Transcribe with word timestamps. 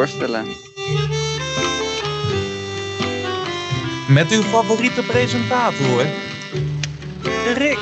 voorstellen. 0.00 0.44
Met 4.08 4.30
uw 4.32 4.42
favoriete 4.42 5.02
presentator, 5.02 6.04
Rick. 7.54 7.78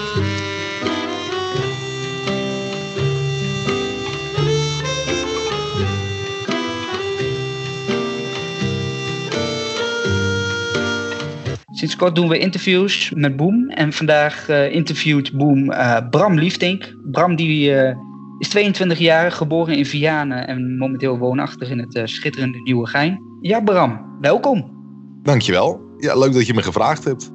Sinds 11.70 11.96
kort 11.96 12.14
doen 12.14 12.28
we 12.28 12.38
interviews 12.38 13.12
met 13.14 13.36
Boom. 13.36 13.70
En 13.70 13.92
vandaag 13.92 14.48
uh, 14.48 14.72
interviewt 14.74 15.32
Boom 15.32 15.70
uh, 15.70 15.98
Bram 16.10 16.38
Liefdink. 16.38 16.94
Bram 17.04 17.36
die, 17.36 17.70
uh, 17.70 18.07
is 18.38 18.48
22 18.48 18.98
jaar, 18.98 19.32
geboren 19.32 19.76
in 19.76 19.86
Vianen 19.86 20.46
en 20.46 20.76
momenteel 20.76 21.18
woonachtig 21.18 21.70
in 21.70 21.78
het 21.78 22.00
schitterende 22.10 22.60
Nieuwegein. 22.62 23.20
Ja, 23.40 23.60
Bram, 23.60 24.16
welkom. 24.20 24.76
Dankjewel. 25.22 25.80
Ja, 25.96 26.18
leuk 26.18 26.32
dat 26.32 26.46
je 26.46 26.54
me 26.54 26.62
gevraagd 26.62 27.04
hebt. 27.04 27.30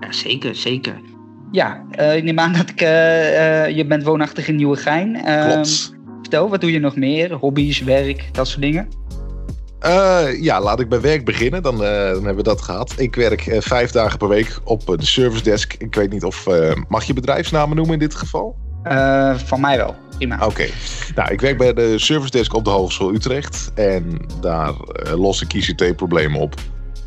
Ja, 0.00 0.12
zeker, 0.12 0.54
zeker. 0.54 1.00
Ja, 1.50 1.84
ik 1.90 2.24
neem 2.24 2.38
aan 2.38 2.52
dat 2.52 2.68
ik, 2.68 2.80
je 3.76 3.84
bent 3.88 4.02
woonachtig 4.02 4.48
in 4.48 4.56
Nieuwegein. 4.56 5.20
Klopt. 5.50 5.96
Vertel, 6.20 6.48
wat 6.48 6.60
doe 6.60 6.72
je 6.72 6.78
nog 6.78 6.96
meer? 6.96 7.32
Hobby's, 7.32 7.82
werk, 7.82 8.28
dat 8.32 8.48
soort 8.48 8.60
dingen? 8.60 8.88
Uh, 9.86 10.42
ja, 10.42 10.60
laat 10.60 10.80
ik 10.80 10.88
bij 10.88 11.00
werk 11.00 11.24
beginnen. 11.24 11.62
Dan, 11.62 11.74
uh, 11.74 11.80
dan 11.88 12.24
hebben 12.24 12.36
we 12.36 12.42
dat 12.42 12.60
gehad. 12.60 12.94
Ik 12.96 13.14
werk 13.14 13.46
uh, 13.46 13.60
vijf 13.60 13.90
dagen 13.90 14.18
per 14.18 14.28
week 14.28 14.58
op 14.64 14.86
de 14.86 15.06
service 15.06 15.42
desk. 15.42 15.74
Ik 15.74 15.94
weet 15.94 16.12
niet 16.12 16.24
of. 16.24 16.46
mag 16.88 17.04
je 17.04 17.12
bedrijfsnamen 17.12 17.76
noemen 17.76 17.94
in 17.94 18.00
dit 18.00 18.14
geval? 18.14 18.56
Van 19.36 19.60
mij 19.60 19.76
wel. 19.76 19.96
Prima. 20.16 20.34
Oké. 20.34 20.44
Okay. 20.44 20.72
Nou, 21.14 21.32
ik 21.32 21.40
werk 21.40 21.58
bij 21.58 21.74
de 21.74 21.98
service 21.98 22.30
desk 22.30 22.54
op 22.54 22.64
de 22.64 22.70
Hogeschool 22.70 23.14
Utrecht. 23.14 23.70
En 23.74 24.20
daar 24.40 24.72
los 25.14 25.42
ik 25.42 25.52
ICT-problemen 25.52 26.40
op. 26.40 26.54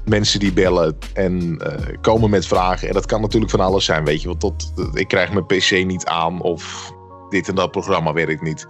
Mensen 0.05 0.39
die 0.39 0.53
bellen 0.53 0.97
en 1.13 1.61
komen 2.01 2.29
met 2.29 2.47
vragen. 2.47 2.87
En 2.87 2.93
dat 2.93 3.05
kan 3.05 3.21
natuurlijk 3.21 3.51
van 3.51 3.59
alles 3.59 3.85
zijn, 3.85 4.05
weet 4.05 4.21
je. 4.21 4.27
Want 4.27 4.39
tot, 4.39 4.73
ik 4.93 5.07
krijg 5.07 5.31
mijn 5.31 5.45
PC 5.45 5.85
niet 5.85 6.05
aan 6.05 6.41
of 6.41 6.91
dit 7.29 7.47
en 7.47 7.55
dat 7.55 7.71
programma 7.71 8.13
werkt 8.13 8.41
niet. 8.41 8.67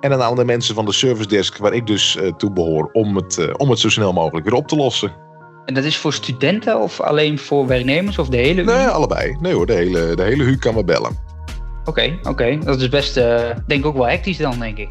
En 0.00 0.10
dan 0.10 0.22
aan 0.22 0.34
de 0.34 0.44
mensen 0.44 0.74
van 0.74 0.84
de 0.84 0.92
service 0.92 1.28
desk, 1.28 1.56
waar 1.56 1.72
ik 1.72 1.86
dus 1.86 2.16
uh, 2.16 2.32
toe 2.32 2.52
behoor, 2.52 2.88
om 2.92 3.16
het, 3.16 3.36
uh, 3.36 3.54
om 3.56 3.70
het 3.70 3.78
zo 3.78 3.88
snel 3.88 4.12
mogelijk 4.12 4.44
weer 4.46 4.58
op 4.58 4.68
te 4.68 4.76
lossen. 4.76 5.12
En 5.64 5.74
dat 5.74 5.84
is 5.84 5.96
voor 5.96 6.12
studenten 6.12 6.80
of 6.80 7.00
alleen 7.00 7.38
voor 7.38 7.66
werknemers 7.66 8.18
of 8.18 8.28
de 8.28 8.36
hele 8.36 8.64
Nee, 8.64 8.86
allebei. 8.86 9.36
Nee 9.40 9.54
hoor, 9.54 9.66
de 9.66 9.72
hele, 9.72 10.14
de 10.14 10.22
hele 10.22 10.44
HU 10.44 10.56
kan 10.56 10.74
me 10.74 10.84
bellen. 10.84 11.16
Oké, 11.84 11.90
okay, 11.90 12.18
oké. 12.18 12.28
Okay. 12.28 12.58
Dat 12.58 12.80
is 12.80 12.88
best, 12.88 13.16
uh, 13.16 13.50
denk 13.66 13.80
ik 13.80 13.86
ook 13.86 13.96
wel 13.96 14.08
hectisch 14.08 14.36
dan, 14.36 14.58
denk 14.58 14.78
ik. 14.78 14.90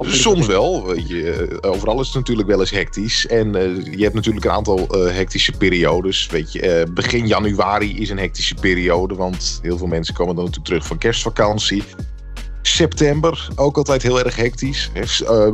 Soms 0.00 0.46
wel. 0.46 0.86
Weet 0.86 1.08
je, 1.08 1.58
overal 1.60 2.00
is 2.00 2.06
het 2.06 2.16
natuurlijk 2.16 2.48
wel 2.48 2.60
eens 2.60 2.70
hectisch. 2.70 3.26
En 3.26 3.52
je 3.96 4.02
hebt 4.02 4.14
natuurlijk 4.14 4.44
een 4.44 4.50
aantal 4.50 4.86
hectische 4.90 5.52
periodes. 5.52 6.26
Weet 6.26 6.52
je, 6.52 6.86
begin 6.94 7.26
januari 7.26 7.98
is 7.98 8.10
een 8.10 8.18
hectische 8.18 8.54
periode. 8.54 9.14
Want 9.14 9.58
heel 9.62 9.78
veel 9.78 9.86
mensen 9.86 10.14
komen 10.14 10.34
dan 10.34 10.44
natuurlijk 10.44 10.72
terug 10.72 10.86
van 10.86 10.98
kerstvakantie. 10.98 11.82
September, 12.62 13.48
ook 13.56 13.76
altijd 13.76 14.02
heel 14.02 14.24
erg 14.24 14.36
hectisch. 14.36 14.90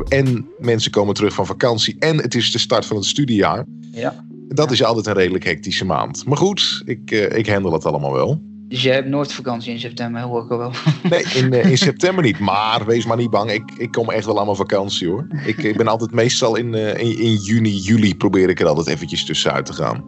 En 0.07 0.47
mensen 0.59 0.91
komen 0.91 1.13
terug 1.13 1.33
van 1.33 1.45
vakantie 1.45 1.95
en 1.99 2.17
het 2.17 2.35
is 2.35 2.51
de 2.51 2.59
start 2.59 2.85
van 2.85 2.97
het 2.97 3.05
studiejaar. 3.05 3.65
Ja. 3.91 4.25
Dat 4.47 4.71
is 4.71 4.83
altijd 4.83 5.05
een 5.05 5.13
redelijk 5.13 5.43
hectische 5.43 5.85
maand. 5.85 6.25
Maar 6.25 6.37
goed, 6.37 6.81
ik, 6.85 7.11
ik 7.11 7.47
handle 7.49 7.73
het 7.73 7.85
allemaal 7.85 8.13
wel. 8.13 8.41
Dus 8.67 8.83
jij 8.83 8.93
hebt 8.93 9.07
nooit 9.07 9.33
vakantie 9.33 9.73
in 9.73 9.79
september, 9.79 10.21
hoor 10.21 10.43
ik 10.43 10.47
wel. 10.47 10.71
Nee, 11.09 11.23
in, 11.23 11.53
uh, 11.53 11.65
in 11.65 11.77
september 11.77 12.23
niet. 12.23 12.39
Maar 12.39 12.85
wees 12.85 13.05
maar 13.05 13.17
niet 13.17 13.29
bang, 13.29 13.51
ik, 13.51 13.71
ik 13.77 13.91
kom 13.91 14.09
echt 14.09 14.25
wel 14.25 14.39
aan 14.39 14.45
mijn 14.45 14.57
vakantie 14.57 15.07
hoor. 15.07 15.27
Ik, 15.45 15.57
ik 15.57 15.77
ben 15.77 15.87
altijd 15.87 16.11
meestal 16.11 16.55
in, 16.55 16.73
in, 16.73 17.19
in, 17.19 17.35
juni, 17.35 17.75
juli 17.75 18.15
probeer 18.15 18.49
ik 18.49 18.59
er 18.59 18.67
altijd 18.67 18.87
eventjes 18.87 19.25
tussenuit 19.25 19.65
te 19.65 19.73
gaan. 19.73 20.03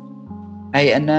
Hey, 0.72 0.94
en 0.94 1.10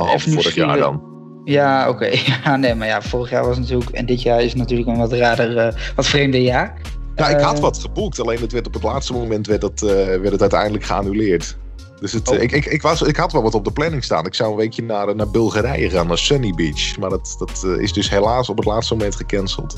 oh, 0.00 0.12
even 0.12 0.32
vorig 0.32 0.54
jaar 0.54 0.78
dan. 0.78 1.08
Ja, 1.44 1.88
oké. 1.88 2.04
Okay. 2.04 2.20
Ja, 2.44 2.56
nee, 2.56 2.74
maar 2.74 2.86
ja, 2.86 3.02
vorig 3.02 3.30
jaar 3.30 3.44
was 3.44 3.58
natuurlijk. 3.58 3.90
En 3.90 4.06
dit 4.06 4.22
jaar 4.22 4.42
is 4.42 4.54
natuurlijk 4.54 4.88
een 4.88 4.96
wat 4.96 5.12
rader, 5.12 5.56
uh, 5.56 5.80
wat 5.94 6.06
vreemder 6.06 6.40
jaar. 6.40 6.80
Ja, 7.14 7.28
ik 7.28 7.40
had 7.40 7.56
uh, 7.56 7.62
wat 7.62 7.78
geboekt, 7.78 8.20
alleen 8.20 8.40
het 8.40 8.52
werd 8.52 8.66
op 8.66 8.74
het 8.74 8.82
laatste 8.82 9.12
moment 9.12 9.46
werd 9.46 9.62
het, 9.62 9.82
uh, 9.82 9.90
werd 9.90 10.30
het 10.30 10.40
uiteindelijk 10.40 10.84
geannuleerd. 10.84 11.56
Dus 12.00 12.12
het, 12.12 12.28
oh. 12.28 12.42
ik, 12.42 12.52
ik, 12.52 12.64
ik, 12.64 12.82
was, 12.82 13.02
ik 13.02 13.16
had 13.16 13.32
wel 13.32 13.42
wat 13.42 13.54
op 13.54 13.64
de 13.64 13.72
planning 13.72 14.04
staan. 14.04 14.26
Ik 14.26 14.34
zou 14.34 14.50
een 14.50 14.56
weekje 14.56 14.82
naar, 14.82 15.14
naar 15.14 15.30
Bulgarije 15.30 15.90
gaan, 15.90 16.06
naar 16.06 16.18
Sunny 16.18 16.52
Beach. 16.54 16.98
Maar 16.98 17.10
dat, 17.10 17.34
dat 17.38 17.78
is 17.78 17.92
dus 17.92 18.10
helaas 18.10 18.48
op 18.48 18.56
het 18.56 18.66
laatste 18.66 18.94
moment 18.94 19.16
gecanceld. 19.16 19.76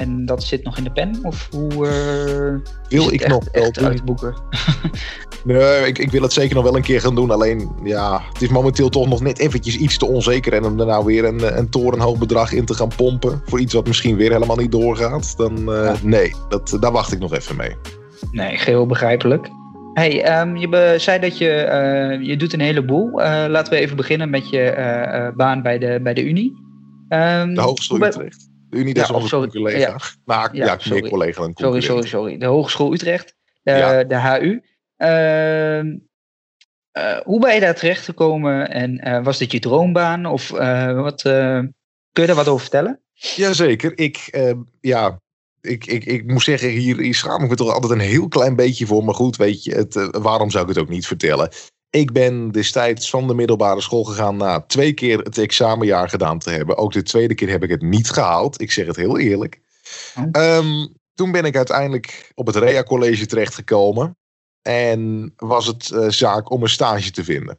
En 0.00 0.26
dat 0.26 0.42
zit 0.42 0.64
nog 0.64 0.76
in 0.76 0.84
de 0.84 0.92
pen? 0.92 1.18
Of 1.22 1.48
hoe 1.50 1.72
uh, 1.72 2.70
wil 2.88 3.12
ik 3.12 3.28
nog 3.28 3.44
wel 3.52 3.70
uitboeken? 3.72 4.34
nee, 5.44 5.86
ik, 5.86 5.98
ik 5.98 6.10
wil 6.10 6.22
het 6.22 6.32
zeker 6.32 6.54
nog 6.54 6.64
wel 6.64 6.76
een 6.76 6.82
keer 6.82 7.00
gaan 7.00 7.14
doen. 7.14 7.30
Alleen, 7.30 7.70
ja, 7.84 8.22
het 8.32 8.42
is 8.42 8.48
momenteel 8.48 8.88
toch 8.88 9.08
nog 9.08 9.20
net 9.20 9.38
eventjes 9.38 9.76
iets 9.76 9.98
te 9.98 10.06
onzeker. 10.06 10.52
En 10.52 10.64
om 10.64 10.80
er 10.80 10.86
nou 10.86 11.04
weer 11.04 11.24
een, 11.24 11.58
een 11.58 11.68
torenhoog 11.68 12.18
bedrag 12.18 12.52
in 12.52 12.64
te 12.64 12.74
gaan 12.74 12.90
pompen... 12.96 13.42
voor 13.46 13.60
iets 13.60 13.74
wat 13.74 13.86
misschien 13.86 14.16
weer 14.16 14.32
helemaal 14.32 14.56
niet 14.56 14.72
doorgaat... 14.72 15.36
dan 15.36 15.58
uh, 15.58 15.84
ja. 15.84 15.94
nee, 16.02 16.34
dat, 16.48 16.76
daar 16.80 16.92
wacht 16.92 17.12
ik 17.12 17.18
nog 17.18 17.34
even 17.34 17.56
mee. 17.56 17.76
Nee, 18.30 18.58
geheel 18.58 18.86
begrijpelijk. 18.86 19.50
Hey, 19.94 20.40
um, 20.40 20.56
je 20.56 20.94
zei 20.98 21.18
dat 21.18 21.38
je, 21.38 21.68
uh, 22.20 22.26
je 22.26 22.36
doet 22.36 22.52
een 22.52 22.60
heleboel. 22.60 23.20
Uh, 23.20 23.44
laten 23.48 23.72
we 23.72 23.78
even 23.78 23.96
beginnen 23.96 24.30
met 24.30 24.50
je 24.50 24.74
uh, 24.78 25.36
baan 25.36 25.62
bij 25.62 25.78
de, 25.78 26.00
bij 26.02 26.14
de 26.14 26.24
Unie. 26.24 26.52
Um, 27.08 27.54
de 27.54 27.60
Hogeschool 27.60 28.02
Utrecht. 28.02 28.50
De 28.68 28.76
Unie 28.76 28.94
ja, 28.94 29.02
is 29.02 29.10
onze 29.10 29.48
collega. 29.48 29.78
Ja, 29.78 29.96
maar 30.24 30.56
ja, 30.56 30.64
ja 30.64 30.78
meer 30.90 31.08
collega 31.08 31.40
dan 31.40 31.52
Sorry, 31.54 31.80
sorry, 31.80 32.06
sorry. 32.06 32.38
De 32.38 32.46
Hogeschool 32.46 32.92
Utrecht, 32.92 33.34
de, 33.62 34.04
de 34.08 34.20
HU. 34.20 34.62
Uh, 34.96 35.98
hoe 37.22 37.40
ben 37.40 37.54
je 37.54 37.60
daar 37.60 37.74
terecht 37.74 38.04
gekomen 38.04 38.70
en 38.70 39.22
was 39.22 39.38
dit 39.38 39.52
je 39.52 39.58
droombaan? 39.58 40.26
Of 40.26 40.48
wat, 40.94 41.22
kun 41.22 42.22
je 42.22 42.26
daar 42.26 42.34
wat 42.34 42.48
over 42.48 42.60
vertellen? 42.60 43.00
Jazeker. 43.12 43.98
Ik, 43.98 44.44
ja, 44.80 45.20
ik, 45.60 45.86
ik, 45.86 46.04
ik 46.04 46.26
moet 46.26 46.42
zeggen, 46.42 46.68
hier, 46.68 46.98
hier 46.98 47.14
schaam 47.14 47.42
ik 47.42 47.48
me 47.48 47.56
toch 47.56 47.72
altijd 47.72 47.92
een 47.92 48.00
heel 48.00 48.28
klein 48.28 48.56
beetje 48.56 48.86
voor. 48.86 49.04
Maar 49.04 49.14
goed, 49.14 49.36
weet 49.36 49.64
je, 49.64 49.74
het, 49.74 50.08
waarom 50.10 50.50
zou 50.50 50.62
ik 50.62 50.74
het 50.74 50.78
ook 50.78 50.88
niet 50.88 51.06
vertellen? 51.06 51.50
Ik 51.90 52.12
ben 52.12 52.50
destijds 52.50 53.10
van 53.10 53.26
de 53.26 53.34
middelbare 53.34 53.80
school 53.80 54.04
gegaan 54.04 54.36
na 54.36 54.60
twee 54.60 54.92
keer 54.92 55.18
het 55.18 55.38
examenjaar 55.38 56.08
gedaan 56.08 56.38
te 56.38 56.50
hebben. 56.50 56.76
Ook 56.76 56.92
de 56.92 57.02
tweede 57.02 57.34
keer 57.34 57.48
heb 57.48 57.62
ik 57.62 57.70
het 57.70 57.82
niet 57.82 58.10
gehaald. 58.10 58.60
Ik 58.60 58.70
zeg 58.70 58.86
het 58.86 58.96
heel 58.96 59.18
eerlijk. 59.18 59.60
Oh. 60.14 60.56
Um, 60.56 60.94
toen 61.14 61.32
ben 61.32 61.44
ik 61.44 61.56
uiteindelijk 61.56 62.32
op 62.34 62.46
het 62.46 62.56
REA 62.56 62.82
College 62.82 63.26
terechtgekomen. 63.26 64.16
En 64.62 65.32
was 65.36 65.66
het 65.66 65.90
uh, 65.94 66.08
zaak 66.08 66.50
om 66.50 66.62
een 66.62 66.68
stage 66.68 67.10
te 67.10 67.24
vinden. 67.24 67.58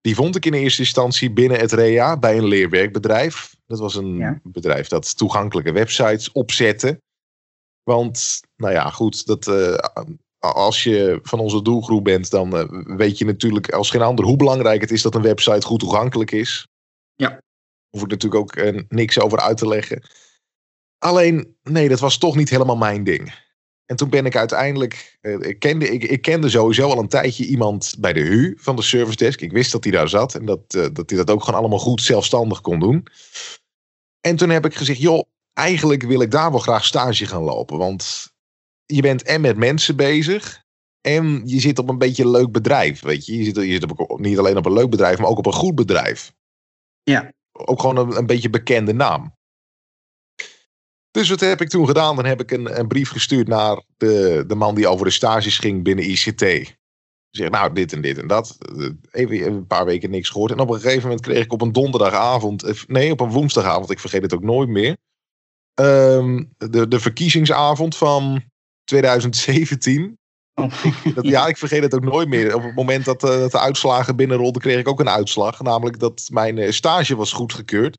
Die 0.00 0.14
vond 0.14 0.36
ik 0.36 0.46
in 0.46 0.52
eerste 0.52 0.80
instantie 0.80 1.32
binnen 1.32 1.58
het 1.58 1.72
REA 1.72 2.18
bij 2.18 2.36
een 2.38 2.46
leerwerkbedrijf. 2.46 3.56
Dat 3.66 3.78
was 3.78 3.94
een 3.94 4.16
ja. 4.16 4.40
bedrijf 4.42 4.88
dat 4.88 5.16
toegankelijke 5.16 5.72
websites 5.72 6.32
opzette. 6.32 7.00
Want, 7.82 8.40
nou 8.56 8.72
ja, 8.72 8.90
goed, 8.90 9.26
dat, 9.26 9.46
uh, 9.46 9.78
als 10.38 10.82
je 10.82 11.18
van 11.22 11.38
onze 11.38 11.62
doelgroep 11.62 12.04
bent, 12.04 12.30
dan 12.30 12.56
uh, 12.56 12.96
weet 12.96 13.18
je 13.18 13.24
natuurlijk 13.24 13.72
als 13.72 13.90
geen 13.90 14.02
ander 14.02 14.24
hoe 14.24 14.36
belangrijk 14.36 14.80
het 14.80 14.90
is 14.90 15.02
dat 15.02 15.14
een 15.14 15.22
website 15.22 15.66
goed 15.66 15.80
toegankelijk 15.80 16.30
is. 16.30 16.68
Ja. 17.14 17.42
Hoef 17.90 18.02
ik 18.02 18.10
natuurlijk 18.10 18.42
ook 18.42 18.56
uh, 18.56 18.80
niks 18.88 19.20
over 19.20 19.40
uit 19.40 19.56
te 19.56 19.68
leggen. 19.68 20.02
Alleen, 20.98 21.56
nee, 21.62 21.88
dat 21.88 22.00
was 22.00 22.18
toch 22.18 22.36
niet 22.36 22.50
helemaal 22.50 22.76
mijn 22.76 23.04
ding. 23.04 23.50
En 23.86 23.96
toen 23.96 24.10
ben 24.10 24.26
ik 24.26 24.36
uiteindelijk, 24.36 25.18
ik, 25.20 25.58
kende, 25.58 25.88
ik, 25.90 26.02
ik, 26.02 26.22
kende 26.22 26.48
sowieso 26.48 26.90
al 26.90 26.98
een 26.98 27.08
tijdje 27.08 27.44
iemand 27.44 27.94
bij 27.98 28.12
de 28.12 28.20
HU 28.20 28.56
van 28.58 28.76
de 28.76 28.82
service 28.82 29.16
desk. 29.16 29.40
Ik 29.40 29.52
wist 29.52 29.72
dat 29.72 29.84
hij 29.84 29.92
daar 29.92 30.08
zat 30.08 30.34
en 30.34 30.46
dat, 30.46 30.70
dat 30.70 31.10
hij 31.10 31.18
dat 31.18 31.30
ook 31.30 31.44
gewoon 31.44 31.60
allemaal 31.60 31.78
goed 31.78 32.02
zelfstandig 32.02 32.60
kon 32.60 32.80
doen. 32.80 33.06
En 34.20 34.36
toen 34.36 34.50
heb 34.50 34.64
ik 34.64 34.74
gezegd, 34.74 35.00
joh, 35.00 35.22
eigenlijk 35.52 36.02
wil 36.02 36.20
ik 36.20 36.30
daar 36.30 36.50
wel 36.50 36.60
graag 36.60 36.84
stage 36.84 37.26
gaan 37.26 37.42
lopen. 37.42 37.78
Want 37.78 38.32
je 38.86 39.02
bent 39.02 39.22
en 39.22 39.40
met 39.40 39.56
mensen 39.56 39.96
bezig. 39.96 40.60
En 41.00 41.42
je 41.44 41.60
zit 41.60 41.78
op 41.78 41.88
een 41.88 41.98
beetje 41.98 42.22
een 42.22 42.30
leuk 42.30 42.52
bedrijf. 42.52 43.00
Weet 43.00 43.26
je, 43.26 43.36
je 43.36 43.44
zit, 43.44 43.56
je 43.56 43.72
zit 43.72 43.96
op, 43.96 44.18
niet 44.20 44.38
alleen 44.38 44.56
op 44.56 44.66
een 44.66 44.72
leuk 44.72 44.90
bedrijf, 44.90 45.18
maar 45.18 45.28
ook 45.28 45.38
op 45.38 45.46
een 45.46 45.52
goed 45.52 45.74
bedrijf. 45.74 46.32
Ja. 47.02 47.32
Ook 47.52 47.80
gewoon 47.80 47.96
een, 47.96 48.16
een 48.16 48.26
beetje 48.26 48.50
bekende 48.50 48.92
naam. 48.92 49.34
Dus 51.10 51.28
wat 51.28 51.40
heb 51.40 51.60
ik 51.60 51.68
toen 51.68 51.86
gedaan? 51.86 52.16
Dan 52.16 52.24
heb 52.24 52.40
ik 52.40 52.50
een, 52.50 52.78
een 52.78 52.88
brief 52.88 53.10
gestuurd 53.10 53.48
naar 53.48 53.82
de, 53.96 54.44
de 54.46 54.54
man 54.54 54.74
die 54.74 54.88
over 54.88 55.04
de 55.04 55.12
stages 55.12 55.58
ging 55.58 55.82
binnen 55.82 56.10
ICT. 56.10 56.74
Zeg, 57.30 57.50
nou, 57.50 57.72
dit 57.72 57.92
en 57.92 58.00
dit 58.00 58.18
en 58.18 58.26
dat. 58.26 58.58
Even 59.10 59.46
een 59.46 59.66
paar 59.66 59.84
weken 59.84 60.10
niks 60.10 60.28
gehoord. 60.28 60.50
En 60.50 60.60
op 60.60 60.70
een 60.70 60.80
gegeven 60.80 61.02
moment 61.02 61.20
kreeg 61.20 61.44
ik 61.44 61.52
op 61.52 61.60
een 61.60 61.72
donderdagavond, 61.72 62.62
eh, 62.62 62.74
nee, 62.86 63.10
op 63.10 63.20
een 63.20 63.30
woensdagavond, 63.30 63.90
ik 63.90 63.98
vergeet 63.98 64.22
het 64.22 64.34
ook 64.34 64.42
nooit 64.42 64.68
meer. 64.68 64.96
Um, 65.80 66.52
de, 66.56 66.88
de 66.88 67.00
verkiezingsavond 67.00 67.96
van 67.96 68.42
2017. 68.84 70.18
Oh. 70.54 70.84
dat, 71.14 71.26
ja, 71.26 71.46
ik 71.46 71.56
vergeet 71.56 71.82
het 71.82 71.94
ook 71.94 72.04
nooit 72.04 72.28
meer. 72.28 72.54
Op 72.54 72.62
het 72.62 72.74
moment 72.74 73.04
dat, 73.04 73.24
uh, 73.24 73.30
dat 73.30 73.50
de 73.50 73.58
uitslagen 73.58 74.16
binnenrolden, 74.16 74.62
kreeg 74.62 74.78
ik 74.78 74.88
ook 74.88 75.00
een 75.00 75.08
uitslag. 75.08 75.60
Namelijk 75.60 75.98
dat 75.98 76.28
mijn 76.32 76.56
uh, 76.56 76.70
stage 76.70 77.16
was 77.16 77.32
goedgekeurd. 77.32 77.98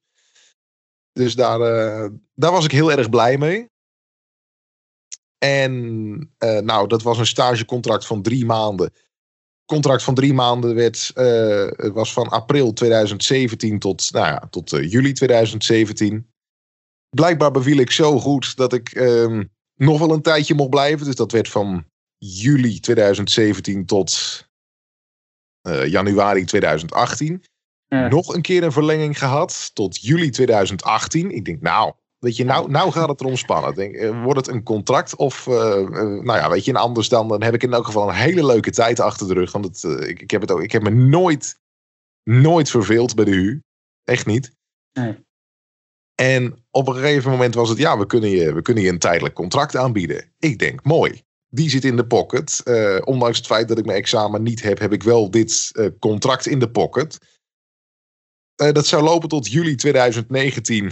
Dus 1.12 1.36
daar, 1.36 1.60
uh, 1.60 2.10
daar 2.34 2.52
was 2.52 2.66
ik 2.66 2.72
heel 2.72 2.92
erg 2.92 3.10
blij 3.10 3.38
mee. 3.38 3.72
En 5.38 6.16
nou, 6.38 6.88
dat 6.88 7.02
was 7.02 7.18
een 7.18 7.26
stagecontract 7.26 8.06
van 8.06 8.22
drie 8.22 8.46
maanden. 8.46 8.94
Contract 9.66 10.04
van 10.04 10.16
drie 10.16 10.34
maanden 10.34 10.76
werd, 10.76 11.12
was 11.94 12.14
van 12.14 12.28
april 12.28 12.74
2017 12.74 13.80
tot, 13.80 14.12
nou 14.12 14.26
ja, 14.26 14.48
tot 14.50 14.70
juli 14.70 15.12
2017. 15.12 16.33
Blijkbaar 17.14 17.52
beviel 17.52 17.78
ik 17.78 17.92
zo 17.92 18.20
goed 18.20 18.56
dat 18.56 18.74
ik 18.74 18.96
um, 18.96 19.50
nog 19.76 20.00
wel 20.00 20.12
een 20.12 20.22
tijdje 20.22 20.56
mocht 20.56 20.70
blijven. 20.70 21.06
Dus 21.06 21.16
dat 21.16 21.32
werd 21.32 21.50
van 21.50 21.86
juli 22.18 22.80
2017 22.80 23.86
tot 23.86 24.42
januari 25.86 26.46
2018. 26.46 27.44
Ja. 27.88 28.08
Nog 28.08 28.34
een 28.34 28.42
keer 28.42 28.64
een 28.64 28.72
verlenging 28.72 29.18
gehad 29.18 29.72
tot 29.74 30.02
juli 30.02 30.30
2018. 30.30 31.32
Ik 31.32 31.46
denk, 31.46 31.62
nou, 31.62 31.94
Weet 32.24 32.36
je, 32.36 32.46
nou, 32.46 32.72
nou 32.72 32.92
gaat 32.92 33.10
het 33.10 33.22
erom 33.22 33.36
spannen. 33.36 33.76
Denk, 33.76 33.96
eh, 33.96 34.24
wordt 34.24 34.46
het 34.46 34.56
een 34.56 34.64
contract 34.64 35.16
of, 35.16 35.48
uh, 35.48 35.54
nou 35.90 36.34
ja, 36.34 36.50
weet 36.50 36.66
je, 36.66 36.72
een 36.72 36.78
anders 36.78 37.10
dan, 37.10 37.28
dan 37.28 37.44
heb 37.44 37.54
ik 37.54 37.64
in 37.64 37.74
elk 37.74 37.86
geval 37.86 38.10
een 38.10 38.16
hele 38.16 38.46
leuke 38.46 38.72
tijd 38.72 39.00
achter 39.00 39.28
de 39.28 39.34
rug. 39.34 39.52
Want 39.52 39.66
het, 39.66 40.08
ik, 40.08 40.22
ik, 40.22 40.32
heb 40.32 40.42
het 40.42 40.52
ook, 40.52 40.62
ik 40.62 40.72
heb 40.72 40.82
me 40.82 40.90
nooit, 40.90 41.60
nooit 42.24 42.70
verveeld 42.70 43.16
bij 43.16 43.26
de 43.26 43.32
HU. 43.32 43.62
Echt 44.04 44.26
niet. 44.26 44.56
Nee. 44.94 45.18
En 46.16 46.66
op 46.72 46.88
een 46.88 46.96
gegeven 46.96 47.32
moment 47.32 47.56
was 47.56 47.70
het, 47.70 47.78
ja, 47.78 47.98
we 47.98 48.06
kunnen 48.06 48.30
je, 48.30 48.54
we 48.54 48.62
kunnen 48.62 48.84
je 48.84 48.90
een 48.90 49.00
tijdelijk 49.00 49.36
contract 49.36 49.76
aanbieden. 49.76 50.34
Ik 50.40 50.60
denk, 50.60 50.84
mooi. 50.84 51.22
Die 51.50 51.70
zit 51.70 51.86
in 51.86 51.96
de 51.96 52.06
pocket. 52.06 52.62
Uh, 52.66 53.00
ondanks 53.04 53.38
het 53.38 53.46
feit 53.46 53.68
dat 53.68 53.78
ik 53.78 53.86
mijn 53.86 53.98
examen 53.98 54.44
niet 54.44 54.62
heb, 54.62 54.80
heb 54.80 54.94
ik 54.94 55.04
wel 55.04 55.32
dit 55.32 55.72
contract 56.00 56.46
in 56.46 56.60
de 56.60 56.70
pocket. 56.70 57.18
dat 58.56 58.88
zou 58.88 59.04
lopen 59.04 59.30
tot 59.30 59.52
juli 59.52 59.76
2019. 59.76 60.92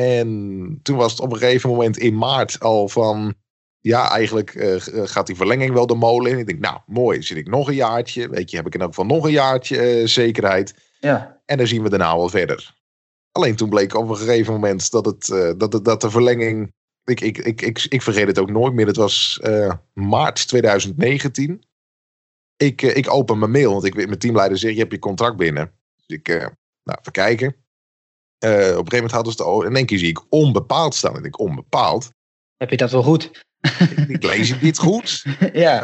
En 0.00 0.80
toen 0.82 0.96
was 0.96 1.10
het 1.10 1.20
op 1.20 1.32
een 1.32 1.38
gegeven 1.38 1.70
moment 1.70 1.96
in 1.96 2.16
maart 2.16 2.60
al 2.60 2.88
van. 2.88 3.34
Ja, 3.80 4.10
eigenlijk 4.10 4.54
uh, 4.54 4.74
gaat 4.86 5.26
die 5.26 5.36
verlenging 5.36 5.72
wel 5.72 5.86
de 5.86 5.94
molen 5.94 6.32
in. 6.32 6.38
Ik 6.38 6.46
denk, 6.46 6.60
nou, 6.60 6.80
mooi. 6.86 7.22
Zit 7.22 7.36
ik 7.36 7.48
nog 7.48 7.68
een 7.68 7.74
jaartje? 7.74 8.28
Weet 8.28 8.50
je, 8.50 8.56
heb 8.56 8.66
ik 8.66 8.74
in 8.74 8.80
elk 8.80 8.88
geval 8.88 9.06
nog 9.06 9.24
een 9.24 9.32
jaartje 9.32 10.00
uh, 10.00 10.06
zekerheid. 10.06 10.74
Ja. 11.00 11.40
En 11.44 11.56
dan 11.56 11.66
zien 11.66 11.82
we 11.82 11.88
daarna 11.88 12.16
wel 12.16 12.28
verder. 12.28 12.75
Alleen 13.36 13.56
toen 13.56 13.68
bleek 13.68 13.94
op 13.94 14.08
een 14.08 14.16
gegeven 14.16 14.52
moment 14.52 14.90
dat, 14.90 15.06
het, 15.06 15.28
uh, 15.28 15.52
dat, 15.56 15.72
het, 15.72 15.84
dat 15.84 16.00
de 16.00 16.10
verlenging. 16.10 16.72
Ik, 17.04 17.20
ik, 17.20 17.38
ik, 17.38 17.62
ik, 17.62 17.86
ik 17.88 18.02
vergeet 18.02 18.26
het 18.26 18.38
ook 18.38 18.50
nooit 18.50 18.72
meer. 18.74 18.86
Het 18.86 18.96
was 18.96 19.40
maart 19.92 20.48
2019. 20.48 21.64
Ik, 22.56 22.82
ik 22.82 23.10
open 23.10 23.38
mijn 23.38 23.50
mail, 23.50 23.72
want 23.72 23.84
ik 23.84 23.94
mijn 23.94 24.18
teamleider 24.18 24.58
zegt: 24.58 24.74
Je 24.74 24.80
hebt 24.80 24.92
je 24.92 24.98
contract 24.98 25.36
binnen. 25.36 25.72
Dus 25.96 26.16
ik, 26.16 26.28
nou, 26.82 26.98
even 27.00 27.12
kijken. 27.12 27.48
Op 27.48 27.54
een 28.42 28.50
gegeven 28.50 28.94
moment 28.94 29.12
hadden 29.12 29.32
ze 29.32 29.50
het 29.50 29.64
in 29.64 29.76
één 29.76 29.86
keer 29.86 29.98
zie 29.98 30.08
ik 30.08 30.24
onbepaald 30.28 30.94
staan. 30.94 31.10
En 31.10 31.16
ik 31.16 31.22
denk, 31.22 31.40
onbepaald? 31.40 32.10
Heb 32.56 32.70
je 32.70 32.76
dat 32.76 32.90
wel 32.90 33.02
goed? 33.02 33.44
ik, 34.08 34.22
lees 34.22 34.50
ik 34.50 34.60
dit 34.60 34.78
goed? 34.78 35.24
ja. 35.52 35.80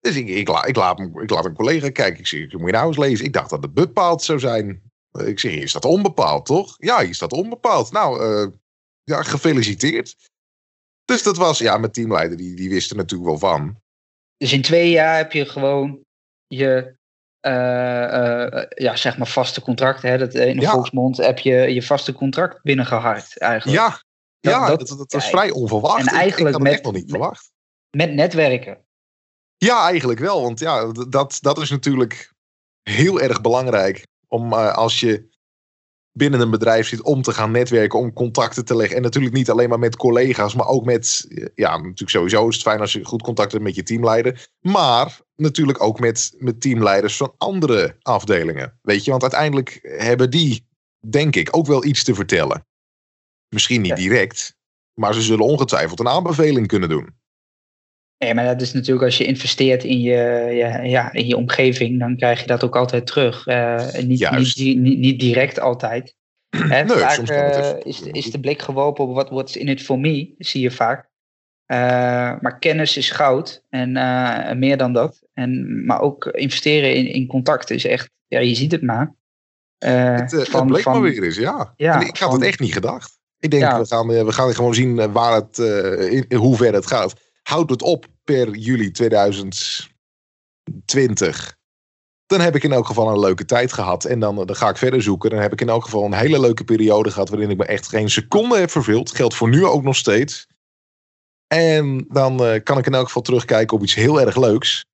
Dus 0.00 0.16
ik, 0.16 0.28
ik, 0.28 0.48
la, 0.48 0.64
ik, 0.64 0.76
laat, 0.76 1.00
ik 1.00 1.30
laat 1.30 1.44
een 1.44 1.54
collega 1.54 1.90
kijken. 1.90 2.18
Ik 2.18 2.26
zeg, 2.26 2.52
moet 2.52 2.66
je 2.66 2.72
nou 2.72 2.86
eens 2.86 2.96
lezen? 2.96 3.24
Ik 3.24 3.32
dacht 3.32 3.50
dat 3.50 3.62
het 3.62 3.74
bepaald 3.74 4.22
zou 4.22 4.38
zijn. 4.38 4.87
Uh, 5.20 5.28
ik 5.28 5.38
zeg, 5.38 5.52
is 5.52 5.72
dat 5.72 5.84
onbepaald, 5.84 6.46
toch? 6.46 6.74
Ja, 6.78 7.00
is 7.00 7.18
dat 7.18 7.32
onbepaald. 7.32 7.92
Nou, 7.92 8.52
ja, 9.04 9.22
gefeliciteerd. 9.22 10.16
Dus 11.04 11.22
dat 11.22 11.36
was, 11.36 11.58
ja, 11.58 11.78
mijn 11.78 11.92
teamleider, 11.92 12.36
die, 12.36 12.54
die 12.54 12.68
wist 12.68 12.90
er 12.90 12.96
natuurlijk 12.96 13.30
wel 13.30 13.38
van. 13.38 13.80
Dus 14.36 14.52
in 14.52 14.62
twee 14.62 14.90
jaar 14.90 15.16
heb 15.16 15.32
je 15.32 15.46
gewoon 15.46 16.00
je 16.46 16.96
uh, 17.46 18.64
ja, 18.68 18.96
zeg 18.96 19.18
maar 19.18 19.26
vaste 19.26 19.60
contract. 19.60 20.02
Hè, 20.02 20.18
dat, 20.18 20.34
in 20.34 20.56
de 20.56 20.62
ja. 20.62 20.70
volksmond 20.70 21.16
heb 21.16 21.38
je 21.38 21.52
je 21.52 21.82
vaste 21.82 22.12
contract 22.12 22.62
binnengehard 22.62 23.38
eigenlijk. 23.38 23.78
Ja, 23.78 23.88
dat, 24.40 24.52
ja 24.52 24.66
dat, 24.66 24.88
dat, 24.88 24.98
dat 24.98 25.12
was 25.12 25.28
vrij 25.28 25.50
onverwacht. 25.50 26.00
En 26.00 26.14
eigenlijk 26.14 26.56
ik, 26.56 26.62
ik 26.62 26.70
met, 26.70 26.82
nog 26.82 26.92
niet 26.92 27.10
verwacht. 27.10 27.50
Met 27.96 28.14
netwerken. 28.14 28.86
Ja, 29.56 29.86
eigenlijk 29.86 30.20
wel. 30.20 30.42
Want 30.42 30.58
ja, 30.58 30.92
dat, 30.92 31.38
dat 31.40 31.58
is 31.58 31.70
natuurlijk 31.70 32.32
heel 32.82 33.20
erg 33.20 33.40
belangrijk. 33.40 34.06
Om 34.28 34.52
uh, 34.52 34.74
als 34.74 35.00
je 35.00 35.28
binnen 36.18 36.40
een 36.40 36.50
bedrijf 36.50 36.88
zit 36.88 37.02
om 37.02 37.22
te 37.22 37.32
gaan 37.32 37.50
netwerken, 37.50 37.98
om 37.98 38.12
contacten 38.12 38.64
te 38.64 38.76
leggen. 38.76 38.96
En 38.96 39.02
natuurlijk 39.02 39.34
niet 39.34 39.50
alleen 39.50 39.68
maar 39.68 39.78
met 39.78 39.96
collega's, 39.96 40.54
maar 40.54 40.66
ook 40.66 40.84
met, 40.84 41.26
ja, 41.54 41.76
natuurlijk 41.76 42.10
sowieso 42.10 42.48
is 42.48 42.54
het 42.54 42.64
fijn 42.64 42.80
als 42.80 42.92
je 42.92 43.04
goed 43.04 43.22
contact 43.22 43.52
hebt 43.52 43.64
met 43.64 43.74
je 43.74 43.82
teamleider. 43.82 44.48
Maar 44.60 45.20
natuurlijk 45.36 45.82
ook 45.82 46.00
met, 46.00 46.34
met 46.38 46.60
teamleiders 46.60 47.16
van 47.16 47.34
andere 47.36 47.96
afdelingen. 48.02 48.78
Weet 48.82 49.04
je, 49.04 49.10
want 49.10 49.22
uiteindelijk 49.22 49.78
hebben 49.82 50.30
die, 50.30 50.66
denk 51.08 51.36
ik, 51.36 51.56
ook 51.56 51.66
wel 51.66 51.84
iets 51.84 52.04
te 52.04 52.14
vertellen. 52.14 52.66
Misschien 53.48 53.80
niet 53.80 53.96
direct, 53.96 54.56
maar 54.94 55.14
ze 55.14 55.22
zullen 55.22 55.44
ongetwijfeld 55.44 56.00
een 56.00 56.08
aanbeveling 56.08 56.66
kunnen 56.66 56.88
doen. 56.88 57.16
Ja, 58.18 58.34
maar 58.34 58.44
dat 58.44 58.60
is 58.60 58.72
natuurlijk 58.72 59.04
als 59.04 59.18
je 59.18 59.24
investeert 59.24 59.84
in 59.84 60.00
je, 60.00 60.50
ja, 60.52 60.82
ja, 60.82 61.12
in 61.12 61.26
je 61.26 61.36
omgeving, 61.36 61.98
dan 61.98 62.16
krijg 62.16 62.40
je 62.40 62.46
dat 62.46 62.64
ook 62.64 62.76
altijd 62.76 63.06
terug. 63.06 63.46
Uh, 63.46 63.92
niet, 63.92 64.30
niet, 64.30 64.56
niet, 64.56 64.98
niet, 64.98 65.20
direct 65.20 65.60
altijd. 65.60 66.14
Hè, 66.56 66.84
nee, 66.84 66.96
vaak 66.96 67.30
uh, 67.30 67.70
is, 67.82 68.02
is 68.02 68.30
de 68.30 68.40
blik 68.40 68.62
geworpen 68.62 69.04
op 69.04 69.14
wat 69.14 69.30
what's 69.30 69.56
in 69.56 69.68
it 69.68 69.82
for 69.82 69.98
me, 69.98 70.34
zie 70.38 70.60
je 70.60 70.70
vaak. 70.70 71.08
Uh, 71.66 71.78
maar 72.40 72.58
kennis 72.58 72.96
is 72.96 73.10
goud 73.10 73.62
en 73.70 73.92
meer 74.58 74.76
dan 74.76 74.92
dat. 74.92 75.22
En, 75.34 75.84
maar 75.84 76.00
ook 76.00 76.26
investeren 76.26 76.94
in, 76.94 77.06
in 77.06 77.26
contact 77.26 77.70
is 77.70 77.84
echt, 77.84 78.10
ja, 78.26 78.38
je 78.38 78.54
ziet 78.54 78.72
het 78.72 78.82
maar. 78.82 79.14
het, 79.78 80.30
van, 80.30 80.60
het 80.60 80.66
bleek 80.66 80.82
van, 80.82 80.92
maar 80.92 81.10
weer 81.10 81.22
eens, 81.22 81.36
ja. 81.36 81.72
ja 81.76 82.00
ik 82.00 82.16
had 82.16 82.32
het 82.32 82.42
echt 82.42 82.60
niet 82.60 82.72
gedacht. 82.72 83.18
Ik 83.38 83.50
denk, 83.50 83.62
ja. 83.62 83.78
we, 83.78 83.86
gaan, 83.86 84.06
we 84.06 84.32
gaan 84.32 84.54
gewoon 84.54 84.74
zien 84.74 85.12
waar 85.12 85.34
het, 85.34 85.58
in, 86.10 86.24
in 86.28 86.36
hoe 86.36 86.56
ver 86.56 86.74
het 86.74 86.86
gaat 86.86 87.26
houd 87.48 87.70
het 87.70 87.82
op 87.82 88.06
per 88.24 88.56
juli 88.56 88.90
2020. 88.90 91.56
Dan 92.26 92.40
heb 92.40 92.56
ik 92.56 92.62
in 92.62 92.72
elk 92.72 92.86
geval 92.86 93.08
een 93.08 93.18
leuke 93.18 93.44
tijd 93.44 93.72
gehad. 93.72 94.04
En 94.04 94.20
dan, 94.20 94.46
dan 94.46 94.56
ga 94.56 94.68
ik 94.68 94.76
verder 94.76 95.02
zoeken. 95.02 95.30
Dan 95.30 95.38
heb 95.38 95.52
ik 95.52 95.60
in 95.60 95.68
elk 95.68 95.84
geval 95.84 96.04
een 96.04 96.14
hele 96.14 96.40
leuke 96.40 96.64
periode 96.64 97.10
gehad. 97.10 97.28
waarin 97.28 97.50
ik 97.50 97.56
me 97.56 97.64
echt 97.64 97.88
geen 97.88 98.10
seconde 98.10 98.58
heb 98.58 98.70
verveeld. 98.70 99.14
Geldt 99.14 99.34
voor 99.34 99.48
nu 99.48 99.64
ook 99.64 99.82
nog 99.82 99.96
steeds. 99.96 100.46
En 101.46 102.06
dan 102.08 102.44
uh, 102.44 102.62
kan 102.62 102.78
ik 102.78 102.86
in 102.86 102.94
elk 102.94 103.06
geval 103.06 103.22
terugkijken 103.22 103.76
op 103.76 103.82
iets 103.82 103.94
heel 103.94 104.20
erg 104.20 104.36
leuks. 104.36 104.84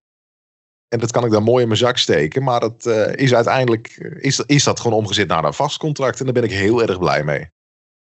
En 0.89 0.99
dat 0.99 1.11
kan 1.11 1.25
ik 1.25 1.31
dan 1.31 1.43
mooi 1.43 1.63
in 1.63 1.69
mijn 1.69 1.81
zak 1.81 1.99
steken. 1.99 2.43
Maar 2.43 2.61
dat 2.61 2.87
uh, 2.87 3.15
is 3.15 3.35
uiteindelijk 3.35 3.89
is, 4.19 4.41
is 4.41 4.65
dat 4.65 4.81
gewoon 4.81 4.99
omgezet 4.99 5.29
naar 5.29 5.45
een 5.45 5.55
vast 5.55 5.77
contract. 5.77 6.19
En 6.19 6.25
daar 6.25 6.35
ben 6.35 6.45
ik 6.45 6.53
heel 6.53 6.83
erg 6.83 6.99
blij 6.99 7.25
mee. 7.25 7.49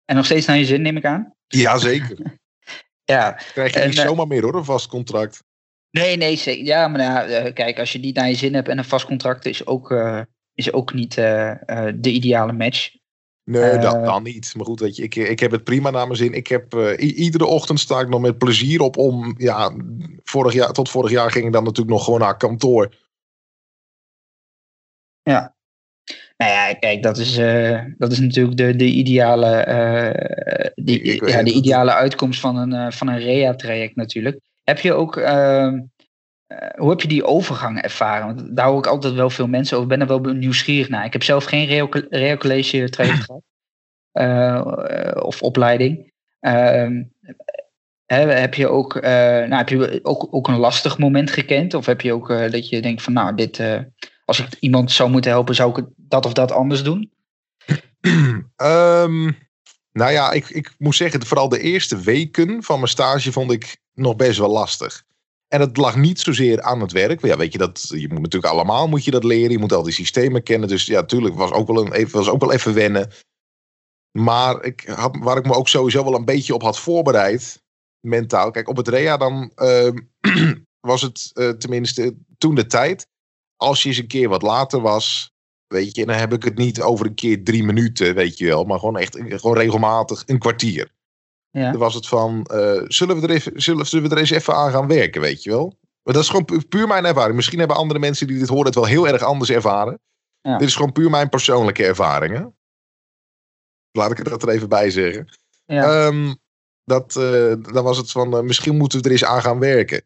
En 0.05 0.15
nog 0.15 0.25
steeds 0.25 0.45
naar 0.45 0.57
je 0.57 0.65
zin, 0.65 0.81
neem 0.81 0.97
ik 0.97 1.05
aan? 1.05 1.33
Jazeker. 1.47 2.39
Ja. 3.11 3.31
Krijg 3.31 3.73
je 3.73 3.79
niet 3.79 3.97
eh, 3.97 4.05
zomaar 4.05 4.27
meer 4.27 4.41
hoor, 4.41 4.55
een 4.55 4.65
vast 4.65 4.87
contract. 4.87 5.43
Nee, 5.89 6.17
nee, 6.17 6.63
ja, 6.65 6.87
maar 6.87 6.99
nou, 6.99 7.29
uh, 7.29 7.53
kijk, 7.53 7.79
als 7.79 7.91
je 7.91 7.99
niet 7.99 8.15
naar 8.15 8.27
je 8.27 8.35
zin 8.35 8.53
hebt 8.53 8.67
en 8.67 8.77
een 8.77 8.85
vast 8.85 9.05
contract 9.05 9.45
is 9.45 9.65
ook, 9.65 9.91
uh, 9.91 10.21
is 10.53 10.73
ook 10.73 10.93
niet 10.93 11.15
de 11.15 11.99
ideale 12.01 12.53
match. 12.53 12.95
Nee, 13.43 13.77
dat 13.77 14.05
dan 14.05 14.23
niet. 14.23 14.55
Maar 14.55 14.65
goed, 14.65 14.79
weet 14.79 14.95
je, 14.95 15.03
ik, 15.03 15.15
ik 15.15 15.39
heb 15.39 15.51
het 15.51 15.63
prima 15.63 15.89
naar 15.89 16.05
mijn 16.05 16.17
zin. 16.17 16.33
Ik 16.33 16.47
heb, 16.47 16.73
iedere 16.97 17.45
ochtend 17.45 17.79
sta 17.79 17.99
ik 17.99 18.09
nog 18.09 18.21
met 18.21 18.37
plezier 18.37 18.81
op 18.81 18.97
om, 18.97 19.35
ja, 19.37 19.75
vorig 20.23 20.53
jaar, 20.53 20.71
tot 20.71 20.89
vorig 20.89 21.11
jaar 21.11 21.31
ging 21.31 21.45
ik 21.45 21.53
dan 21.53 21.63
natuurlijk 21.63 21.95
nog 21.95 22.03
gewoon 22.03 22.19
naar 22.19 22.37
kantoor. 22.37 22.95
Ja, 25.21 25.55
nou 26.41 26.53
ja, 26.53 26.73
kijk, 26.73 27.03
dat 27.03 27.17
is, 27.17 27.37
uh, 27.37 27.81
dat 27.97 28.11
is 28.11 28.19
natuurlijk 28.19 28.57
de, 28.57 28.75
de, 28.75 28.85
ideale, 28.85 29.65
uh, 29.67 30.71
die, 30.75 31.25
ja, 31.25 31.43
de 31.43 31.51
ideale 31.51 31.93
uitkomst 31.93 32.39
van 32.39 32.57
een, 32.57 32.73
uh, 32.73 32.91
van 32.91 33.07
een 33.07 33.19
REA-traject 33.19 33.95
natuurlijk. 33.95 34.39
Heb 34.63 34.79
je 34.79 34.93
ook, 34.93 35.17
ehm, 35.17 35.81
hoe 36.75 36.89
heb 36.89 37.01
je 37.01 37.07
die 37.07 37.25
overgang 37.25 37.81
ervaren? 37.81 38.35
Want 38.35 38.55
daar 38.55 38.67
hoor 38.67 38.77
ik 38.77 38.87
altijd 38.87 39.13
wel 39.13 39.29
veel 39.29 39.47
mensen 39.47 39.77
over. 39.77 39.91
Ik 39.91 39.97
ben 39.97 40.07
er 40.07 40.21
wel 40.21 40.33
nieuwsgierig 40.33 40.89
naar. 40.89 41.05
Ik 41.05 41.13
heb 41.13 41.23
zelf 41.23 41.43
geen 41.43 41.89
REA-college 42.09 42.89
traject 42.89 43.23
gehad. 44.11 45.23
of 45.23 45.41
opleiding. 45.41 46.13
Ehm, 46.39 47.03
heb 48.05 48.53
je 48.53 48.67
ook, 48.67 49.01
nou, 49.01 49.55
heb 49.55 49.69
je 49.69 49.99
ook, 50.03 50.27
ook 50.31 50.47
een 50.47 50.57
lastig 50.57 50.97
moment 50.97 51.31
gekend? 51.31 51.73
Of 51.73 51.85
heb 51.85 52.01
je 52.01 52.13
ook 52.13 52.27
dat 52.27 52.69
je 52.69 52.81
denkt 52.81 53.01
van 53.01 53.13
nou, 53.13 53.35
dit 53.35 53.59
als 54.37 54.39
ik 54.39 54.57
iemand 54.59 54.91
zou 54.91 55.09
moeten 55.09 55.31
helpen, 55.31 55.55
zou 55.55 55.79
ik 55.81 55.85
dat 55.95 56.25
of 56.25 56.33
dat 56.33 56.51
anders 56.51 56.83
doen? 56.83 57.11
um, 58.55 59.37
nou 60.01 60.11
ja, 60.11 60.31
ik, 60.31 60.49
ik 60.49 60.75
moet 60.77 60.95
zeggen, 60.95 61.25
vooral 61.25 61.49
de 61.49 61.59
eerste 61.59 61.99
weken 61.99 62.63
van 62.63 62.75
mijn 62.75 62.91
stage 62.91 63.31
vond 63.31 63.51
ik 63.51 63.77
nog 63.93 64.15
best 64.15 64.39
wel 64.39 64.49
lastig. 64.49 65.03
En 65.47 65.59
het 65.59 65.77
lag 65.77 65.95
niet 65.95 66.19
zozeer 66.19 66.61
aan 66.61 66.81
het 66.81 66.91
werk. 66.91 67.25
Ja, 67.25 67.37
weet 67.37 67.51
je, 67.51 67.57
dat, 67.57 67.87
je 67.87 68.07
moet 68.07 68.21
natuurlijk 68.21 68.53
allemaal 68.53 68.87
moet 68.87 69.03
je 69.05 69.11
dat 69.11 69.23
leren. 69.23 69.51
Je 69.51 69.59
moet 69.59 69.73
al 69.73 69.83
die 69.83 69.93
systemen 69.93 70.43
kennen. 70.43 70.69
Dus 70.69 70.85
ja, 70.85 70.99
natuurlijk 70.99 71.35
was 71.35 71.51
ook 71.51 71.67
wel, 71.67 72.07
was 72.11 72.29
ook 72.29 72.41
wel 72.41 72.51
even 72.51 72.73
wennen. 72.73 73.11
Maar 74.11 74.63
ik 74.63 74.83
had, 74.87 75.17
waar 75.19 75.37
ik 75.37 75.45
me 75.45 75.53
ook 75.53 75.67
sowieso 75.67 76.03
wel 76.03 76.15
een 76.15 76.25
beetje 76.25 76.53
op 76.53 76.61
had 76.61 76.79
voorbereid, 76.79 77.63
mentaal. 77.99 78.51
Kijk, 78.51 78.67
op 78.67 78.77
het 78.77 78.87
REA 78.87 79.17
dan 79.17 79.51
uh, 79.55 79.91
was 80.91 81.01
het 81.01 81.31
uh, 81.33 81.49
tenminste 81.49 82.15
toen 82.37 82.55
de 82.55 82.65
tijd 82.65 83.07
als 83.61 83.83
je 83.83 83.89
eens 83.89 83.97
een 83.97 84.07
keer 84.07 84.29
wat 84.29 84.41
later 84.41 84.81
was, 84.81 85.33
weet 85.67 85.95
je, 85.95 86.05
dan 86.05 86.15
heb 86.15 86.33
ik 86.33 86.43
het 86.43 86.57
niet 86.57 86.81
over 86.81 87.05
een 87.05 87.13
keer 87.13 87.43
drie 87.43 87.63
minuten, 87.63 88.15
weet 88.15 88.37
je 88.37 88.45
wel, 88.45 88.63
maar 88.63 88.79
gewoon 88.79 88.97
echt 88.97 89.17
gewoon 89.19 89.57
regelmatig 89.57 90.23
een 90.25 90.39
kwartier. 90.39 90.91
Ja. 91.49 91.71
Dan 91.71 91.79
was 91.79 91.93
het 91.93 92.07
van, 92.07 92.43
eh, 92.43 92.81
zullen, 92.87 93.19
we 93.21 93.27
er 93.27 93.33
even, 93.33 93.61
zullen, 93.61 93.85
zullen 93.87 94.09
we 94.09 94.15
er 94.15 94.21
eens 94.21 94.29
even 94.29 94.55
aan 94.55 94.71
gaan 94.71 94.87
werken, 94.87 95.21
weet 95.21 95.43
je 95.43 95.49
wel? 95.49 95.77
Maar 96.03 96.13
dat 96.13 96.23
is 96.23 96.29
gewoon 96.29 96.45
pu- 96.45 96.65
puur 96.65 96.87
mijn 96.87 97.05
ervaring. 97.05 97.35
Misschien 97.35 97.59
hebben 97.59 97.77
andere 97.77 97.99
mensen 97.99 98.27
die 98.27 98.39
dit 98.39 98.47
horen 98.47 98.65
het 98.65 98.75
wel 98.75 98.85
heel 98.85 99.07
erg 99.07 99.21
anders 99.21 99.49
ervaren. 99.49 99.99
Ja. 100.41 100.57
Dit 100.57 100.67
is 100.67 100.75
gewoon 100.75 100.91
puur 100.91 101.09
mijn 101.09 101.29
persoonlijke 101.29 101.85
ervaringen. 101.85 102.55
Laat 103.91 104.11
ik 104.11 104.17
het 104.17 104.43
er 104.43 104.49
even 104.49 104.69
bij 104.69 104.89
zeggen. 104.89 105.27
Ja. 105.65 106.05
Ehm, 106.05 106.33
dat, 106.83 107.15
eh, 107.15 107.53
dan 107.73 107.83
was 107.83 107.97
het 107.97 108.11
van, 108.11 108.33
eh, 108.37 108.41
misschien 108.41 108.77
moeten 108.77 108.99
we 108.99 109.05
er 109.05 109.11
eens 109.11 109.25
aan 109.25 109.41
gaan 109.41 109.59
werken. 109.59 110.03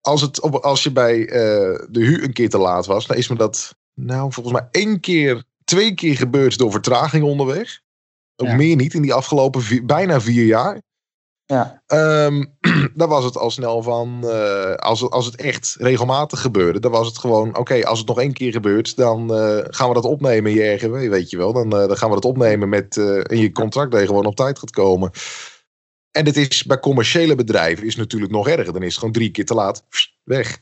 Als, 0.00 0.20
het, 0.20 0.40
op, 0.40 0.54
als 0.54 0.82
je 0.82 0.92
bij 0.92 1.26
eh, 1.28 1.86
de 1.90 2.00
HU 2.04 2.22
een 2.22 2.32
keer 2.32 2.48
te 2.48 2.58
laat 2.58 2.86
was, 2.86 3.06
dan 3.06 3.16
is 3.16 3.28
me 3.28 3.36
dat, 3.36 3.74
nou, 3.94 4.32
volgens 4.32 4.54
mij 4.54 4.68
één 4.70 5.00
keer, 5.00 5.44
twee 5.64 5.94
keer 5.94 6.16
gebeurd 6.16 6.58
door 6.58 6.70
vertraging 6.70 7.24
onderweg. 7.24 7.80
Ook 8.36 8.46
Ja. 8.48 8.54
meer 8.54 8.76
niet 8.76 8.94
in 8.94 9.02
die 9.02 9.14
afgelopen 9.14 9.62
vier- 9.62 9.84
bijna 9.84 10.20
vier 10.20 10.44
jaar. 10.44 10.80
ja. 11.46 11.82
Ehm, 11.86 12.44
dan 12.94 13.08
was 13.08 13.24
het 13.24 13.36
al 13.36 13.50
snel 13.50 13.82
van, 13.82 14.20
eh, 14.28 14.74
als, 14.74 15.00
het, 15.00 15.10
als 15.10 15.26
het 15.26 15.36
echt 15.36 15.76
regelmatig 15.78 16.40
gebeurde, 16.40 16.80
dan 16.80 16.90
was 16.90 17.06
het 17.06 17.18
gewoon, 17.18 17.56
oké, 17.56 17.84
als 17.86 17.98
het 17.98 18.08
nog 18.08 18.18
één 18.20 18.32
keer 18.32 18.52
gebeurt, 18.52 18.96
dan 18.96 19.34
eh, 19.34 19.58
gaan 19.64 19.88
we 19.88 19.94
dat 19.94 20.04
opnemen 20.04 20.50
in 20.50 20.56
je 20.56 20.72
RGW, 20.72 20.94
weet 21.10 21.30
je 21.30 21.36
wel. 21.36 21.52
Dan, 21.52 21.70
dan 21.70 21.96
gaan 21.96 22.08
we 22.08 22.14
dat 22.14 22.24
opnemen 22.24 22.68
met 22.68 22.96
in 23.22 23.38
je 23.38 23.52
contract 23.52 23.90
dat 23.90 24.00
je 24.00 24.06
gewoon 24.06 24.26
op 24.26 24.36
tijd 24.36 24.58
gaat 24.58 24.70
komen. 24.70 25.10
En 26.10 26.24
dit 26.24 26.36
is 26.36 26.64
bij 26.64 26.78
commerciële 26.78 27.34
bedrijven 27.34 27.86
is 27.86 27.96
natuurlijk 27.96 28.32
nog 28.32 28.48
erger. 28.48 28.72
Dan 28.72 28.82
is 28.82 28.88
het 28.88 28.98
gewoon 28.98 29.12
drie 29.12 29.30
keer 29.30 29.44
te 29.44 29.54
laat, 29.54 29.86
pst, 29.88 30.18
weg. 30.24 30.58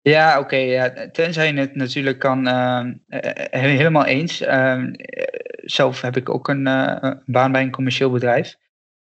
Ja, 0.00 0.38
oké. 0.38 0.56
ja. 0.56 1.10
Tenzij 1.10 1.52
je 1.52 1.60
het 1.60 1.74
natuurlijk 1.74 2.18
kan. 2.18 2.46
eh, 2.46 2.80
eh, 3.08 3.60
helemaal 3.60 4.04
eens. 4.04 4.40
Ehm, 4.40 4.92
eh, 4.92 5.24
zelf 5.56 6.00
heb 6.00 6.16
ik 6.16 6.28
ook 6.28 6.48
een 6.48 6.66
eh, 6.66 6.96
een 7.00 7.22
baan 7.26 7.52
bij 7.52 7.62
een 7.62 7.70
commercieel 7.70 8.10
bedrijf. 8.10 8.56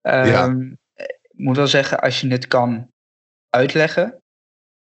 Ehm, 0.00 0.26
Ja. 0.26 0.70
Ik 0.94 1.48
moet 1.48 1.56
wel 1.56 1.66
zeggen, 1.66 2.00
als 2.00 2.20
je 2.20 2.28
het 2.28 2.46
kan 2.46 2.90
uitleggen. 3.50 4.22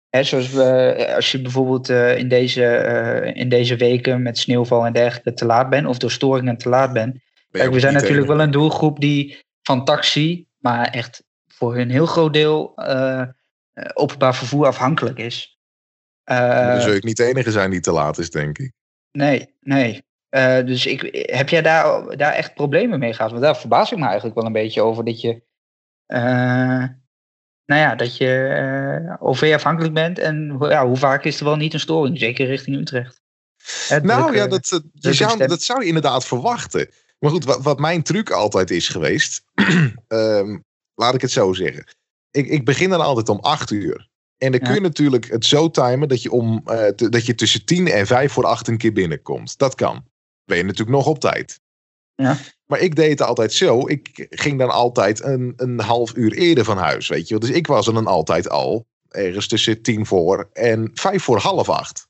Hè, 0.09 0.23
zoals 0.23 0.51
we, 0.51 1.13
als 1.15 1.33
je 1.33 1.43
bijvoorbeeld 1.43 1.89
in, 1.89 2.29
deze, 2.29 3.31
in 3.35 3.49
deze 3.49 3.77
weken 3.77 4.23
met 4.23 4.39
sneeuwval 4.39 4.87
en 4.87 4.93
dergelijke 4.93 5.35
te 5.35 5.45
laat 5.45 5.71
bent, 5.71 5.87
of 5.87 5.99
door 5.99 6.11
storingen 6.11 6.57
te 6.57 6.69
laat 6.69 6.93
bent. 6.93 7.13
Ben 7.13 7.61
Kijk, 7.61 7.73
we 7.73 7.81
zijn 7.81 7.95
natuurlijk 7.95 8.27
wel 8.27 8.41
een 8.41 8.51
doelgroep 8.51 9.01
die 9.01 9.39
van 9.71 9.85
taxi, 9.85 10.47
maar 10.59 10.87
echt 10.89 11.25
voor 11.49 11.77
een 11.77 11.91
heel 11.91 12.07
groot 12.07 12.33
deel 12.33 12.73
eh, 12.77 13.23
openbaar 13.95 14.35
vervoer 14.35 14.67
afhankelijk 14.67 15.19
is. 15.19 15.59
Maar 16.25 16.67
Dan 16.67 16.77
Eh, 16.77 16.81
zul 16.83 16.95
ik 16.95 17.05
niet 17.05 17.17
de 17.17 17.25
enige 17.25 17.51
zijn 17.51 17.71
die 17.71 17.81
te 17.81 17.93
laat 17.93 18.19
is, 18.19 18.31
denk 18.31 18.59
ik. 18.59 18.73
Nee, 19.13 19.55
nee. 19.61 20.05
Dus 20.65 20.87
ik, 20.87 21.27
heb 21.31 21.49
jij 21.49 21.63
daar, 21.63 22.17
daar 22.17 22.33
echt 22.33 22.55
problemen 22.55 22.99
mee 22.99 23.13
gehad? 23.13 23.31
Want 23.31 23.43
daar 23.43 23.57
verbaas 23.57 23.93
ik 23.93 23.99
me 23.99 24.05
eigenlijk 24.05 24.35
wel 24.35 24.45
een 24.47 24.53
beetje 24.53 24.83
over 24.83 25.05
dat 25.05 25.21
je, 25.21 25.43
nou 27.67 27.81
ja, 27.81 27.95
dat 27.95 28.17
je 28.17 29.17
OV-afhankelijk 29.21 29.95
bent. 29.95 30.19
En 30.19 30.49
hoe- 30.51 30.69
ja, 30.69 30.87
hoe 30.87 30.97
vaak 30.97 31.25
is 31.25 31.39
er 31.39 31.45
wel 31.45 31.57
niet 31.57 31.75
een 31.75 31.81
storing, 31.81 32.19
zeker 32.19 32.47
richting 32.47 32.77
Utrecht? 32.77 33.21
Hè, 33.89 34.01
Nou 34.01 34.37
ja, 34.37 34.47
dat, 34.47 34.69
je 34.69 34.83
drukke 34.93 35.17
zou, 35.19 35.47
dat 35.47 35.63
zou 35.63 35.81
je 35.81 35.87
inderdaad 35.87 36.27
verwachten. 36.27 36.89
Maar 37.19 37.31
goed, 37.31 37.45
wat, 37.45 37.63
wat 37.63 37.79
mijn 37.79 38.03
truc 38.03 38.31
altijd 38.31 38.71
is 38.71 38.89
geweest. 38.89 39.43
ehm, 40.09 40.59
laat 40.95 41.15
ik 41.15 41.21
het 41.21 41.31
zo 41.31 41.53
zeggen. 41.53 41.85
Ik, 42.31 42.47
ik 42.49 42.65
begin 42.65 42.91
dan 42.91 43.01
altijd 43.01 43.29
om 43.29 43.39
8 43.39 43.71
uur. 43.71 44.09
En 44.39 44.51
dan 44.51 44.61
kun 44.61 44.69
je 44.69 44.75
Ja. 44.81 44.81
natuurlijk 44.81 45.31
het 45.31 45.45
zo 45.45 45.71
timen 45.71 46.09
dat 46.09 46.23
je, 46.23 46.31
om, 46.31 46.61
eh, 46.65 46.87
te- 46.87 47.09
dat 47.09 47.27
je 47.27 47.35
tussen 47.35 47.65
10 47.65 47.87
en 47.89 48.07
5 48.07 48.33
voor 48.33 48.45
8 48.45 48.69
een 48.69 48.79
keer 48.79 48.93
binnenkomt. 48.93 49.59
Dat 49.59 49.75
kan. 49.75 50.05
Ben 50.45 50.57
je 50.57 50.63
natuurlijk 50.63 50.97
nog 50.97 51.07
op 51.07 51.19
tijd. 51.19 51.61
Ja. 52.15 52.37
Maar 52.67 52.79
ik 52.81 52.95
deed 52.97 53.11
het 53.11 53.23
altijd 53.23 53.53
zo. 53.53 53.89
Ik 53.89 54.27
ging 54.31 54.59
dan 54.59 54.71
altijd 54.71 55.23
een, 55.23 55.53
een 55.57 55.81
half 55.81 56.17
uur 56.17 56.33
eerder 56.33 56.65
van 56.65 56.77
huis. 56.79 57.09
Weet 57.09 57.29
je. 57.29 57.39
Dus 57.39 57.51
ik 57.51 57.67
was 57.67 57.87
er 57.87 57.95
dan 57.95 58.07
altijd 58.07 58.49
al. 58.49 58.87
Ergens 59.09 59.47
tussen 59.49 59.83
10 59.83 60.07
voor 60.07 60.49
en 60.53 60.91
5 60.95 61.23
voor 61.23 61.39
half 61.39 61.69
8 61.69 62.09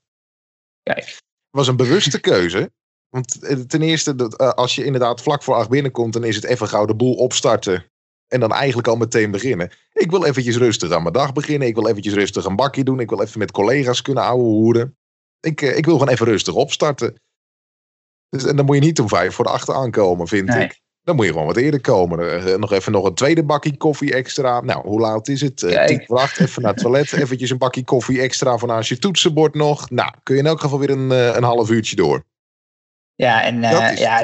Kijk, 0.83 1.17
was 1.49 1.67
een 1.67 1.75
bewuste 1.75 2.19
keuze. 2.19 2.71
Want 3.11 3.43
eh, 3.43 3.57
ten 3.57 3.81
eerste, 3.81 4.15
dat, 4.15 4.35
eh, 4.37 4.49
als 4.49 4.75
je 4.75 4.85
inderdaad 4.85 5.21
vlak 5.21 5.43
voor 5.43 5.55
acht 5.55 5.69
binnenkomt, 5.69 6.13
dan 6.13 6.23
is 6.23 6.35
het 6.35 6.43
even 6.45 6.67
gauw 6.67 6.85
de 6.85 6.95
boel 6.95 7.13
opstarten. 7.13 7.85
En 8.27 8.39
dan 8.39 8.51
eigenlijk 8.51 8.87
al 8.87 8.95
meteen 8.95 9.31
beginnen. 9.31 9.71
Ik 9.93 10.09
wil 10.09 10.25
eventjes 10.25 10.57
rustig 10.57 10.91
aan 10.91 11.01
mijn 11.01 11.13
dag 11.13 11.33
beginnen. 11.33 11.67
Ik 11.67 11.75
wil 11.75 11.87
eventjes 11.87 12.13
rustig 12.13 12.45
een 12.45 12.55
bakje 12.55 12.83
doen. 12.83 12.99
Ik 12.99 13.09
wil 13.09 13.21
even 13.21 13.39
met 13.39 13.51
collega's 13.51 14.01
kunnen 14.01 14.23
ouwe 14.23 14.43
hoeren. 14.43 14.97
Ik, 15.39 15.61
eh, 15.61 15.77
ik 15.77 15.85
wil 15.85 15.97
gewoon 15.97 16.13
even 16.13 16.25
rustig 16.25 16.53
opstarten. 16.53 17.21
Dus, 18.29 18.45
en 18.45 18.55
dan 18.55 18.65
moet 18.65 18.75
je 18.75 18.81
niet 18.81 18.99
om 18.99 19.07
vijf 19.07 19.33
voor 19.33 19.45
de 19.45 19.51
acht 19.51 19.69
aankomen, 19.69 20.27
vind 20.27 20.47
Nee. 20.47 20.63
ik. 20.63 20.79
Dan 21.03 21.15
moet 21.15 21.25
je 21.25 21.31
gewoon 21.31 21.47
wat 21.47 21.57
eerder 21.57 21.81
komen. 21.81 22.59
Nog 22.59 22.71
even 22.71 22.91
nog 22.91 23.05
een 23.05 23.13
tweede 23.13 23.43
bakje 23.43 23.77
koffie 23.77 24.13
extra. 24.13 24.61
Nou, 24.61 24.87
hoe 24.87 24.99
laat 24.99 25.27
is 25.27 25.41
het? 25.41 25.57
Tien 25.57 26.03
voor 26.05 26.17
acht. 26.17 26.39
Even 26.39 26.61
naar 26.61 26.71
het 26.73 26.81
toilet. 26.81 27.13
Eventjes 27.23 27.49
een 27.49 27.57
bakje 27.57 27.83
koffie 27.83 28.21
extra 28.21 28.57
voor 28.57 28.67
naast 28.67 28.89
je 28.89 28.97
toetsenbord 28.97 29.53
nog. 29.55 29.89
Nou, 29.89 30.13
kun 30.23 30.35
je 30.35 30.41
in 30.41 30.47
elk 30.47 30.59
geval 30.59 30.79
weer 30.79 30.89
een, 30.89 31.09
een 31.09 31.43
half 31.43 31.69
uurtje 31.69 31.95
door. 31.95 32.23
Ja, 33.25 33.43
en 33.43 33.61
Dat 33.61 33.81
eh, 33.81 33.91
is 33.91 33.99
ja, 33.99 34.23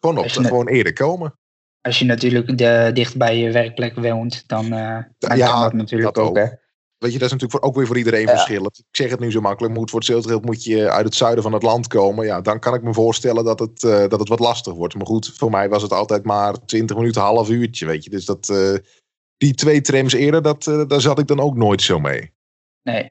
gewoon, 0.00 0.18
op, 0.18 0.28
gewoon 0.30 0.68
eerder 0.68 0.92
komen. 0.92 1.38
als 1.80 1.98
je 1.98 2.04
natuurlijk 2.04 2.58
de, 2.58 2.90
dicht 2.94 3.16
bij 3.16 3.38
je 3.38 3.50
werkplek 3.52 3.94
woont, 3.94 4.42
dan, 4.48 4.72
eh 4.72 4.98
dan 5.18 5.36
Ja, 5.36 5.50
kan 5.52 5.60
dat 5.62 5.72
natuurlijk 5.72 6.14
dat 6.14 6.24
ook. 6.24 6.28
ook. 6.30 6.36
Hè? 6.36 6.46
Weet 6.98 7.12
je, 7.12 7.18
dat 7.18 7.26
is 7.26 7.32
natuurlijk 7.32 7.50
voor, 7.50 7.70
ook 7.70 7.76
weer 7.76 7.86
voor 7.86 7.96
iedereen 7.98 8.20
Ja. 8.26 8.28
verschillend. 8.30 8.78
Ik 8.78 8.84
zeg 8.96 9.10
het 9.10 9.20
nu 9.20 9.30
zo 9.30 9.40
makkelijk, 9.40 9.74
moet 9.74 9.90
voor 9.90 9.98
hetzelfde 9.98 10.38
moet 10.42 10.64
je 10.64 10.90
uit 10.90 11.04
het 11.04 11.14
zuiden 11.14 11.42
van 11.42 11.52
het 11.52 11.62
land 11.62 11.86
komen. 11.86 12.26
Ja, 12.26 12.40
dan 12.40 12.58
kan 12.58 12.74
ik 12.74 12.82
me 12.82 12.92
voorstellen 12.92 13.44
dat 13.44 13.58
het, 13.58 13.84
eh, 13.84 14.08
dat 14.08 14.18
het 14.18 14.28
wat 14.28 14.38
lastig 14.38 14.72
wordt. 14.74 14.94
Maar 14.94 15.06
goed, 15.06 15.32
voor 15.36 15.50
mij 15.50 15.68
was 15.68 15.82
het 15.82 15.92
altijd 15.92 16.24
maar 16.24 16.64
20 16.64 16.96
minuten, 16.96 17.22
half 17.22 17.48
uurtje, 17.50 17.86
weet 17.86 18.04
je. 18.04 18.10
Dus 18.10 18.24
dat, 18.24 18.46
die 19.36 19.54
twee 19.54 19.80
trams 19.80 20.12
eerder, 20.12 20.42
dat, 20.42 20.64
daar 20.88 21.00
zat 21.00 21.18
ik 21.18 21.26
dan 21.26 21.40
ook 21.40 21.56
nooit 21.56 21.82
zo 21.82 21.98
mee. 21.98 22.32
Nee. 22.82 23.10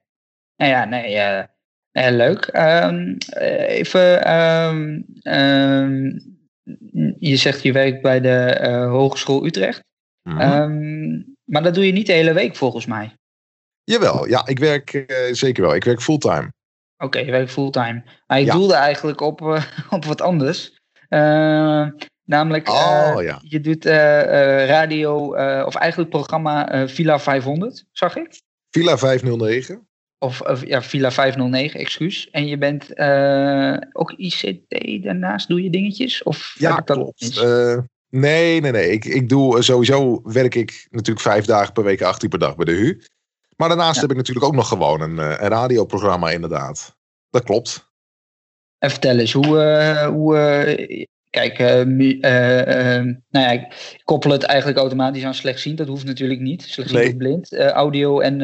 Nou 0.56 0.72
ja, 0.72 0.86
nee. 0.86 1.46
Eh, 1.94 2.12
leuk. 2.12 2.46
Ehm, 2.46 3.16
eh, 3.30 3.70
even. 3.78 4.24
ehm, 4.26 5.02
ehm, 5.22 6.12
je 7.20 7.36
zegt 7.36 7.64
je 7.64 7.72
werkt 7.72 8.02
bij 8.02 8.20
de 8.22 8.38
eh, 8.38 8.90
Hogeschool 8.90 9.46
Utrecht. 9.46 9.84
Mhm. 10.30 11.22
Maar 11.44 11.64
dat 11.64 11.74
doe 11.74 11.86
je 11.86 11.92
niet 11.92 12.06
de 12.08 12.14
hele 12.14 12.34
week 12.34 12.56
volgens 12.56 12.86
mij. 12.86 13.14
Jawel, 13.84 14.28
ja, 14.28 14.48
ik 14.48 14.60
werk 14.60 15.06
zeker 15.32 15.64
wel. 15.64 15.76
Ik 15.76 15.84
werk 15.84 16.02
fulltime. 16.02 16.52
Oké, 16.98 17.20
je 17.20 17.32
werkt 17.32 17.52
fulltime. 17.52 18.04
Maar 18.28 18.40
ik 18.40 18.46
Ja. 18.46 18.54
doelde 18.54 18.74
eigenlijk 18.74 19.22
op, 19.22 19.42
op 19.90 20.06
wat 20.06 20.22
anders. 20.22 20.78
Namelijk, 22.26 22.70
Oh, 22.70 23.16
ja. 23.22 23.40
je 23.44 23.60
doet 23.60 23.86
radio, 24.70 25.16
of 25.66 25.76
eigenlijk 25.76 26.10
programma 26.10 26.88
Villa 26.88 27.20
500, 27.20 27.86
zag 27.92 28.16
ik. 28.16 28.42
Villa 28.70 28.98
509. 28.98 29.88
Of, 30.24 30.42
of 30.42 30.66
ja, 30.66 30.82
Villa 30.82 31.12
509, 31.12 31.80
excuus. 31.80 32.30
En 32.32 32.48
je 32.48 32.58
bent 32.58 32.94
eh, 32.94 33.78
ook 33.92 34.12
ICT, 34.12 35.04
daarnaast 35.04 35.48
doe 35.48 35.64
je 35.64 35.70
dingetjes? 35.70 36.24
Of 36.24 36.56
Ja, 36.58 36.76
dat 36.82 36.98
klopt. 36.98 37.38
Eh, 37.38 37.78
nee, 38.10 38.62
nee, 38.62 38.72
nee. 38.72 38.92
Ik, 38.92 39.06
ik 39.06 39.30
doe 39.30 39.58
eh, 39.58 39.62
sowieso 39.62 40.22
werk 40.24 40.56
ik 40.56 40.88
natuurlijk 40.90 41.26
vijf 41.26 41.46
dagen 41.46 41.74
per 41.74 41.84
week, 41.84 42.02
acht 42.02 42.24
uur 42.24 42.30
per 42.30 42.40
dag 42.40 42.56
bij 42.56 42.66
de 42.66 42.72
HU. 42.72 43.02
Maar 43.58 43.68
daarnaast 43.68 43.96
Ja. 43.96 44.02
heb 44.02 44.12
ik 44.12 44.18
natuurlijk 44.18 44.46
ook 44.46 44.56
nog 44.56 44.68
gewoon 44.68 45.02
een, 45.02 45.18
een 45.18 45.36
radioprogramma, 45.50 46.30
inderdaad. 46.30 46.96
Dat 47.30 47.44
klopt. 47.44 47.92
En 48.78 48.90
vertel 48.90 49.18
eens, 49.18 49.34
hoe... 49.34 50.08
hoe 50.12 50.36
kijk, 51.34 51.60
eh, 51.60 51.84
mu- 51.84 52.20
eh, 52.20 52.98
eh, 52.98 53.06
nou 53.06 53.46
ja, 53.46 53.52
ik 53.52 54.00
koppel 54.04 54.32
het 54.32 54.44
eigenlijk 54.44 54.80
automatisch 54.80 55.24
aan 55.24 55.34
slechtziend. 55.34 55.78
Dat 55.78 55.88
hoeft 55.88 56.06
natuurlijk 56.06 56.40
niet. 56.40 56.62
Slechtziend 56.64 57.02
Nee. 57.02 57.12
of 57.12 57.18
blind. 57.18 57.58
Audio 57.60 58.20
en, 58.20 58.42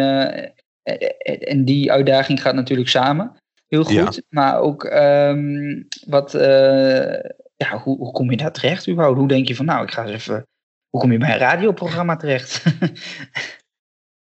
en 1.39 1.65
die 1.65 1.91
uitdaging 1.91 2.41
gaat 2.41 2.53
natuurlijk 2.55 2.89
samen. 2.89 3.35
Heel 3.67 3.83
goed. 3.83 4.15
Ja. 4.15 4.21
Maar 4.29 4.59
ook, 4.59 4.83
ehm, 4.83 5.83
wat... 6.07 6.33
eh, 6.33 7.19
ja, 7.55 7.77
hoe, 7.83 7.97
hoe 7.97 8.11
kom 8.11 8.31
je 8.31 8.37
daar 8.37 8.51
terecht 8.51 8.89
überhaupt? 8.89 9.17
Hoe 9.17 9.27
denk 9.27 9.47
je 9.47 9.55
van, 9.55 9.65
nou, 9.65 9.83
ik 9.83 9.91
ga 9.91 10.01
eens 10.03 10.11
even... 10.11 10.47
Hoe 10.89 11.01
kom 11.01 11.11
je 11.11 11.17
bij 11.17 11.31
een 11.31 11.37
radioprogramma 11.37 12.15
terecht? 12.15 12.63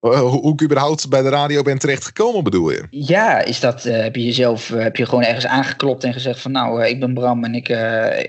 Eh, 0.05 0.21
hoe, 0.21 0.41
hoe 0.41 0.53
ik 0.53 0.63
überhaupt 0.63 1.09
bij 1.09 1.23
de 1.23 1.29
radio 1.29 1.63
ben 1.63 1.79
terechtgekomen, 1.79 2.45
bedoel 2.45 2.71
je? 2.71 2.87
Ja, 2.91 3.41
is 3.41 3.61
dat, 3.61 3.85
eh, 3.85 4.03
heb 4.03 4.17
je 4.17 4.25
jezelf 4.25 4.69
heb 4.69 4.97
je 4.97 5.07
gewoon 5.07 5.25
ergens 5.25 5.47
aangeklopt 5.47 6.05
en 6.05 6.13
gezegd 6.13 6.41
van 6.41 6.53
nou, 6.53 6.85
ik 6.85 7.01
ben 7.01 7.15
Bram 7.15 7.45
en 7.45 7.55
ik, 7.55 7.69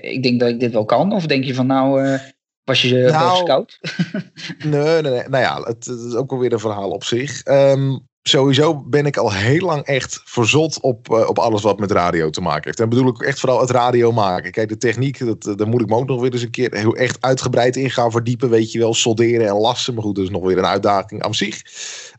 ik 0.00 0.22
denk 0.22 0.40
dat 0.40 0.48
ik 0.48 0.60
dit 0.60 0.72
wel 0.72 0.84
kan? 0.84 1.12
Of 1.12 1.26
denk 1.26 1.44
je 1.44 1.54
van 1.54 1.66
nou, 1.66 2.18
was 2.64 2.82
je 2.82 3.08
Nou, 3.10 3.36
scout? 3.36 3.78
Nee, 4.64 5.02
nee, 5.02 5.12
nee. 5.12 5.28
Nou 5.28 5.42
ja, 5.42 5.56
het, 5.56 5.86
het 5.86 6.00
is 6.00 6.14
ook 6.14 6.30
wel 6.30 6.38
weer 6.38 6.52
een 6.52 6.58
verhaal 6.58 6.90
op 6.90 7.04
zich. 7.04 7.42
Ehm, 7.42 7.98
sowieso 8.28 8.84
ben 8.84 9.06
ik 9.06 9.16
al 9.16 9.32
heel 9.32 9.66
lang 9.66 9.82
echt 9.82 10.20
verzot 10.24 10.80
op, 10.80 11.10
eh, 11.10 11.28
op 11.28 11.38
alles 11.38 11.62
wat 11.62 11.78
met 11.78 11.90
radio 11.90 12.30
te 12.30 12.40
maken 12.40 12.64
heeft. 12.64 12.80
En 12.80 12.88
bedoel 12.88 13.08
ik 13.08 13.22
echt 13.22 13.40
vooral 13.40 13.60
het 13.60 13.70
radio 13.70 14.12
maken. 14.12 14.50
Kijk, 14.50 14.68
de 14.68 14.76
techniek, 14.76 15.18
dat, 15.18 15.46
eh, 15.46 15.54
daar 15.56 15.68
moet 15.68 15.80
ik 15.80 15.88
me 15.88 15.96
ook 15.96 16.06
nog 16.06 16.20
weer 16.20 16.32
eens 16.32 16.42
een 16.42 16.50
keer 16.50 16.74
heel 16.74 16.96
echt 16.96 17.16
uitgebreid 17.20 17.76
in 17.76 17.90
gaan 17.90 18.10
verdiepen. 18.10 18.50
Weet 18.50 18.72
je 18.72 18.78
wel, 18.78 18.94
solderen 18.94 19.46
en 19.46 19.54
lassen. 19.54 19.94
Maar 19.94 20.02
goed, 20.02 20.14
dat 20.14 20.24
is 20.24 20.30
nog 20.30 20.42
weer 20.42 20.58
een 20.58 20.66
uitdaging 20.66 21.22
aan 21.22 21.34
zich. 21.34 21.62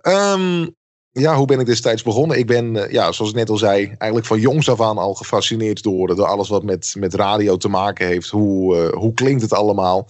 Ehm, 0.01 0.67
ja, 1.11 1.35
hoe 1.35 1.45
ben 1.45 1.59
ik 1.59 1.65
destijds 1.65 2.03
begonnen? 2.03 2.37
Ik 2.37 2.47
ben, 2.47 2.83
eh, 2.83 2.91
ja, 2.91 3.11
zoals 3.11 3.31
ik 3.31 3.37
net 3.37 3.49
al 3.49 3.57
zei, 3.57 3.85
eigenlijk 3.85 4.25
van 4.25 4.39
jongs 4.39 4.69
af 4.69 4.81
aan 4.81 4.97
al 4.97 5.13
gefascineerd 5.13 5.83
door, 5.83 6.15
door 6.15 6.25
alles 6.25 6.49
wat 6.49 6.63
met, 6.63 6.95
met 6.97 7.13
radio 7.13 7.57
te 7.57 7.69
maken 7.69 8.07
heeft. 8.07 8.29
Hoe, 8.29 8.91
hoe 8.95 9.13
klinkt 9.13 9.41
het 9.41 9.53
allemaal? 9.53 10.09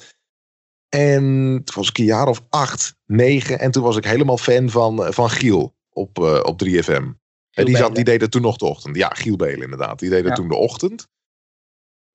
En 0.89 1.23
toen 1.63 1.75
was 1.75 1.89
ik 1.89 1.97
een 1.97 2.05
jaar 2.05 2.27
of 2.27 2.41
acht, 2.49 2.95
negen. 3.05 3.59
En 3.59 3.71
toen 3.71 3.83
was 3.83 3.97
ik 3.97 4.05
helemaal 4.05 4.37
fan 4.37 4.69
van, 4.69 5.13
van 5.13 5.29
Giel 5.29 5.75
op, 5.97 6.19
uh, 6.19 6.39
op 6.43 6.63
3FM. 6.65 7.15
En 7.51 7.65
die, 7.65 7.77
zat, 7.77 7.95
die 7.95 8.03
deed 8.03 8.21
het 8.21 8.31
toen 8.31 8.41
nog 8.41 8.57
de 8.57 8.65
ochtend. 8.65 8.95
Ja, 8.95 9.09
Giel 9.09 9.35
Belen 9.35 9.61
inderdaad. 9.61 9.99
Die 9.99 10.09
deed 10.09 10.25
het 10.25 10.35
toen 10.35 10.47
de 10.47 10.55
ochtend. 10.55 11.07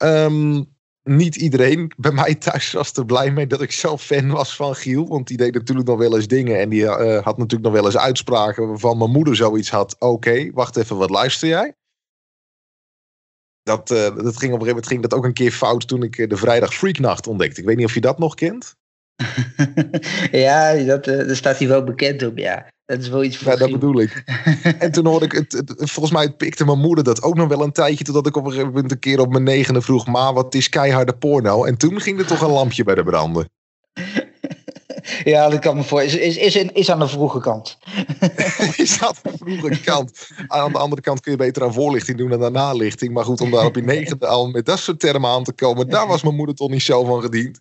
Um, 0.03 0.75
niet 1.03 1.37
iedereen 1.37 1.93
bij 1.97 2.13
mij 2.13 2.35
thuis 2.35 2.73
was 2.73 2.93
er 2.93 3.05
blij 3.05 3.31
mee 3.31 3.47
dat 3.47 3.63
ik 3.63 3.73
zelf 3.73 4.03
fan 4.03 4.31
was 4.31 4.57
van 4.57 4.75
Giel. 4.75 5.09
Want 5.09 5.27
die 5.27 5.37
deed 5.37 5.55
natuurlijk 5.55 5.89
nog 5.89 5.99
wel 5.99 6.17
eens 6.17 6.27
dingen. 6.27 6.61
En 6.61 6.69
die 6.69 6.83
uh, 6.83 7.23
had 7.23 7.37
natuurlijk 7.37 7.63
nog 7.63 7.73
wel 7.73 7.85
eens 7.85 7.97
uitspraken 7.97 8.69
waarvan 8.69 8.99
mijn 8.99 9.11
moeder 9.11 9.37
zoiets 9.37 9.71
had. 9.71 9.97
Oké, 9.99 10.51
wacht 10.51 10.77
even, 10.77 10.97
wat 10.97 11.11
luister 11.11 11.49
jij? 11.49 11.75
Dat, 13.63 13.91
uh, 13.91 13.99
dat 13.99 14.15
ging 14.15 14.25
op 14.25 14.33
een 14.33 14.43
gegeven 14.43 14.67
moment 14.67 14.87
ging 14.87 15.03
dat 15.03 15.15
ook 15.15 15.25
een 15.25 15.33
keer 15.33 15.53
fout 15.53 15.89
toen 15.89 16.03
ik 16.03 16.31
de 16.31 16.37
vrijdag 16.37 16.75
Freaknacht 16.75 17.27
ontdekte. 17.27 17.61
Ik 17.61 17.67
weet 17.67 17.77
niet 17.77 17.87
of 17.87 17.95
je 17.95 18.01
dat 18.01 18.19
nog 18.19 18.35
kent. 18.35 18.77
ja, 20.47 20.75
dat, 20.75 21.07
uh, 21.07 21.27
daar 21.27 21.37
staat 21.37 21.59
hij 21.59 21.69
wel 21.69 21.85
bekend 21.85 22.23
op, 22.23 22.39
ja. 22.39 22.67
Dat 22.85 23.01
is 23.01 23.09
wel 23.09 23.25
iets 23.25 23.37
voor 23.37 23.53
Ja, 23.53 23.59
dat 23.59 23.71
bedoel 23.71 24.01
ik. 24.01 24.23
en 24.79 24.93
toen 24.93 25.07
hoorde 25.07 25.25
ik 25.25 25.33
het, 25.33 25.53
het, 25.53 25.73
volgens 25.77 26.11
mij 26.11 26.33
pikte 26.33 26.65
mijn 26.65 26.79
moeder 26.79 27.05
dat 27.05 27.23
ook 27.23 27.35
nog 27.35 27.49
wel 27.49 27.63
een 27.63 27.73
tijdje, 27.73 28.05
totdat 28.05 28.27
ik 28.27 28.37
op 28.37 28.45
een 28.45 28.51
gegeven 28.51 28.73
moment 28.73 28.93
een 28.93 28.99
keer 28.99 29.21
op 29.21 29.31
mijn 29.31 29.43
negende 29.43 29.83
vroeg, 29.83 30.07
ma, 30.07 30.33
wat 30.33 30.55
is 30.55 30.69
keiharde 30.69 31.13
porno? 31.13 31.65
En 31.65 31.77
toen 31.77 32.01
ging 32.01 32.19
er 32.19 32.27
toch 32.27 32.41
een 32.41 32.51
lampje 32.51 32.85
bij 32.85 32.95
de 32.95 33.05
branden. 33.05 33.49
Ja, 35.25 35.49
dat 35.49 35.61
kan 35.61 35.77
me 35.77 35.83
voor. 35.83 36.03
Is, 36.03 36.15
is, 36.15 36.37
is, 36.37 36.57
is 36.57 36.91
aan 36.91 36.99
de 36.99 37.09
vroege 37.09 37.41
kant. 37.41 37.79
is 38.77 39.03
aan 39.03 39.15
de 39.23 39.33
vroege 39.39 39.81
kant. 39.81 40.29
Aan 40.47 40.73
de 40.73 40.79
andere 40.79 41.03
kant 41.03 41.21
kun 41.21 41.33
je 41.33 41.39
beter 41.39 41.63
aan 41.63 41.73
voorlichting 41.73 42.19
doen 42.19 42.31
dan 42.31 42.45
aan 42.45 42.53
nalichting. 42.53 43.13
Maar 43.13 43.25
goed, 43.25 43.41
om 43.41 43.51
daar 43.51 43.65
op 43.65 43.75
je 43.75 43.83
negende 43.83 44.27
al 44.27 44.47
met 44.47 44.67
dat 44.67 44.79
soort 44.79 45.01
termen 45.01 45.31
aan 45.31 45.45
te 45.45 45.53
komen, 45.53 45.89
daar 45.89 46.07
was 46.07 46.23
mijn 46.23 46.35
moeder 46.35 46.55
toch 46.55 46.71
niet 46.71 46.83
zo 46.83 47.05
van 47.05 47.23
gediend. 47.23 47.61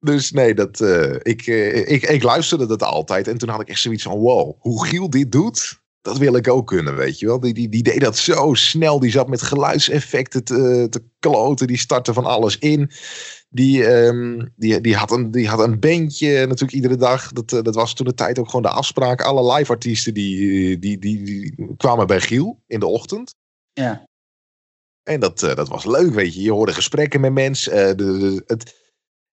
Dus 0.00 0.30
nee, 0.30 0.54
dat, 0.54 0.80
uh, 0.80 1.14
ik, 1.22 1.46
uh, 1.46 1.90
ik, 1.90 2.02
ik 2.02 2.22
luisterde 2.22 2.66
dat 2.66 2.82
altijd. 2.82 3.28
En 3.28 3.38
toen 3.38 3.48
had 3.48 3.60
ik 3.60 3.68
echt 3.68 3.80
zoiets 3.80 4.02
van: 4.02 4.18
wow, 4.18 4.54
hoe 4.58 4.86
Giel 4.86 5.10
dit 5.10 5.32
doet, 5.32 5.80
dat 6.00 6.18
wil 6.18 6.36
ik 6.36 6.48
ook 6.48 6.66
kunnen, 6.66 6.96
weet 6.96 7.18
je 7.18 7.26
wel. 7.26 7.40
Die, 7.40 7.54
die, 7.54 7.68
die 7.68 7.82
deed 7.82 8.00
dat 8.00 8.18
zo 8.18 8.54
snel. 8.54 9.00
Die 9.00 9.10
zat 9.10 9.28
met 9.28 9.42
geluidseffecten 9.42 10.44
te, 10.44 10.86
te 10.90 11.02
kloten. 11.18 11.66
Die 11.66 11.78
startte 11.78 12.12
van 12.12 12.24
alles 12.24 12.58
in. 12.58 12.90
Die, 13.48 13.86
um, 13.86 14.52
die, 14.56 14.80
die, 14.80 14.96
had 14.96 15.10
een, 15.10 15.30
die 15.30 15.48
had 15.48 15.60
een 15.60 15.80
bandje 15.80 16.46
natuurlijk 16.46 16.72
iedere 16.72 16.96
dag. 16.96 17.32
Dat, 17.32 17.52
uh, 17.52 17.62
dat 17.62 17.74
was 17.74 17.94
toen 17.94 18.06
de 18.06 18.14
tijd 18.14 18.38
ook 18.38 18.46
gewoon 18.46 18.62
de 18.62 18.68
afspraak. 18.68 19.22
Alle 19.22 19.54
live 19.54 19.72
artiesten 19.72 20.14
die, 20.14 20.78
die, 20.78 20.98
die, 20.98 21.22
die 21.24 21.74
kwamen 21.76 22.06
bij 22.06 22.20
Giel 22.20 22.62
in 22.66 22.80
de 22.80 22.86
ochtend. 22.86 23.34
Ja. 23.72 24.08
En 25.02 25.20
dat, 25.20 25.38
dat 25.38 25.68
was 25.68 25.84
leuk, 25.84 26.14
weet 26.14 26.34
je. 26.34 26.42
Je 26.42 26.52
hoorde 26.52 26.72
gesprekken 26.72 27.20
met 27.20 27.32
mensen. 27.32 27.96
de, 27.96 28.18
de, 28.18 28.42
het, 28.46 28.78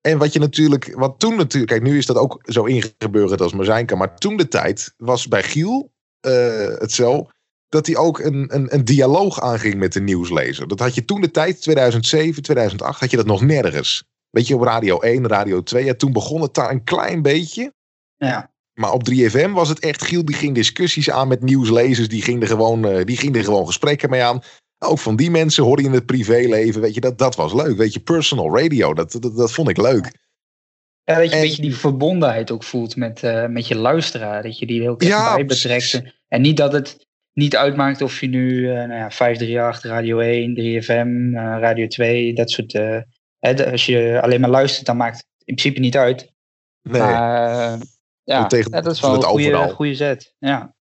en 0.03 0.19
wat 0.19 0.33
je 0.33 0.39
natuurlijk, 0.39 0.95
wat 0.95 1.15
toen 1.19 1.37
natuurlijk, 1.37 1.73
kijk, 1.73 1.83
nu 1.83 1.99
is 1.99 2.07
dat 2.07 2.17
ook 2.17 2.41
zo 2.43 2.65
ingeburgerd 2.65 3.41
als 3.41 3.53
maar 3.53 3.65
zijn 3.65 3.87
kan. 3.87 3.99
Maar 3.99 4.17
toen 4.17 4.37
de 4.37 4.49
tijd 4.49 4.95
was 4.97 5.29
bij 5.29 5.43
Giel 5.43 5.93
uh, 6.27 6.33
het 6.79 6.93
zo 6.93 7.29
dat 7.69 7.87
hij 7.87 7.97
ook 7.97 8.19
een, 8.19 8.55
een, 8.55 8.75
een 8.75 8.85
dialoog 8.85 9.41
aanging 9.41 9.75
met 9.75 9.93
de 9.93 10.01
nieuwslezer. 10.01 10.69
Dat 10.69 10.79
had 10.79 10.95
je 10.95 11.05
toen 11.05 11.21
de 11.21 11.31
tijd, 11.31 11.61
2007, 11.63 12.43
2008, 12.43 13.01
had 13.01 13.11
je 13.11 13.17
dat 13.17 13.27
nog 13.27 13.43
nergens. 13.43 14.05
Weet 14.31 14.47
je, 14.47 14.55
op 14.55 14.63
Radio 14.63 14.99
1, 14.99 15.27
Radio 15.27 15.63
2. 15.63 15.85
Ja, 15.85 15.95
toen 15.95 16.13
begon 16.13 16.41
het 16.41 16.55
daar 16.55 16.71
een 16.71 16.85
klein 16.85 17.23
beetje. 17.23 17.73
Ja. 18.17 18.51
Maar 18.75 18.93
op 18.93 19.09
3FM 19.11 19.51
was 19.51 19.69
het 19.69 19.79
echt 19.79 20.05
Giel 20.05 20.25
die 20.25 20.35
ging 20.35 20.55
discussies 20.55 21.11
aan 21.11 21.29
met 21.29 21.43
nieuwslezers. 21.43 22.09
Die 22.09 22.23
ging 22.23 22.43
er 22.43 22.49
gewoon, 22.49 22.87
uh, 22.87 23.05
die 23.05 23.17
ging 23.17 23.37
er 23.37 23.45
gewoon 23.45 23.67
gesprekken 23.67 24.11
mee 24.11 24.23
aan. 24.23 24.43
Ook 24.83 24.99
van 24.99 25.17
die 25.17 25.31
mensen 25.31 25.65
hoorde 25.65 25.83
je 25.83 25.89
in 25.89 25.95
het 25.95 26.07
privéleven. 26.07 26.81
Weet 26.81 26.95
je, 26.95 27.01
dat, 27.01 27.19
dat 27.19 27.37
was 27.37 27.55
leuk. 27.55 27.77
Weet 27.77 27.93
je, 27.93 28.01
personal 28.01 28.59
radio, 28.59 28.95
dat, 28.95 29.13
dat, 29.13 29.37
dat 29.37 29.53
vond 29.53 29.69
ik 29.69 29.77
leuk. 29.77 30.21
Ja, 31.05 31.19
dat 31.19 31.31
je 31.31 31.37
een 31.37 31.43
beetje 31.43 31.63
die 31.63 31.77
verbondenheid 31.77 32.51
ook 32.51 32.63
voelt 32.63 32.97
met, 32.97 33.23
uh, 33.23 33.47
met 33.47 33.69
je 33.69 33.77
luisteraar. 33.77 34.43
Dat 34.43 34.59
je 34.59 34.67
die 34.67 34.81
heel 34.81 34.95
ja, 34.99 35.35
bij 35.35 35.47
betrekt. 35.47 36.03
En 36.29 36.41
niet 36.41 36.57
dat 36.57 36.73
het 36.73 37.07
niet 37.33 37.57
uitmaakt 37.57 38.03
of 38.03 38.21
je 38.21 38.27
nu 38.27 38.53
uh, 38.53 38.73
nou 38.73 38.95
ja, 38.95 39.11
538, 39.11 39.91
Radio 39.91 40.19
1, 40.19 40.55
3FM, 40.55 41.09
uh, 41.09 41.57
Radio 41.61 41.87
2, 41.87 42.35
dat 42.35 42.51
soort. 42.51 42.73
Hè, 43.39 43.71
als 43.71 43.87
je 43.87 44.21
alleen 44.23 44.41
maar 44.41 44.51
luistert, 44.51 44.87
dan 44.87 44.97
maakt 44.97 45.17
het 45.17 45.27
in 45.45 45.55
principe 45.55 45.81
niet 45.81 45.97
uit. 45.97 46.33
Nee. 46.83 47.01
Maar 47.01 47.79
ja, 48.25 48.47
tegen, 48.47 48.71
ja, 48.71 48.81
dat 48.81 48.93
is 48.93 49.01
wel 49.01 49.15
een 49.15 49.23
goede, 49.23 49.69
goede 49.69 49.95
zet. 49.95 50.35
Ja. 50.39 50.75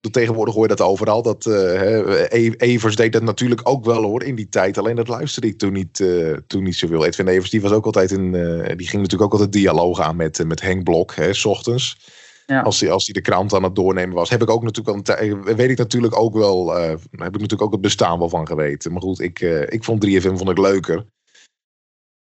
Tegenwoordig 0.00 0.54
hoor 0.54 0.62
je 0.62 0.76
dat 0.76 0.86
overal. 0.86 1.22
Dat, 1.22 1.46
uh, 1.46 2.52
Evers 2.56 2.96
deed 2.96 3.12
dat 3.12 3.22
natuurlijk 3.22 3.60
ook 3.64 3.84
wel 3.84 4.02
hoor 4.02 4.22
in 4.22 4.34
die 4.34 4.48
tijd. 4.48 4.78
Alleen 4.78 4.96
dat 4.96 5.08
luisterde 5.08 5.48
ik 5.48 5.58
toen 5.58 5.72
niet, 5.72 5.98
uh, 5.98 6.36
toen 6.46 6.62
niet 6.62 6.76
zoveel. 6.76 7.04
Edwin 7.04 7.28
Evers 7.28 7.50
die 7.50 7.60
was 7.60 7.72
ook 7.72 7.84
altijd 7.84 8.10
een. 8.10 8.34
Uh, 8.34 8.66
die 8.76 8.88
ging 8.88 9.02
natuurlijk 9.02 9.22
ook 9.22 9.32
altijd 9.32 9.52
dialoog 9.52 10.00
aan 10.00 10.16
met, 10.16 10.44
met 10.46 10.60
Henk 10.60 10.84
Blok, 10.84 11.14
hè, 11.14 11.32
s 11.32 11.44
ochtends. 11.44 11.98
Ja. 12.46 12.60
Als 12.60 12.80
hij 12.80 12.90
als 12.90 13.04
die 13.04 13.14
de 13.14 13.20
krant 13.20 13.54
aan 13.54 13.62
het 13.62 13.74
doornemen 13.74 14.14
was. 14.14 14.30
Heb 14.30 14.42
ik 14.42 14.50
ook 14.50 14.62
natuurlijk 14.62 15.08
al 15.08 15.18
een 15.18 15.42
Weet 15.56 15.70
ik 15.70 15.78
natuurlijk 15.78 16.16
ook 16.18 16.34
wel. 16.34 16.74
heb 16.76 17.00
ik 17.10 17.18
natuurlijk 17.18 17.62
ook 17.62 17.72
het 17.72 17.80
bestaan 17.80 18.18
wel 18.18 18.28
van 18.28 18.46
geweten. 18.46 18.92
Maar 18.92 19.02
goed, 19.02 19.20
ik, 19.20 19.40
ik 19.68 19.84
vond 19.84 20.06
3FM 20.06 20.36
vond 20.36 20.48
ik 20.48 20.58
leuker. 20.58 21.04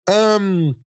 Um, 0.10 0.86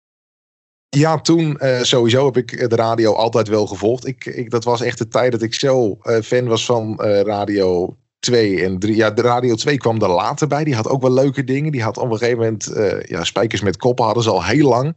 ja, 0.97 1.21
toen 1.21 1.59
uh, 1.61 1.83
sowieso 1.83 2.25
heb 2.25 2.37
ik 2.37 2.71
de 2.71 2.77
radio 2.77 3.15
altijd 3.15 3.49
wel 3.49 3.67
gevolgd. 3.67 4.07
Ik, 4.07 4.25
ik, 4.25 4.51
dat 4.51 4.65
was 4.65 4.81
echt 4.81 4.99
de 4.99 5.09
tijd 5.09 5.33
dat 5.33 5.43
ik 5.43 5.55
zo 5.55 5.99
uh, 6.03 6.21
fan 6.21 6.47
was 6.47 6.65
van 6.65 7.01
uh, 7.03 7.21
Radio 7.21 7.97
2 8.19 8.65
en 8.65 8.79
3. 8.79 8.97
Ja, 8.97 9.11
de 9.11 9.23
Radio 9.23 9.55
2 9.55 9.77
kwam 9.77 10.03
er 10.03 10.09
later 10.09 10.47
bij. 10.47 10.65
Die 10.65 10.75
had 10.75 10.89
ook 10.89 11.03
wel 11.03 11.13
leuke 11.13 11.45
dingen. 11.45 11.73
Die 11.73 11.83
had 11.83 11.97
op 11.97 12.11
een 12.11 12.19
gegeven 12.19 12.39
moment 12.39 12.71
ja, 13.09 13.25
Spijkers 13.25 13.61
met 13.61 13.77
Koppen 13.77 14.05
hadden 14.05 14.23
ze 14.23 14.31
al 14.31 14.45
heel 14.45 14.69
lang. 14.69 14.97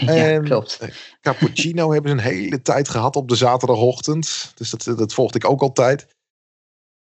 Ja, 0.00 0.14
en, 0.14 0.44
klopt. 0.44 0.78
Cappuccino 1.20 1.90
hebben 1.92 2.10
ze 2.10 2.16
een 2.16 2.32
hele 2.32 2.62
tijd 2.62 2.88
gehad 2.88 3.16
op 3.16 3.28
de 3.28 3.36
zaterdagochtend. 3.36 4.52
Dus 4.54 4.70
dat, 4.70 4.98
dat 4.98 5.14
volgde 5.14 5.38
ik 5.38 5.50
ook 5.50 5.60
altijd. 5.60 6.00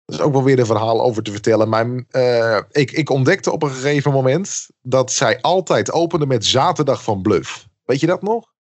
Er 0.06 0.13
is 0.13 0.21
ook 0.21 0.34
wel 0.34 0.43
weer 0.43 0.60
een 0.60 0.65
verhaal 0.65 1.01
over 1.01 1.23
te 1.23 1.32
vertellen. 1.32 1.69
Maar 1.69 2.06
ik, 2.71 2.91
ik 2.91 3.10
ontdekte 3.10 3.51
op 3.51 3.63
een 3.63 3.71
gegeven 3.71 4.12
moment 4.12 4.67
dat 4.82 5.12
zij 5.12 5.41
altijd 5.41 5.91
openden 5.91 6.27
met 6.27 6.45
Zaterdag 6.45 7.04
van 7.04 7.21
Bluff. 7.21 7.69
Weet 7.91 7.99
je 7.99 8.08
dat 8.08 8.21
nog? 8.21 8.54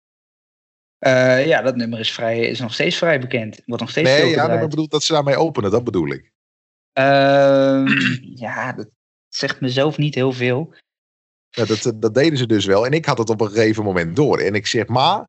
Uh, 0.99 1.45
ja, 1.45 1.61
dat 1.61 1.75
nummer 1.75 1.99
is, 1.99 2.11
vrij, 2.11 2.39
is 2.39 2.59
nog 2.59 2.73
steeds 2.73 2.97
vrij 2.97 3.19
bekend. 3.19 3.61
Wordt 3.65 3.81
nog 3.81 3.91
steeds 3.91 4.09
nee, 4.09 4.29
ja, 4.29 4.61
ik 4.61 4.69
bedoel 4.69 4.87
dat 4.87 5.03
ze 5.03 5.13
daarmee 5.13 5.37
openen, 5.37 5.71
dat 5.71 5.83
bedoel 5.83 6.07
ik. 6.07 6.31
Uh, 6.99 7.85
ja, 8.45 8.73
dat 8.73 8.89
zegt 9.27 9.61
mezelf 9.61 9.97
niet 9.97 10.15
heel 10.15 10.31
veel. 10.31 10.73
Ja, 11.49 11.65
dat, 11.65 11.93
dat 11.95 12.13
deden 12.13 12.37
ze 12.37 12.45
dus 12.45 12.65
wel. 12.65 12.85
En 12.85 12.91
ik 12.91 13.05
had 13.05 13.17
het 13.17 13.29
op 13.29 13.41
een 13.41 13.47
gegeven 13.47 13.83
moment 13.83 14.15
door. 14.15 14.39
En 14.39 14.55
ik 14.55 14.67
zeg, 14.67 14.87
maar, 14.87 15.19
op 15.19 15.27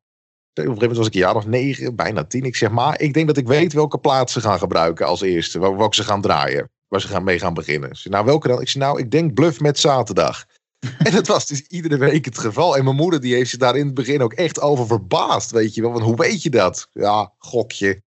een 0.53 0.63
gegeven 0.63 0.73
moment 0.73 0.97
was 0.97 1.07
ik 1.07 1.13
een 1.13 1.19
jaar 1.19 1.35
of 1.35 1.45
negen, 1.45 1.95
bijna 1.95 2.23
tien. 2.23 2.43
Ik 2.43 2.55
zeg, 2.55 2.71
maar, 2.71 3.01
ik 3.01 3.13
denk 3.13 3.27
dat 3.27 3.37
ik 3.37 3.47
weet 3.47 3.73
welke 3.73 3.97
plaat 3.97 4.31
ze 4.31 4.41
gaan 4.41 4.59
gebruiken 4.59 5.05
als 5.05 5.21
eerste. 5.21 5.59
Welke 5.59 5.95
ze 5.95 6.03
gaan 6.03 6.21
draaien. 6.21 6.69
Waar 6.87 7.01
ze 7.01 7.07
gaan 7.07 7.23
mee 7.23 7.39
gaan 7.39 7.53
beginnen. 7.53 7.95
Zeg, 7.95 8.11
nou, 8.11 8.25
welke 8.25 8.47
dan? 8.47 8.61
Ik 8.61 8.69
zeg, 8.69 8.81
nou, 8.81 8.99
ik 8.99 9.11
denk 9.11 9.33
Bluff 9.33 9.59
met 9.59 9.79
zaterdag. 9.79 10.45
En 11.05 11.11
dat 11.11 11.27
was 11.27 11.47
dus 11.47 11.61
iedere 11.67 11.97
week 11.97 12.25
het 12.25 12.37
geval. 12.37 12.77
En 12.77 12.83
mijn 12.83 12.95
moeder 12.95 13.21
die 13.21 13.33
heeft 13.33 13.49
zich 13.49 13.59
daar 13.59 13.75
in 13.75 13.85
het 13.85 13.93
begin 13.93 14.21
ook 14.21 14.33
echt 14.33 14.61
over 14.61 14.87
verbaasd. 14.87 15.51
Weet 15.51 15.75
je 15.75 15.81
wel, 15.81 15.91
want 15.91 16.03
hoe 16.03 16.15
weet 16.15 16.43
je 16.43 16.49
dat? 16.49 16.89
Ja, 16.91 17.33
gokje. 17.37 18.01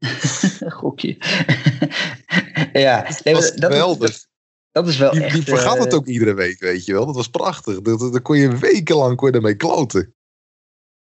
gokje. 0.80 1.16
ja, 2.72 3.06
nee, 3.24 3.34
dat, 3.34 3.52
dat, 3.56 3.72
wel, 3.72 4.04
is, 4.04 4.28
dat 4.72 4.88
is 4.88 4.96
wel 4.96 5.10
die, 5.10 5.24
echt... 5.24 5.34
Die 5.34 5.44
vergat 5.44 5.76
uh, 5.76 5.82
het 5.82 5.94
ook 5.94 6.06
iedere 6.06 6.34
week, 6.34 6.60
weet 6.60 6.84
je 6.84 6.92
wel. 6.92 7.06
Dat 7.06 7.14
was 7.14 7.28
prachtig. 7.28 7.80
Dan 7.80 8.22
kon 8.22 8.36
je 8.36 8.58
wekenlang 8.58 9.16
kon 9.16 9.30
je 9.30 9.36
ermee 9.36 9.56
kloten. 9.56 10.14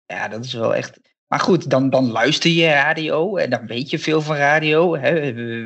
Ja, 0.05 0.27
dat 0.27 0.45
is 0.45 0.53
wel 0.53 0.75
echt... 0.75 0.99
Maar 1.27 1.39
goed, 1.39 1.69
dan, 1.69 1.89
dan 1.89 2.11
luister 2.11 2.51
je 2.51 2.67
radio 2.67 3.35
en 3.35 3.49
dan 3.49 3.67
weet 3.67 3.89
je 3.89 3.99
veel 3.99 4.21
van 4.21 4.35
radio. 4.35 4.95
Hè. 4.97 5.09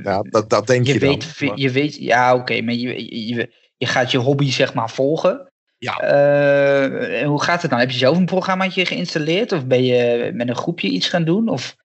Ja, 0.04 0.22
dat, 0.22 0.50
dat 0.50 0.68
denk 0.68 0.86
je, 0.86 0.94
je 0.94 1.00
dan. 1.00 1.10
Weet, 1.10 1.42
maar... 1.42 1.58
Je 1.58 1.72
weet, 1.72 1.96
ja, 1.96 2.34
oké, 2.34 2.42
okay, 2.42 2.62
maar 2.62 2.74
je, 2.74 3.26
je, 3.28 3.54
je 3.80 3.86
gaat 3.86 4.12
je 4.12 4.18
hobby 4.18 4.52
zeg 4.52 4.74
maar 4.74 4.90
volgen. 4.90 5.52
Ja. 5.78 5.94
Uh, 6.04 7.28
hoe 7.28 7.44
gaat 7.44 7.62
het 7.62 7.72
dan? 7.72 7.80
Heb 7.80 7.92
je 7.92 7.98
zelf 7.98 8.18
een 8.18 8.26
programmaatje 8.26 8.86
geïnstalleerd? 8.86 9.52
Of 9.52 9.66
ben 9.66 9.84
je 9.84 10.32
met 10.34 10.50
een 10.50 10.56
groepje 10.56 10.90
iets 10.90 11.08
gaan 11.08 11.24
doen? 11.24 11.48
Of 11.48 11.76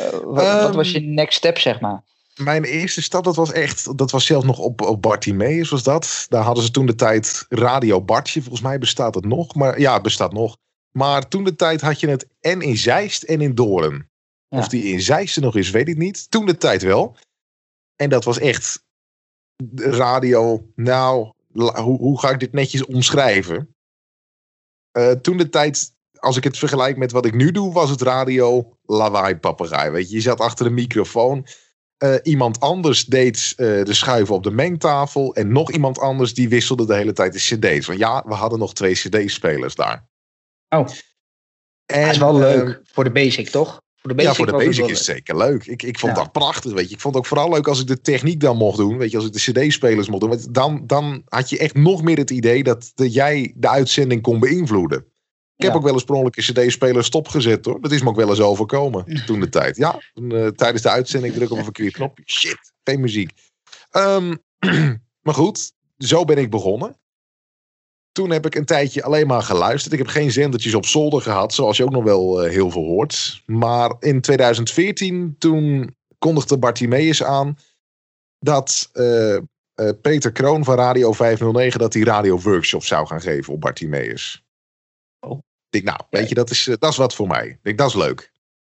uh, 0.00 0.08
wat, 0.10 0.46
um, 0.46 0.60
wat, 0.60 0.74
was 0.74 0.90
je 0.90 1.00
next 1.00 1.36
step, 1.36 1.58
zeg 1.58 1.80
maar? 1.80 2.02
Mijn 2.36 2.64
eerste 2.64 3.02
stap, 3.02 3.24
dat 3.24 3.36
was 3.36 3.52
echt, 3.52 3.98
dat 3.98 4.10
was 4.10 4.26
zelfs 4.26 4.46
nog 4.46 4.58
op, 4.58 4.80
op 4.80 5.02
Bartimeus 5.02 5.68
was 5.68 5.82
dat. 5.82 6.26
Daar 6.28 6.42
hadden 6.42 6.64
ze 6.64 6.70
toen 6.70 6.86
de 6.86 6.94
tijd 6.94 7.46
Radio 7.48 8.02
Bartje, 8.02 8.40
volgens 8.40 8.62
mij 8.62 8.78
bestaat 8.78 9.14
het 9.14 9.24
nog. 9.24 9.54
Maar 9.54 9.80
ja, 9.80 9.92
het 9.92 10.02
bestaat 10.02 10.32
nog. 10.32 10.56
Maar 10.90 11.28
toen 11.28 11.44
de 11.44 11.56
tijd 11.56 11.80
had 11.80 12.00
je 12.00 12.08
het 12.08 12.28
en 12.40 12.60
in 12.60 12.76
Zeist 12.76 13.22
en 13.22 13.40
in 13.40 13.54
Doorn. 13.54 14.10
Ja. 14.48 14.58
Of 14.58 14.68
die 14.68 14.84
in 14.84 15.00
Zeist 15.00 15.36
er 15.36 15.42
nog 15.42 15.56
is, 15.56 15.70
weet 15.70 15.88
ik 15.88 15.96
niet. 15.96 16.30
Toen 16.30 16.46
de 16.46 16.56
tijd 16.56 16.82
wel. 16.82 17.16
En 17.96 18.10
dat 18.10 18.24
was 18.24 18.38
echt 18.38 18.86
radio, 19.74 20.70
nou, 20.74 21.32
hoe, 21.52 21.98
hoe 21.98 22.20
ga 22.20 22.30
ik 22.30 22.40
dit 22.40 22.52
netjes 22.52 22.84
omschrijven? 22.84 23.74
Uh, 24.98 25.10
toen 25.10 25.36
de 25.36 25.48
tijd, 25.48 25.92
als 26.18 26.36
ik 26.36 26.44
het 26.44 26.58
vergelijk 26.58 26.96
met 26.96 27.12
wat 27.12 27.26
ik 27.26 27.34
nu 27.34 27.50
doe, 27.50 27.72
was 27.72 27.90
het 27.90 28.02
radio 28.02 28.76
lawaai 28.82 29.36
papegaai. 29.36 29.90
Weet 29.90 30.08
je, 30.08 30.14
je 30.14 30.20
zat 30.20 30.40
achter 30.40 30.64
de 30.64 30.70
microfoon. 30.70 31.46
Uh, 32.04 32.14
iemand 32.22 32.60
anders 32.60 33.04
deed 33.04 33.54
uh, 33.56 33.84
de 33.84 33.94
schuiven 33.94 34.34
op 34.34 34.42
de 34.42 34.50
mengtafel. 34.50 35.34
En 35.34 35.52
nog 35.52 35.72
iemand 35.72 35.98
anders 35.98 36.34
die 36.34 36.48
wisselde 36.48 36.86
de 36.86 36.94
hele 36.94 37.12
tijd 37.12 37.32
de 37.32 37.38
cd's. 37.38 37.86
Want 37.86 37.98
ja, 37.98 38.24
we 38.26 38.34
hadden 38.34 38.58
nog 38.58 38.74
twee 38.74 38.94
cd-spelers 38.94 39.74
daar. 39.74 40.08
Oh. 40.68 40.88
En, 41.86 42.02
dat 42.02 42.10
is 42.10 42.18
wel 42.18 42.38
leuk. 42.38 42.68
ehm, 42.68 42.80
voor 42.84 43.04
de 43.04 43.12
basic, 43.12 43.48
toch? 43.48 43.80
Voor 44.08 44.16
de 44.16 44.22
basic 44.24 44.46
ja, 44.46 44.52
voor 44.52 44.58
de 44.58 44.64
basic 44.66 44.84
is 44.84 44.96
het 44.98 45.06
zeker 45.06 45.36
leuk. 45.36 45.66
Ik, 45.66 45.82
ik 45.82 45.98
vond 45.98 46.16
Ja. 46.16 46.22
dat 46.22 46.32
prachtig, 46.32 46.72
weet 46.72 46.88
je. 46.88 46.94
Ik 46.94 47.00
vond 47.00 47.14
het 47.14 47.22
ook 47.22 47.28
vooral 47.28 47.50
leuk 47.50 47.68
als 47.68 47.80
ik 47.80 47.86
de 47.86 48.00
techniek 48.00 48.40
dan 48.40 48.56
mocht 48.56 48.76
doen. 48.76 48.98
Weet 48.98 49.10
je, 49.10 49.16
als 49.16 49.26
ik 49.26 49.32
de 49.32 49.38
cd-spelers 49.66 50.08
mocht 50.08 50.20
doen. 50.20 50.30
Want 50.30 50.54
dan, 50.54 50.82
dan 50.86 51.22
had 51.28 51.50
je 51.50 51.58
echt 51.58 51.74
nog 51.74 52.02
meer 52.02 52.16
het 52.16 52.30
idee 52.30 52.62
dat, 52.62 52.92
dat 52.94 53.14
jij 53.14 53.52
de 53.56 53.68
uitzending 53.68 54.22
kon 54.22 54.38
beïnvloeden. 54.38 54.98
Ik 55.56 55.64
heb 55.64 55.72
Ja. 55.72 55.78
ook 55.78 55.84
wel 55.84 55.92
eens 55.92 56.04
per 56.04 56.14
ongeluk 56.14 56.36
een 56.36 56.42
cd-speler 56.42 57.04
stopgezet 57.04 57.64
hoor. 57.64 57.80
Dat 57.80 57.92
is 57.92 58.02
me 58.02 58.08
ook 58.08 58.16
wel 58.16 58.28
eens 58.28 58.40
overkomen 58.40 59.24
toen 59.26 59.40
de 59.40 59.48
tijd. 59.48 59.76
Ja, 59.76 60.00
toen, 60.14 60.32
eh, 60.32 60.46
tijdens 60.46 60.82
de 60.82 60.90
uitzending 60.90 61.34
druk 61.34 61.50
op 61.50 61.58
een 61.58 61.64
verkeerd 61.64 61.92
knopje. 61.92 62.22
Shit, 62.38 62.72
geen 62.84 63.00
muziek. 63.00 63.30
Ehm, 63.90 64.34
maar 65.24 65.34
goed, 65.34 65.72
zo 65.98 66.24
ben 66.24 66.36
ik 66.38 66.50
begonnen. 66.50 66.96
Toen 68.18 68.30
heb 68.30 68.46
ik 68.46 68.54
een 68.54 68.64
tijdje 68.64 69.02
alleen 69.02 69.26
maar 69.26 69.42
geluisterd. 69.42 69.92
Ik 69.92 69.98
heb 69.98 70.08
geen 70.08 70.30
zendertjes 70.30 70.74
op 70.74 70.86
zolder 70.86 71.20
gehad, 71.20 71.54
zoals 71.54 71.76
je 71.76 71.84
ook 71.84 71.90
nog 71.90 72.04
wel 72.04 72.42
eh, 72.42 72.50
heel 72.50 72.70
veel 72.70 72.84
hoort. 72.84 73.42
Maar 73.46 73.96
in 74.00 74.20
2014, 74.20 75.36
toen 75.38 75.94
kondigde 76.18 76.58
Bartimeus 76.58 77.22
aan 77.22 77.58
dat 78.38 78.90
eh, 78.92 79.36
eh, 79.36 79.42
Peter 80.02 80.32
Kroon 80.32 80.64
van 80.64 80.74
Radio 80.74 81.12
509 81.12 81.80
dat 81.80 81.94
hij 81.94 82.02
radio 82.02 82.40
workshop 82.40 82.84
zou 82.84 83.06
gaan 83.06 83.20
geven 83.20 83.52
op 83.52 83.60
Bartimeus. 83.60 84.44
Oh. 85.20 85.38
Ik 85.38 85.42
denk, 85.68 85.84
nou, 85.84 86.00
weet 86.10 86.28
je, 86.28 86.34
dat 86.34 86.50
is, 86.50 86.64
dat 86.78 86.90
is 86.90 86.96
wat 86.96 87.14
voor 87.14 87.26
mij. 87.26 87.46
Ik 87.46 87.58
denk, 87.62 87.78
dat 87.78 87.88
is 87.88 87.94
leuk. 87.94 88.32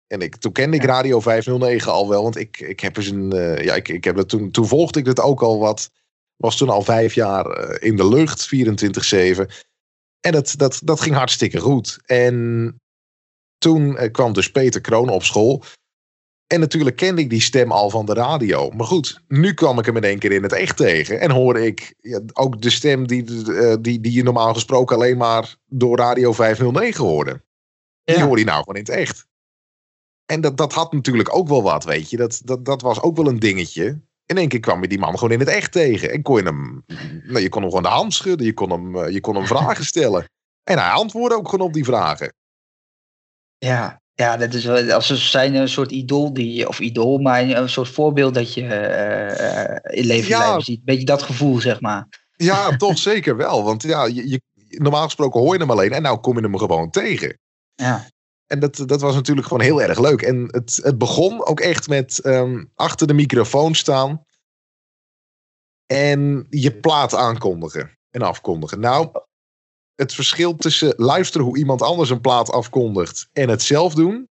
En 0.08 0.22
ik, 0.22 0.36
toen 0.36 0.52
kende 0.52 0.78
ik 0.78 0.84
Radio 0.84 1.20
509 1.20 1.92
al 1.92 2.10
wel, 2.10 2.24
want 2.24 2.38
ik, 2.38 2.60
ik 2.60 2.80
heb 2.80 2.98
eens 2.98 3.08
een. 3.10 3.30
ja, 3.64 3.76
ik, 3.76 3.88
ik 3.88 4.04
heb 4.04 4.16
het 4.16 4.30
toen, 4.30 4.52
toen 4.52 4.68
volgde 4.68 5.00
ik 5.00 5.06
het 5.06 5.20
ook 5.20 5.42
al 5.42 5.60
wat. 5.60 5.92
Was 6.42 6.58
toen 6.58 6.70
al 6.70 6.82
vijf 6.82 7.14
jaar 7.14 7.46
eh, 7.46 7.88
in 7.90 7.96
de 7.96 8.08
lucht, 8.08 8.50
24-7. 8.56 9.46
En 10.20 10.32
dat, 10.32 10.54
dat, 10.58 10.82
dat 10.84 11.02
ging 11.02 11.16
hartstikke 11.16 11.60
goed. 11.60 12.00
En 12.06 12.76
toen 13.58 13.98
eh, 13.98 14.12
kwam 14.12 14.34
dus 14.34 14.52
Peter 14.52 14.82
Kroon 14.82 15.10
op 15.10 15.24
school. 15.24 15.64
En 16.48 16.60
natuurlijk 16.60 16.96
kende 16.96 17.22
ik 17.22 17.30
die 17.30 17.42
stem 17.42 17.72
al 17.72 17.90
van 17.90 18.06
de 18.06 18.14
radio. 18.14 18.70
Maar 18.70 18.86
goed, 18.86 19.22
nu 19.28 19.54
kwam 19.54 19.80
ik 19.80 19.86
hem 19.86 19.96
in 19.98 20.04
één 20.04 20.20
keer 20.20 20.32
in 20.32 20.44
het 20.44 20.54
echt 20.54 20.78
tegen. 20.78 21.20
En 21.20 21.32
hoorde 21.32 21.66
ik 21.66 21.96
ja, 22.00 22.22
ook 22.34 22.62
de 22.62 22.70
stem 22.70 23.08
die, 23.08 23.54
eh, 23.54 23.76
die, 23.82 24.00
die 24.00 24.12
je 24.12 24.24
normaal 24.24 24.54
gesproken 24.54 24.96
alleen 24.96 25.18
maar 25.18 25.56
door 25.66 25.98
Radio 25.98 26.34
509 26.34 27.06
hoorde. 27.06 27.44
Die 28.04 28.18
Ja. 28.18 28.26
hoorde 28.26 28.40
je 28.40 28.46
nou 28.48 28.60
gewoon 28.60 28.76
in 28.76 28.82
het 28.82 28.92
echt. 28.92 29.28
En 30.26 30.42
dat, 30.42 30.58
dat 30.58 30.74
had 30.74 30.94
natuurlijk 30.94 31.36
ook 31.36 31.48
wel 31.48 31.64
wat, 31.64 31.84
weet 31.84 32.10
je. 32.10 32.18
Dat, 32.18 32.42
dat, 32.44 32.66
dat 32.66 32.82
was 32.82 33.02
ook 33.02 33.16
wel 33.16 33.28
een 33.28 33.40
dingetje. 33.40 34.02
In 34.30 34.38
één 34.38 34.48
keer 34.48 34.60
kwam 34.60 34.82
je 34.82 34.88
die 34.88 35.00
man 35.00 35.14
gewoon 35.14 35.32
in 35.32 35.40
het 35.40 35.48
echt 35.48 35.72
tegen. 35.72 36.12
En 36.12 36.22
kon 36.22 36.38
je 36.38 36.44
hem, 36.44 36.84
nou, 37.24 37.40
je 37.40 37.50
kon 37.50 37.62
hem 37.62 37.70
gewoon 37.70 37.84
de 37.84 37.90
hand 37.90 38.14
schudden. 38.14 38.46
Je 38.46 38.54
kon 38.54 38.72
hem, 38.72 38.96
eh, 38.96 39.14
je 39.14 39.20
kon 39.20 39.36
hem 39.36 39.46
vragen 39.48 39.86
stellen. 39.94 40.30
En 40.64 40.78
hij 40.78 40.90
antwoordde 40.92 41.38
ook 41.38 41.50
gewoon 41.50 41.68
op 41.68 41.74
die 41.74 41.84
vragen. 41.84 42.34
Ja, 43.58 44.02
ja, 44.14 44.38
dat 44.38 44.54
is 44.54 44.66
wel, 44.66 44.92
als 44.92 45.08
ze 45.08 45.16
zijn 45.16 45.56
een 45.56 45.70
soort 45.70 45.92
idool, 45.92 46.34
die, 46.34 46.68
of 46.68 46.80
idool, 46.80 47.18
maar 47.18 47.42
een 47.42 47.70
soort 47.70 47.90
voorbeeld 47.90 48.34
dat 48.34 48.54
je 48.54 48.66
eh, 48.66 49.98
in 50.00 50.06
leven 50.06 50.30
Ja. 50.30 50.60
ziet. 50.60 50.84
Beetje 50.84 51.06
dat 51.06 51.22
gevoel, 51.22 51.60
zeg 51.60 51.82
maar. 51.82 52.08
Ja, 52.36 52.70
toch 52.78 52.98
zeker 52.98 53.36
wel. 53.38 53.64
Want 53.64 53.84
ja, 53.84 54.06
je, 54.06 54.30
je, 54.30 54.42
normaal 54.70 55.04
gesproken 55.04 55.40
hoor 55.40 55.54
je 55.54 55.60
hem 55.60 55.72
alleen. 55.72 55.92
En 55.92 56.02
nou 56.02 56.20
kom 56.20 56.36
je 56.36 56.42
hem 56.42 56.58
gewoon 56.58 56.90
tegen. 56.90 57.40
Ja, 57.76 58.06
En 58.52 58.60
dat, 58.60 58.84
dat 58.86 59.02
was 59.02 59.16
natuurlijk 59.16 59.48
gewoon 59.48 59.64
heel 59.64 59.82
erg 59.82 60.00
leuk. 60.00 60.22
En 60.22 60.48
het, 60.52 60.80
het 60.84 60.98
begon 60.98 61.46
ook 61.46 61.60
echt 61.60 61.88
met 61.88 62.20
ehm, 62.20 62.66
achter 62.76 63.08
de 63.08 63.14
microfoon 63.14 63.76
staan. 63.76 64.26
En 65.86 66.48
je 66.50 66.80
plaat 66.80 67.16
aankondigen 67.16 67.98
en 68.10 68.22
afkondigen. 68.22 68.80
Nou, 68.80 69.10
het 69.96 70.14
verschil 70.14 70.56
tussen 70.56 70.94
luisteren 70.98 71.46
hoe 71.48 71.58
iemand 71.58 71.82
anders 71.82 72.10
een 72.10 72.22
plaat 72.22 72.52
afkondigt 72.52 73.30
en 73.34 73.50
het 73.50 73.62
zelf 73.62 73.94
doen. 73.94 74.28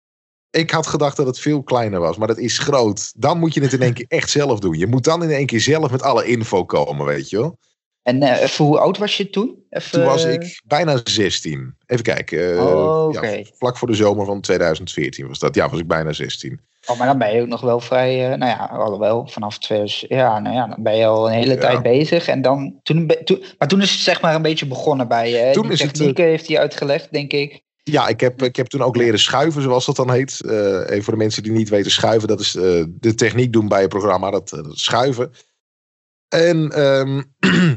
Ik 0.51 0.71
had 0.71 0.87
gedacht 0.87 1.17
dat 1.17 1.27
het 1.27 1.39
veel 1.39 1.63
kleiner 1.63 2.01
was, 2.01 2.17
maar 2.17 2.29
dat 2.29 2.39
is 2.39 2.59
groot. 2.59 3.13
Dan 3.17 3.39
moet 3.39 3.55
je 3.55 3.63
het 3.63 3.73
in 3.73 3.83
één 3.83 3.95
keer 3.95 4.07
echt 4.09 4.31
zelf 4.31 4.61
doen. 4.61 4.79
Je 4.79 4.87
moet 4.87 5.05
dan 5.05 5.23
in 5.23 5.31
één 5.31 5.47
keer 5.47 5.61
zelf 5.61 5.91
met 5.91 6.03
alle 6.03 6.27
info 6.27 6.65
komen, 6.65 7.07
weet 7.07 7.31
je 7.31 7.37
wel. 7.37 7.59
En 8.07 8.23
even, 8.23 8.65
hoe 8.65 8.79
oud 8.79 8.99
was 8.99 9.17
je 9.17 9.31
toen? 9.31 9.65
Even, 9.71 9.91
Toen 9.91 10.05
was 10.05 10.25
eh, 10.25 10.33
ik 10.33 10.61
bijna 10.67 11.01
16. 11.05 11.77
Even 11.87 12.05
kijken. 12.05 12.57
eh, 12.59 12.67
Oh, 12.67 13.13
ja, 13.13 13.43
vlak 13.59 13.77
voor 13.79 13.89
de 13.89 13.95
zomer 13.95 14.27
van 14.27 14.41
2014 14.41 15.29
was 15.29 15.39
dat. 15.39 15.55
Ja, 15.55 15.69
was 15.69 15.81
ik 15.81 15.87
bijna 15.87 16.13
16. 16.13 16.61
Oh, 16.87 16.99
maar 16.99 17.07
dan 17.07 17.19
ben 17.19 17.35
je 17.35 17.41
ook 17.41 17.47
nog 17.49 17.61
wel 17.61 17.81
vrij, 17.81 18.37
nou 18.37 18.51
ja, 18.51 18.69
alhoewel, 18.73 19.27
vanaf 19.27 19.59
2000, 19.59 20.11
ja, 20.11 20.39
nou 20.39 20.55
ja, 20.55 20.67
dan 20.67 20.83
ben 20.83 20.97
je 20.97 21.07
al 21.07 21.27
een 21.29 21.35
hele 21.35 21.55
Ja. 21.55 21.61
tijd 21.61 21.83
bezig. 21.83 22.29
En 22.29 22.43
dan, 22.43 22.81
toen, 22.83 23.13
toen, 23.25 23.45
maar 23.59 23.69
toen 23.69 23.83
is 23.83 23.91
het 23.91 24.01
zeg 24.01 24.21
maar 24.21 24.35
een 24.35 24.43
beetje 24.43 24.67
begonnen 24.67 25.09
bij 25.09 25.31
je. 25.31 25.53
Toen 25.53 25.63
Die 25.63 25.73
is 25.73 25.81
het, 25.83 25.95
technieken 25.95 26.25
heeft 26.25 26.49
hij 26.49 26.59
uitgelegd, 26.59 27.13
denk 27.13 27.33
ik. 27.33 27.65
Ja, 27.83 28.09
ik 28.09 28.21
heb, 28.21 28.43
ik 28.43 28.57
heb 28.57 28.67
toen 28.67 28.83
ook 28.83 28.97
leren 28.97 29.19
schuiven, 29.19 29.63
zoals 29.63 29.87
dat 29.87 29.97
dan 29.97 30.11
heet. 30.11 30.45
Even 30.45 31.03
voor 31.03 31.13
de 31.13 31.19
mensen 31.19 31.43
die 31.43 31.53
niet 31.53 31.69
weten, 31.69 31.91
schuiven, 31.91 32.29
dat 32.29 32.41
is 32.41 32.53
de 32.53 33.13
techniek 33.15 33.53
doen 33.53 33.69
bij 33.69 33.83
een 33.83 33.89
programma, 33.89 34.31
dat, 34.31 34.49
dat 34.49 34.79
schuiven. 34.79 35.31
En 36.29 36.71
ehm, 36.71 37.23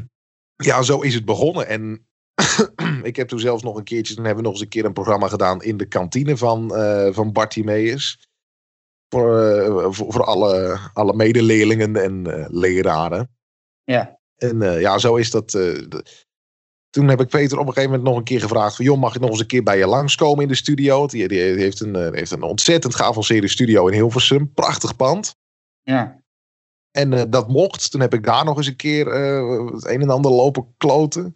ja, 0.64 0.82
zo 0.82 1.00
is 1.00 1.14
het 1.14 1.24
begonnen. 1.24 1.66
En 1.66 2.06
ik 3.02 3.16
heb 3.16 3.28
toen 3.28 3.40
zelfs 3.40 3.62
nog 3.62 3.76
een 3.76 3.84
keertje, 3.84 4.14
toen 4.14 4.24
hebben 4.24 4.42
we 4.42 4.48
nog 4.48 4.58
eens 4.58 4.62
een 4.62 4.74
keer 4.74 4.84
een 4.84 4.92
programma 4.92 5.28
gedaan 5.28 5.62
in 5.62 5.76
de 5.76 5.86
kantine 5.86 6.36
van, 6.36 6.74
eh 6.76 7.12
van 7.12 7.32
Bartimeus. 7.32 8.28
Voor, 9.08 9.40
eh, 9.40 9.86
voor, 9.88 10.12
voor 10.12 10.24
alle, 10.24 10.78
alle 10.92 11.14
medeleerlingen 11.14 11.96
en 11.96 12.26
eh, 12.26 12.44
leraren. 12.48 13.30
Ja. 13.84 14.18
En 14.36 14.60
ja, 14.80 14.98
zo 14.98 15.16
is 15.16 15.30
dat. 15.30 15.50
toen 16.90 17.08
heb 17.08 17.20
ik 17.20 17.28
Peter 17.28 17.58
op 17.58 17.66
een 17.66 17.72
gegeven 17.72 17.90
moment 17.90 18.08
nog 18.08 18.18
een 18.18 18.24
keer 18.24 18.40
gevraagd: 18.40 18.76
van, 18.76 18.84
joh, 18.84 18.98
mag 18.98 19.14
ik 19.14 19.20
nog 19.20 19.30
eens 19.30 19.40
een 19.40 19.46
keer 19.46 19.62
bij 19.62 19.78
je 19.78 19.86
langskomen 19.86 20.42
in 20.42 20.48
de 20.48 20.54
studio? 20.54 21.06
Die, 21.06 21.28
die 21.28 21.40
heeft, 21.40 21.80
een, 21.80 22.14
heeft 22.14 22.30
een 22.30 22.42
ontzettend 22.42 22.94
geavanceerde 22.94 23.48
studio 23.48 23.86
in 23.86 23.94
Hilversum. 23.94 24.52
Prachtig 24.52 24.96
pand. 24.96 25.36
Ja, 25.82 26.19
En 26.90 27.12
eh, 27.12 27.22
dat 27.28 27.48
mocht. 27.48 27.90
Toen 27.90 28.00
heb 28.00 28.14
ik 28.14 28.24
daar 28.24 28.44
nog 28.44 28.56
eens 28.56 28.66
een 28.66 28.76
keer 28.76 29.08
eh, 29.08 29.72
het 29.72 29.86
een 29.86 30.00
en 30.00 30.10
ander 30.10 30.30
lopen 30.30 30.74
kloten. 30.76 31.34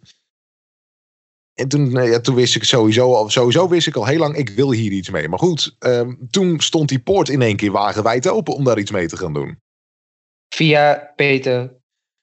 En 1.53 1.67
toen, 1.67 1.97
eh, 1.97 2.09
ja, 2.09 2.19
toen 2.19 2.35
wist 2.35 2.55
ik 2.55 2.63
sowieso 2.63 3.13
al, 3.13 3.29
sowieso 3.29 3.69
wist 3.69 3.87
ik 3.87 3.95
al 3.95 4.05
heel 4.05 4.19
lang, 4.19 4.35
ik 4.35 4.49
wil 4.49 4.71
hier 4.71 4.91
iets 4.91 5.09
mee. 5.09 5.29
Maar 5.29 5.39
goed, 5.39 5.75
ehm, 5.79 6.13
toen 6.29 6.59
stond 6.59 6.89
die 6.89 6.99
poort 6.99 7.29
in 7.29 7.41
één 7.41 7.55
keer 7.55 7.71
wagenwijd 7.71 8.27
open 8.27 8.53
om 8.53 8.63
daar 8.63 8.79
iets 8.79 8.91
mee 8.91 9.07
te 9.07 9.17
gaan 9.17 9.33
doen. 9.33 9.63
via 10.55 11.13
Peter 11.15 11.73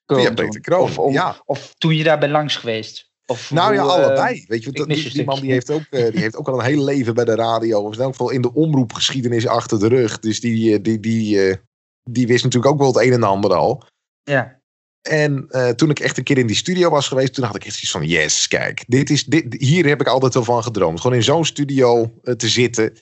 Kroon. 0.05 0.21
Via. 0.21 0.35
Peter 0.35 0.61
Kroon, 0.61 0.83
Of, 0.83 0.99
of, 0.99 1.13
ja. 1.13 1.43
of 1.45 1.75
toen 1.79 1.97
je 1.97 2.05
daar 2.05 2.19
bent 2.19 2.33
langs 2.33 2.57
geweest. 2.57 3.11
Of 3.27 3.51
Nou 3.51 3.75
ja, 3.75 3.83
hoe, 3.83 3.91
allebei. 3.91 4.45
Weet 4.49 4.65
je, 4.65 4.73
dat, 4.73 4.89
die, 4.89 5.11
die 5.11 5.25
man 5.25 5.41
die 5.41 5.53
heeft, 5.53 5.71
ook, 5.71 5.91
die 5.91 6.21
heeft 6.21 6.37
ook 6.37 6.49
al 6.49 6.59
een 6.59 6.65
heel 6.65 6.85
leven 6.85 7.15
bij 7.15 7.25
de 7.25 7.35
radio. 7.35 7.81
Of 7.81 7.95
in 7.95 8.01
elk 8.01 8.11
geval 8.11 8.31
in 8.31 8.43
de 8.43 8.55
omroepgeschiedenis 8.55 9.47
achter 9.47 9.79
de 9.79 9.89
rug. 9.89 10.19
Dus 10.19 10.41
die, 10.41 10.81
die, 10.81 11.01
die, 11.01 11.61
die 12.11 12.27
wist 12.27 12.45
natuurlijk 12.45 12.73
ook 12.73 12.79
wel 12.79 12.93
het 12.93 13.03
een 13.07 13.13
en 13.13 13.23
ander 13.23 13.55
al. 13.55 13.85
Ja, 14.23 14.61
En 15.03 15.47
eh, 15.49 15.69
toen 15.69 15.91
ik 15.91 16.01
echt 16.01 16.19
een 16.19 16.25
keer 16.25 16.39
in 16.39 16.47
die 16.47 16.57
studio 16.57 16.91
was 16.91 17.09
geweest, 17.09 17.35
toen 17.35 17.45
had 17.45 17.57
ik 17.57 17.65
echt 17.65 17.75
zoiets 17.75 17.91
van: 17.91 18.07
yes, 18.07 18.49
kijk, 18.49 18.85
dit 18.87 19.11
is, 19.11 19.25
dit, 19.25 19.55
hier 19.59 19.87
heb 19.87 20.01
ik 20.01 20.07
altijd 20.07 20.35
wel 20.35 20.45
van 20.45 20.63
gedroomd. 20.63 21.01
Gewoon 21.01 21.17
in 21.17 21.23
zo'n 21.23 21.45
studio 21.45 22.13
eh, 22.23 22.35
te 22.35 22.49
zitten 22.49 22.99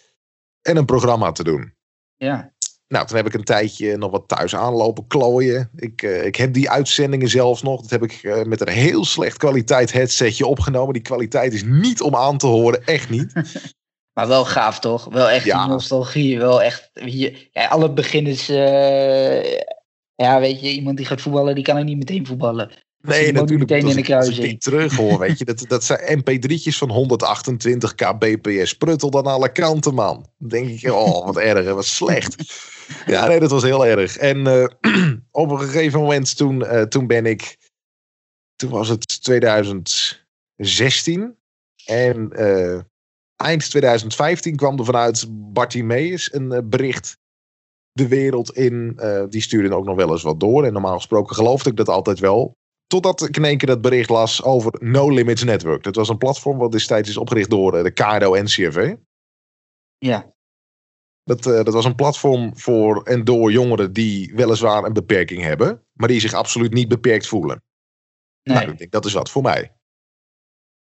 en 0.63 0.77
een 0.77 0.85
programma 0.85 1.33
te 1.33 1.45
doen. 1.45 1.75
ja. 2.17 2.53
Nou, 2.89 3.07
toen 3.07 3.17
heb 3.17 3.27
ik 3.27 3.35
een 3.35 3.45
tijdje 3.45 3.97
nog 3.97 4.11
wat 4.11 4.29
thuis 4.29 4.57
aanlopen 4.57 5.07
klooien. 5.07 5.71
Ik, 5.77 6.03
eh, 6.03 6.25
ik 6.25 6.37
heb 6.37 6.53
die 6.53 6.71
uitzendingen 6.71 7.29
zelfs 7.29 7.63
nog. 7.63 7.81
Dat 7.81 7.91
heb 7.91 8.03
ik 8.03 8.45
met 8.47 8.61
een 8.61 8.73
heel 8.73 9.05
slecht 9.05 9.37
kwaliteit 9.37 9.93
headsetje 9.93 10.47
opgenomen. 10.47 10.93
Die 10.93 11.03
kwaliteit 11.03 11.53
is 11.53 11.63
niet 11.65 12.01
om 12.01 12.17
aan 12.17 12.39
te 12.39 12.47
horen, 12.47 12.85
echt 12.85 13.11
niet. 13.11 13.33
Maar 14.21 14.29
wel 14.29 14.45
gaaf 14.45 14.81
toch? 14.81 15.05
Wel 15.05 15.31
echt 15.31 15.45
Ja. 15.45 15.67
nostalgie. 15.67 16.39
Wel 16.39 16.63
echt. 16.63 16.91
Ja, 17.05 17.31
alle 17.69 17.93
beginners. 17.93 18.49
eh, 18.49 19.53
ja, 20.15 20.41
weet 20.41 20.61
je, 20.61 20.71
iemand 20.71 20.97
die 20.97 21.07
gaat 21.07 21.21
voetballen, 21.21 21.55
die 21.55 21.65
kan 21.65 21.79
ook 21.79 21.85
niet 21.85 21.99
meteen 21.99 22.27
voetballen. 22.27 22.71
Nee, 23.01 23.25
moet 23.25 23.33
natuurlijk. 23.35 23.71
meteen 23.71 23.89
in 23.89 23.97
de 23.97 24.03
kruising. 24.03 24.61
terug 24.61 24.97
hoor, 24.97 25.19
weet 25.19 25.39
je. 25.39 25.45
Dat, 25.45 25.65
dat 25.69 25.85
zijn 25.85 26.19
mp3'tjes 26.19 26.77
van 26.77 26.91
128 26.91 27.95
kbps. 27.95 28.75
Pruttel 28.75 29.11
dan 29.11 29.27
alle 29.27 29.53
kanten, 29.53 29.95
man. 29.95 30.27
Dan 30.39 30.49
denk 30.49 30.69
ik, 30.69 30.93
oh, 30.93 31.27
wat 31.27 31.37
erg, 31.37 31.75
wat 31.75 31.87
slecht. 31.87 32.35
Ja, 33.07 33.27
nee, 33.27 33.41
dat 33.41 33.51
was 33.51 33.63
heel 33.63 33.87
erg. 33.87 34.17
En 34.17 34.47
eh, 34.47 34.65
op 35.31 35.51
een 35.51 35.59
gegeven 35.59 36.01
moment, 36.01 36.37
toen, 36.37 36.67
eh, 36.67 36.83
toen 36.83 37.07
ben 37.07 37.27
ik... 37.27 37.59
Toen 38.57 38.71
was 38.71 38.89
het 38.89 39.23
2016. 39.23 41.37
En 41.85 42.31
eind 43.41 43.71
2015 43.71 44.57
kwam 44.57 44.79
er 44.79 44.85
vanuit 44.85 45.27
Bartimeus 45.31 46.33
een 46.35 46.53
eh, 46.53 46.61
bericht 46.65 47.19
de 47.93 48.09
wereld 48.09 48.51
in. 48.57 48.93
eh, 48.97 49.25
die 49.29 49.41
stuurde 49.41 49.75
ook 49.75 49.85
nog 49.85 49.97
wel 49.97 50.11
eens 50.11 50.23
wat 50.23 50.41
door. 50.41 50.65
En 50.65 50.73
normaal 50.73 50.97
gesproken 50.97 51.35
geloofde 51.35 51.71
ik 51.71 51.77
dat 51.77 51.89
altijd 51.89 52.19
wel. 52.19 52.53
Totdat 52.87 53.23
ik 53.29 53.37
in 53.37 53.45
één 53.45 53.59
keer 53.59 53.69
dat 53.69 53.81
bericht 53.81 54.09
las 54.09 54.43
over 54.43 54.73
No 54.79 55.11
Limits 55.11 55.45
Network. 55.45 55.83
Dat 55.83 55.97
was 55.97 56.09
een 56.09 56.19
platform 56.19 56.59
wat 56.59 56.73
destijds 56.73 57.09
is 57.09 57.17
opgericht 57.17 57.51
door 57.51 57.77
eh, 57.77 57.83
de 57.83 57.91
KRO-NCRV. 57.91 58.95
Ja, 59.99 60.33
Dat, 61.25 61.43
dat 61.43 61.73
was 61.73 61.85
een 61.85 61.95
platform 61.95 62.59
voor 62.59 63.03
en 63.03 63.25
door 63.25 63.53
jongeren 63.53 63.93
die 63.93 64.35
weliswaar 64.35 64.85
een 64.85 64.93
beperking 64.93 65.43
hebben. 65.43 65.85
Maar 65.93 66.09
die 66.09 66.21
zich 66.21 66.33
absoluut 66.33 66.73
niet 66.73 66.89
beperkt 66.89 67.27
voelen. 67.27 67.63
nee. 68.43 68.57
Nou, 68.57 68.71
ik 68.71 68.79
denk 68.79 68.91
dat 68.91 69.05
is 69.05 69.13
wat 69.13 69.31
voor 69.31 69.43
mij. 69.43 69.73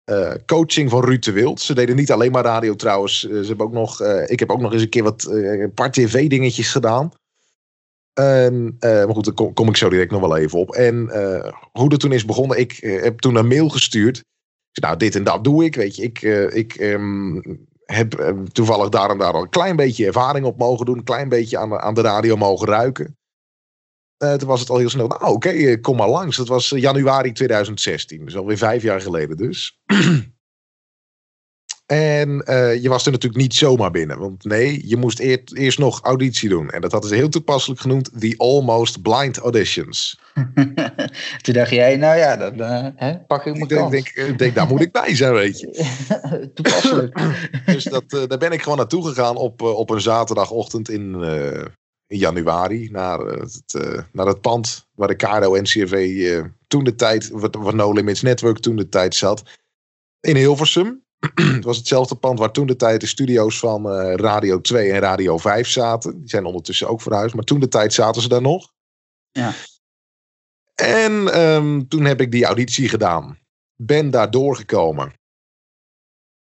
Eh, 0.08 0.32
coaching 0.46 0.90
van 0.90 1.04
Ruud 1.04 1.24
de 1.24 1.32
Wild. 1.32 1.60
Ze 1.60 1.74
deden 1.74 1.96
niet 1.96 2.12
alleen 2.12 2.30
maar 2.30 2.44
radio 2.44 2.74
trouwens. 2.74 3.20
ze 3.20 3.44
hebben 3.46 3.66
ook 3.66 3.72
nog, 3.72 4.02
ik 4.26 4.38
heb 4.38 4.50
ook 4.50 4.60
nog 4.60 4.72
eens 4.72 4.82
een 4.82 4.88
keer 4.88 5.02
wat 5.02 5.26
een 5.30 5.74
paar 5.74 5.90
tv-dingetjes 5.90 6.70
gedaan. 6.70 7.12
En, 8.12 8.76
maar 8.80 9.14
goed, 9.14 9.24
daar 9.24 9.34
kom, 9.34 9.52
kom, 9.52 9.68
ik 9.68 9.76
zo 9.76 9.88
direct 9.88 10.10
nog 10.10 10.20
wel 10.20 10.36
even 10.36 10.58
op. 10.58 10.74
En 10.74 10.96
hoe 11.72 11.88
dat 11.88 12.00
toen 12.00 12.12
is 12.12 12.24
begonnen, 12.24 12.58
ik 12.58 12.76
heb 12.80 13.18
toen 13.18 13.34
een 13.34 13.46
mail 13.46 13.68
gestuurd. 13.68 14.24
Nou, 14.72 14.96
dit 14.96 15.14
en 15.14 15.24
dat 15.24 15.44
doe 15.44 15.64
ik, 15.64 15.74
weet 15.74 15.96
je. 15.96 16.02
Ik, 16.02 16.22
ik 16.52 16.74
ehm, 16.74 17.40
heb 17.84 18.34
toevallig 18.52 18.88
daar 18.88 19.10
en 19.10 19.18
daar 19.18 19.32
al 19.32 19.42
een 19.42 19.48
klein 19.48 19.76
beetje 19.76 20.06
ervaring 20.06 20.46
op 20.46 20.58
mogen 20.58 20.86
doen. 20.86 20.98
Een 20.98 21.04
klein 21.04 21.28
beetje 21.28 21.58
aan, 21.58 21.78
aan 21.78 21.94
de 21.94 22.00
radio 22.00 22.36
mogen 22.36 22.68
ruiken. 22.68 23.17
Uh, 24.18 24.34
toen 24.34 24.48
was 24.48 24.60
het 24.60 24.70
al 24.70 24.78
heel 24.78 24.88
snel. 24.88 25.06
Nou, 25.06 25.34
oké, 25.34 25.48
eh, 25.48 25.80
kom 25.80 25.96
maar 25.96 26.08
langs. 26.08 26.36
Dat 26.36 26.48
was 26.48 26.72
eh, 26.72 26.80
januari 26.80 27.32
2016. 27.32 28.24
Dus 28.24 28.36
alweer 28.36 28.56
vijf 28.56 28.82
jaar 28.82 29.00
geleden 29.00 29.36
dus. 29.36 29.80
en 31.86 32.28
je 32.80 32.88
was 32.88 33.06
er 33.06 33.12
natuurlijk 33.12 33.42
niet 33.42 33.54
zomaar 33.54 33.90
binnen. 33.90 34.18
Want 34.18 34.44
nee, 34.44 34.88
je 34.88 34.96
moest 34.96 35.18
eerst, 35.18 35.52
eerst 35.52 35.78
nog 35.78 36.00
auditie 36.02 36.48
doen. 36.48 36.70
En 36.70 36.80
dat 36.80 36.92
hadden 36.92 37.10
ze 37.10 37.16
heel 37.16 37.28
toepasselijk 37.28 37.80
genoemd. 37.80 38.20
The 38.20 38.34
Almost 38.36 39.02
Blind 39.02 39.38
Auditions. 39.38 40.20
toen 41.42 41.54
dacht 41.54 41.70
jij, 41.70 41.96
nou 41.96 42.16
ja, 42.18 42.36
dan 42.36 42.92
hè, 42.96 43.18
pak 43.18 43.46
ik 43.46 43.52
mijn 43.52 43.62
ik 43.62 43.68
denk, 43.68 44.14
denk, 44.14 44.38
denk, 44.38 44.54
daar 44.54 44.66
moet 44.66 44.80
ik 44.80 44.92
bij 44.92 45.16
zijn, 45.16 45.32
weet 45.32 45.60
je. 45.60 45.96
toepasselijk. 46.54 47.20
dus 47.66 47.84
dat, 47.84 48.10
daar 48.10 48.38
ben 48.38 48.52
ik 48.52 48.62
gewoon 48.62 48.78
naartoe 48.78 49.06
gegaan 49.06 49.36
op, 49.36 49.62
op 49.62 49.90
een 49.90 50.00
zaterdagochtend 50.00 50.88
in 50.88 51.14
in 52.08 52.18
januari 52.18 52.88
naar 52.90 53.18
het, 53.18 53.74
uh, 53.76 54.00
naar 54.12 54.26
het 54.26 54.40
pand 54.40 54.86
waar 54.94 55.08
de 55.08 55.16
KRO 55.16 55.56
NCRV 55.60 55.92
uh, 55.92 56.38
eh, 56.38 56.44
toen 56.66 56.84
de 56.84 56.94
tijd, 56.94 57.28
wat, 57.28 57.54
wat 57.54 57.74
No 57.74 57.92
Limits 57.92 58.22
Network 58.22 58.58
toen 58.58 58.76
de 58.76 58.88
tijd 58.88 59.14
zat, 59.14 59.42
in 60.20 60.36
Hilversum. 60.36 61.06
het 61.34 61.64
was 61.64 61.76
hetzelfde 61.76 62.14
pand 62.14 62.38
waar 62.38 62.52
toen 62.52 62.66
de 62.66 62.76
tijd 62.76 63.00
de 63.00 63.06
studio's 63.06 63.58
van 63.58 63.86
uh, 63.86 64.14
Radio 64.14 64.60
2 64.60 64.92
en 64.92 65.00
Radio 65.00 65.38
5 65.38 65.68
zaten. 65.68 66.18
Die 66.18 66.28
zijn 66.28 66.44
ondertussen 66.44 66.88
ook 66.88 67.02
verhuisd, 67.02 67.34
maar 67.34 67.44
toen 67.44 67.60
de 67.60 67.68
tijd 67.68 67.92
zaten 67.92 68.22
ze 68.22 68.28
daar 68.28 68.42
nog. 68.42 68.72
Ja. 69.30 69.52
En 70.74 71.40
um, 71.40 71.88
toen 71.88 72.04
heb 72.04 72.20
ik 72.20 72.30
die 72.30 72.44
auditie 72.44 72.88
gedaan. 72.88 73.38
Ben 73.76 74.10
daar 74.10 74.30
doorgekomen. 74.30 75.12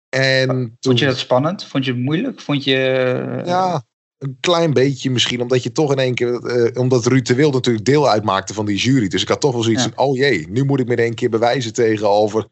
En 0.10 0.47
toen... 0.47 0.78
Vond 0.80 0.99
je 0.99 1.06
dat 1.06 1.17
spannend? 1.17 1.65
Vond 1.65 1.86
je 1.86 1.91
het 1.91 2.01
moeilijk? 2.01 2.41
Vond 2.41 2.63
je... 2.63 3.41
Ja, 3.45 3.84
een 4.17 4.38
klein 4.39 4.73
beetje 4.73 5.10
misschien, 5.12 5.41
omdat 5.41 5.63
je 5.63 5.71
toch 5.71 5.91
in 5.91 5.99
één 5.99 6.13
keer, 6.13 6.58
uh, 6.58 6.82
omdat 6.82 7.06
Ruud 7.06 7.28
de 7.28 7.36
Wild 7.36 7.54
natuurlijk 7.54 7.86
deel 7.86 8.10
uitmaakte 8.10 8.54
van 8.54 8.65
die 8.65 8.78
jury. 8.78 9.08
Dus 9.08 9.21
ik 9.21 9.28
had 9.28 9.41
toch 9.41 9.54
wel 9.54 9.63
zoiets 9.63 9.84
van, 9.84 9.97
oh 9.97 10.15
jee, 10.15 10.47
nu 10.49 10.63
moet 10.63 10.80
ik 10.80 10.88
me 10.88 10.91
in 10.91 11.04
één 11.04 11.13
keer 11.13 11.30
bewijzen 11.30 11.73
tegenover 11.73 12.47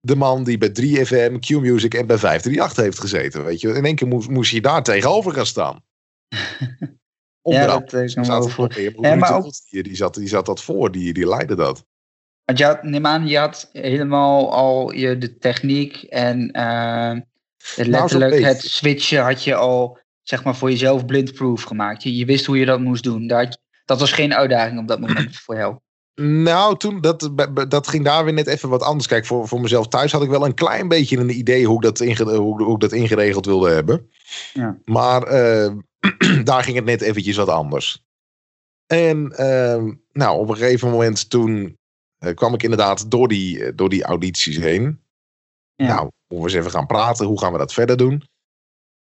de 0.00 0.16
man 0.16 0.44
die 0.44 0.58
bij 0.58 0.68
3FM, 0.68 1.38
Q-Music 1.38 1.94
en 1.94 2.06
bij 2.06 2.18
538 2.18 2.84
heeft 2.84 3.00
gezeten. 3.00 3.44
Weet 3.44 3.60
je, 3.60 3.68
in 3.68 3.84
één 3.84 3.94
keer 3.94 4.08
moest, 4.08 4.28
moest 4.28 4.50
je 4.50 4.60
daar 4.60 4.82
tegenover 4.82 5.32
gaan 5.32 5.46
staan. 5.46 5.84
ja, 7.42 7.66
dat 7.66 7.92
is 7.92 8.14
nog 8.14 8.50
voor. 8.50 8.80
Ja, 9.00 9.14
maar 9.14 9.36
ook... 9.36 9.52
die, 9.68 9.96
zat, 9.96 10.14
die 10.14 10.28
zat 10.28 10.46
dat 10.46 10.62
voor, 10.62 10.92
die, 10.92 11.12
die 11.12 11.28
leidde 11.28 11.54
dat. 11.54 11.84
Want 12.44 12.58
je 12.58 12.64
had, 12.64 12.82
neem 12.82 13.06
aan, 13.06 13.26
je 13.26 13.38
had 13.38 13.68
helemaal 13.72 14.52
al 14.52 14.92
je, 14.92 15.18
de 15.18 15.38
techniek 15.38 16.02
en 16.02 16.56
uh, 16.56 17.16
letterlijk 17.76 18.32
nou, 18.32 18.44
het 18.44 18.60
switchen 18.60 19.22
had 19.22 19.44
je 19.44 19.54
al 19.54 19.98
zeg 20.28 20.44
maar 20.44 20.56
voor 20.56 20.70
jezelf 20.70 21.06
blindproof 21.06 21.62
gemaakt. 21.62 22.02
Je, 22.02 22.16
je 22.16 22.24
wist 22.24 22.46
hoe 22.46 22.58
je 22.58 22.66
dat 22.66 22.80
moest 22.80 23.02
doen. 23.02 23.26
Dat, 23.26 23.60
dat 23.84 24.00
was 24.00 24.12
geen 24.12 24.34
uitdaging 24.34 24.78
op 24.78 24.88
dat 24.88 25.00
moment 25.00 25.36
voor 25.44 25.56
jou. 25.56 25.78
Nou, 26.20 26.76
toen, 26.76 27.00
dat, 27.00 27.30
dat 27.68 27.88
ging 27.88 28.04
daar 28.04 28.24
weer 28.24 28.32
net 28.32 28.46
even 28.46 28.68
wat 28.68 28.82
anders. 28.82 29.06
Kijk, 29.06 29.26
voor, 29.26 29.48
voor 29.48 29.60
mezelf 29.60 29.88
thuis 29.88 30.12
had 30.12 30.22
ik 30.22 30.28
wel 30.28 30.44
een 30.44 30.54
klein 30.54 30.88
beetje 30.88 31.18
een 31.18 31.38
idee 31.38 31.66
hoe 31.66 31.76
ik 31.76 31.82
dat, 31.82 32.00
inge, 32.00 32.36
hoe, 32.36 32.62
hoe 32.62 32.74
ik 32.74 32.80
dat 32.80 32.92
ingeregeld 32.92 33.46
wilde 33.46 33.70
hebben. 33.70 34.10
Ja. 34.52 34.78
Maar 34.84 35.32
uh, 35.32 35.72
daar 36.44 36.62
ging 36.62 36.76
het 36.76 36.84
net 36.84 37.00
eventjes 37.00 37.36
wat 37.36 37.48
anders. 37.48 38.04
En 38.86 39.32
uh, 39.32 39.92
nou, 40.12 40.38
op 40.38 40.48
een 40.48 40.56
gegeven 40.56 40.90
moment 40.90 41.30
toen 41.30 41.78
uh, 42.18 42.34
kwam 42.34 42.54
ik 42.54 42.62
inderdaad 42.62 43.10
door 43.10 43.28
die, 43.28 43.64
eh, 43.64 43.72
door 43.74 43.88
die 43.88 44.04
audities 44.04 44.56
heen. 44.56 45.00
Ja. 45.74 45.86
Nou, 45.86 46.00
moeten 46.00 46.48
we 46.48 46.54
eens 46.54 46.66
even 46.66 46.78
gaan 46.78 46.86
praten. 46.86 47.26
Hoe 47.26 47.40
gaan 47.40 47.52
we 47.52 47.58
dat 47.58 47.72
verder 47.72 47.96
doen? 47.96 48.22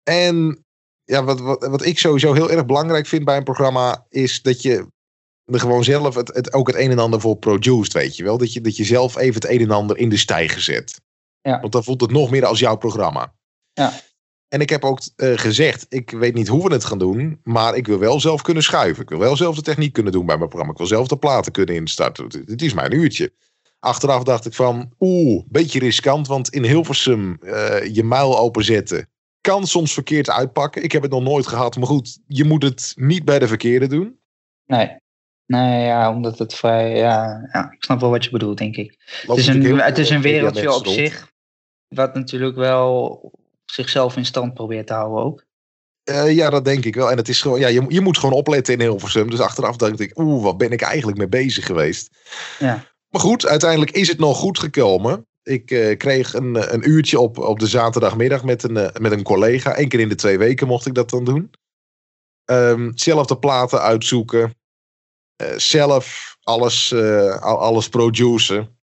En 0.02 0.65
ja, 1.06 1.24
wat, 1.24 1.40
wat, 1.40 1.66
wat 1.66 1.84
ik 1.84 1.98
sowieso 1.98 2.32
heel 2.32 2.50
erg 2.50 2.66
belangrijk 2.66 3.06
vind 3.06 3.24
bij 3.24 3.36
een 3.36 3.44
programma, 3.44 4.06
is 4.08 4.42
dat 4.42 4.62
je 4.62 4.86
er 5.44 5.60
gewoon 5.60 5.84
zelf 5.84 6.14
het, 6.14 6.34
het, 6.34 6.52
ook 6.52 6.66
het 6.66 6.76
een 6.76 6.90
en 6.90 6.98
ander 6.98 7.20
voor 7.20 7.36
produced, 7.36 7.92
weet 7.92 8.16
je 8.16 8.24
wel. 8.24 8.38
Dat 8.38 8.52
je, 8.52 8.60
dat 8.60 8.76
je 8.76 8.84
zelf 8.84 9.16
even 9.16 9.34
het 9.34 9.50
een 9.50 9.60
en 9.60 9.70
ander 9.70 9.96
in 9.96 10.08
de 10.08 10.16
stijger 10.16 10.60
zet. 10.60 11.00
Ja. 11.40 11.60
Want 11.60 11.72
dan 11.72 11.84
voelt 11.84 12.00
het 12.00 12.10
nog 12.10 12.30
meer 12.30 12.44
als 12.44 12.58
jouw 12.58 12.76
programma. 12.76 13.34
Ja. 13.72 13.92
En 14.48 14.60
ik 14.60 14.70
heb 14.70 14.84
ook 14.84 15.00
uh, 15.16 15.38
gezegd, 15.38 15.86
ik 15.88 16.10
weet 16.10 16.34
niet 16.34 16.48
hoe 16.48 16.68
we 16.68 16.72
het 16.72 16.84
gaan 16.84 16.98
doen, 16.98 17.40
maar 17.42 17.76
ik 17.76 17.86
wil 17.86 17.98
wel 17.98 18.20
zelf 18.20 18.42
kunnen 18.42 18.62
schuiven. 18.62 19.02
Ik 19.02 19.08
wil 19.08 19.18
wel 19.18 19.36
zelf 19.36 19.56
de 19.56 19.62
techniek 19.62 19.92
kunnen 19.92 20.12
doen 20.12 20.26
bij 20.26 20.36
mijn 20.36 20.48
programma. 20.48 20.72
Ik 20.72 20.78
wil 20.78 20.96
zelf 20.96 21.08
de 21.08 21.18
platen 21.18 21.52
kunnen 21.52 21.74
instarten. 21.74 22.44
Het 22.46 22.62
is 22.62 22.72
mijn 22.72 22.94
uurtje. 22.94 23.32
Achteraf 23.78 24.22
dacht 24.22 24.46
ik 24.46 24.54
van, 24.54 24.92
oeh, 24.98 25.44
beetje 25.48 25.78
riskant, 25.78 26.26
want 26.26 26.48
in 26.48 26.64
Hilversum 26.64 27.38
uh, 27.42 27.94
je 27.94 28.04
muil 28.04 28.38
openzetten 28.38 29.08
kan 29.46 29.66
soms 29.66 29.92
verkeerd 29.92 30.30
uitpakken. 30.30 30.82
Ik 30.82 30.92
heb 30.92 31.02
het 31.02 31.11
nog 31.11 31.22
nooit 31.22 31.46
gehad, 31.46 31.76
maar 31.76 31.87
goed, 31.87 32.18
je 32.26 32.44
moet 32.44 32.62
het 32.62 32.92
niet 32.96 33.24
bij 33.24 33.38
de 33.38 33.48
verkeerde 33.48 33.87
doen. 33.87 34.18
Nee. 34.64 34.96
Nee, 35.46 35.85
ja, 35.85 36.11
omdat 36.11 36.38
het 36.38 36.54
vrij. 36.54 36.96
Ja, 36.96 37.48
ja, 37.52 37.70
ik 37.70 37.85
snap 37.85 38.00
wel 38.00 38.11
wat 38.11 38.24
je 38.24 38.30
bedoelt, 38.30 38.59
denk 38.59 38.76
ik. 38.76 38.96
het 39.26 39.37
is, 39.37 39.46
een, 39.46 39.80
het 39.80 39.98
is 39.98 40.11
een 40.11 40.20
wereldje 40.20 40.74
op 40.74 40.87
zich. 40.87 41.32
Wat 41.88 42.14
natuurlijk 42.14 42.56
wel 42.56 43.20
zichzelf 43.64 44.16
in 44.16 44.24
stand 44.24 44.54
probeert 44.54 44.87
te 44.87 44.92
houden 44.92 45.24
ook. 45.24 45.44
Uh, 46.11 46.35
ja, 46.35 46.50
dat 46.50 46.64
denk 46.64 46.85
ik 46.85 46.94
wel. 46.94 47.11
En 47.11 47.16
het 47.16 47.28
is 47.28 47.40
gewoon, 47.40 47.61
ja, 47.61 47.68
je, 47.68 47.85
je 47.88 48.00
moet 48.00 48.18
gewoon 48.18 48.35
opletten 48.35 48.74
in 48.74 48.80
Hilversum. 48.80 49.30
Dus 49.30 49.40
achteraf 49.40 49.76
dacht 49.76 50.00
ik, 50.00 50.18
oeh, 50.18 50.42
wat 50.42 50.59
ben 50.59 50.70
ik 50.70 50.82
eigenlijk 50.82 51.18
mee 51.18 51.28
bezig 51.28 51.66
geweest. 51.66 52.16
Ja. 52.59 52.85
Maar 53.09 53.20
goed, 53.20 53.46
uiteindelijk 53.46 53.90
is 53.90 54.09
het 54.09 54.18
nog 54.18 54.38
goed 54.38 54.59
gekomen. 54.59 55.25
Ik 55.46 55.70
uh, 55.70 55.96
kreeg 55.96 56.35
een, 56.35 56.74
een 56.74 56.88
uurtje 56.88 57.20
op, 57.20 57.38
op 57.38 57.59
de 57.59 57.66
zaterdagmiddag 57.66 58.44
met 58.44 58.62
een, 58.62 58.76
uh, 58.76 58.88
met 59.00 59.12
een 59.12 59.22
collega. 59.22 59.78
Eén 59.78 59.88
keer 59.88 60.00
in 60.00 60.09
de 60.09 60.14
twee 60.14 60.38
weken 60.38 60.66
mocht 60.66 60.87
ik 60.87 60.94
dat 60.94 61.11
dan 61.11 61.24
doen. 61.24 61.50
Um, 62.50 62.92
zelf 62.94 63.26
de 63.26 63.38
platen 63.38 63.80
uitzoeken. 63.80 64.54
Uh, 65.42 65.48
zelf 65.56 66.37
alles, 66.42 66.94
alles 67.40 67.88
produceren. 67.88 68.78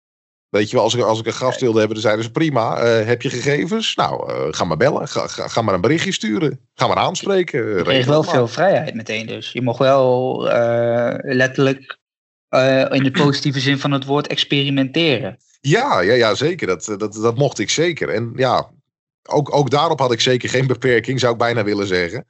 Weet 0.48 0.70
je 0.70 0.76
wel, 0.76 0.84
als 0.84 0.94
ik, 0.94 1.02
als 1.02 1.20
ik 1.20 1.26
een 1.26 1.32
gast 1.32 1.60
wilde 1.60 1.78
hebben, 1.78 1.94
dan 1.94 2.04
zeiden 2.04 2.24
ze 2.24 2.30
prima. 2.30 2.84
heb 2.84 3.22
je 3.22 3.30
gegevens? 3.30 3.94
Nou, 3.94 4.32
ga 4.52 4.64
maar 4.64 4.76
bellen. 4.76 5.08
Ga, 5.08 5.26
ga, 5.26 5.48
ga, 5.48 5.62
maar 5.62 5.74
een 5.74 5.80
berichtje 5.80 6.12
sturen. 6.12 6.60
Ga 6.74 6.86
maar 6.86 6.96
aanspreken. 6.96 7.76
Je 7.76 7.82
kreeg 7.82 8.06
wel 8.06 8.22
veel 8.22 8.48
vrijheid 8.48 8.94
meteen 8.94 9.26
dus. 9.26 9.52
Je 9.52 9.62
mocht 9.62 9.78
wel 9.78 10.42
letterlijk 11.22 11.98
in 12.90 13.02
de 13.02 13.10
positieve 13.12 13.60
zin 13.60 13.78
van 13.78 13.92
het 13.92 14.04
woord 14.04 14.26
experimenteren. 14.26 15.38
Ja, 15.60 16.00
ja, 16.00 16.12
ja 16.12 16.34
zeker. 16.34 16.66
Dat, 16.66 16.84
dat, 16.84 17.12
dat 17.12 17.36
mocht 17.36 17.58
ik 17.58 17.70
zeker. 17.70 18.08
En 18.08 18.32
ja, 18.36 18.70
ook, 19.28 19.54
ook 19.54 19.70
daarop 19.70 19.98
had 19.98 20.12
ik 20.12 20.20
zeker 20.20 20.48
geen 20.48 20.66
beperking, 20.66 21.20
zou 21.20 21.32
ik 21.32 21.38
bijna 21.38 21.64
willen 21.64 21.86
zeggen. 21.86 22.26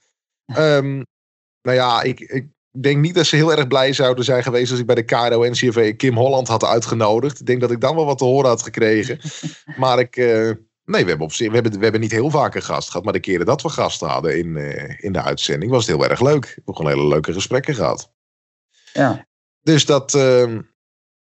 Um, 0.56 1.06
nou 1.62 1.76
ja, 1.76 2.02
ik, 2.02 2.20
ik 2.20 2.46
denk 2.70 3.00
niet 3.00 3.14
dat 3.14 3.26
ze 3.26 3.36
heel 3.36 3.52
erg 3.52 3.66
blij 3.66 3.92
zouden 3.92 4.24
zijn 4.24 4.42
geweest 4.42 4.70
als 4.70 4.80
ik 4.80 4.86
bij 4.86 4.94
de 4.94 5.02
KRO-NCRV 5.02 5.96
Kim 5.96 6.16
Holland 6.16 6.48
had 6.48 6.64
uitgenodigd. 6.64 7.40
Ik 7.40 7.46
denk 7.46 7.60
dat 7.60 7.70
ik 7.70 7.80
dan 7.80 7.94
wel 7.94 8.04
wat 8.04 8.18
te 8.18 8.24
horen 8.24 8.48
had 8.48 8.62
gekregen. 8.62 9.18
maar 9.76 9.98
ik... 9.98 10.16
Uh, 10.16 10.50
Nee, 10.84 11.02
we 11.02 11.08
hebben, 11.08 11.26
op, 11.26 11.32
we, 11.32 11.44
hebben, 11.44 11.72
we 11.72 11.82
hebben 11.82 12.00
niet 12.00 12.10
heel 12.10 12.30
vaak 12.30 12.54
een 12.54 12.62
gast 12.62 12.88
gehad. 12.88 13.04
Maar 13.04 13.12
de 13.12 13.20
keren 13.20 13.46
dat 13.46 13.62
we 13.62 13.68
gasten 13.68 14.08
hadden 14.08 14.38
in, 14.38 14.56
uh, 14.56 15.02
in 15.04 15.12
de 15.12 15.22
uitzending 15.22 15.70
was 15.70 15.86
het 15.86 15.96
heel 15.96 16.08
erg 16.08 16.20
leuk. 16.20 16.44
We 16.44 16.52
hebben 16.54 16.76
gewoon 16.76 16.92
hele 16.92 17.08
leuke 17.08 17.32
gesprekken 17.32 17.74
gehad. 17.74 18.12
Ja. 18.92 19.26
Dus 19.60 19.86
dat, 19.86 20.14
uh, 20.14 20.58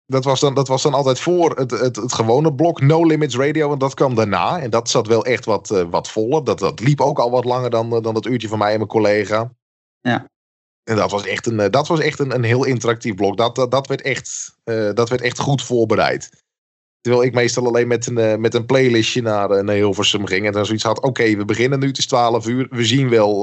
dat 0.07 0.25
was 0.25 0.40
dan, 0.40 0.55
dat 0.55 0.69
was 0.69 0.83
dan 0.83 0.95
altijd 0.95 1.21
voor 1.21 1.57
het, 1.57 1.71
het, 1.71 1.97
het 1.97 2.12
gewone 2.12 2.55
blok 2.55 2.81
No 2.81 3.05
Limits 3.05 3.37
Radio. 3.37 3.73
En 3.73 3.79
dat 3.79 3.95
kwam 3.95 4.14
daarna. 4.14 4.61
En 4.61 4.71
dat 4.71 4.90
zat 4.90 5.07
wel 5.07 5.25
echt 5.25 5.45
wat, 5.45 5.71
uh, 5.71 5.83
wat 5.90 6.11
voller. 6.11 6.45
Dat, 6.45 6.59
dat 6.59 6.81
liep 6.81 7.01
ook 7.01 7.19
al 7.19 7.31
wat 7.31 7.45
langer 7.45 7.71
dan, 7.71 7.95
uh, 7.95 8.03
dan 8.03 8.14
dat 8.14 8.27
uurtje 8.27 8.49
van 8.49 8.59
mij 8.59 8.71
en 8.71 8.77
mijn 8.77 8.88
collega. 8.88 9.53
Ja. 10.01 10.29
En 10.85 10.97
dat 10.97 11.11
was 11.11 11.27
echt 11.27 11.47
een, 11.47 11.59
uh, 11.59 11.66
dat 11.71 11.88
was 11.88 12.01
echt 12.01 12.19
een, 12.19 12.35
een 12.35 12.45
heel 12.45 12.64
interactief 12.64 13.14
blok. 13.14 13.37
Dat, 13.37 13.55
dat, 13.55 13.71
dat, 13.71 13.87
werd 13.87 14.03
echt, 14.03 14.57
dat 14.95 15.09
werd 15.09 15.21
echt 15.21 15.38
goed 15.38 15.62
voorbereid. 15.62 16.45
Terwijl 17.01 17.25
ik 17.25 17.35
meestal 17.35 17.66
alleen 17.66 17.88
met 17.88 18.07
een, 18.07 18.40
met 18.40 18.55
een 18.55 18.66
playlistje 18.66 19.23
naar, 19.23 19.64
naar 19.64 19.75
Hilversum 19.75 20.27
ging. 20.27 20.47
En 20.47 20.53
dan 20.53 20.66
zoiets 20.66 20.85
had, 20.85 21.01
oké, 21.01 21.37
we 21.37 21.45
beginnen 21.45 21.79
nu, 21.79 21.87
het 21.87 21.99
is 21.99 22.07
12 22.07 22.47
uur. 22.47 22.66
We 22.71 22.85
zien 22.85 23.09
wel 23.09 23.35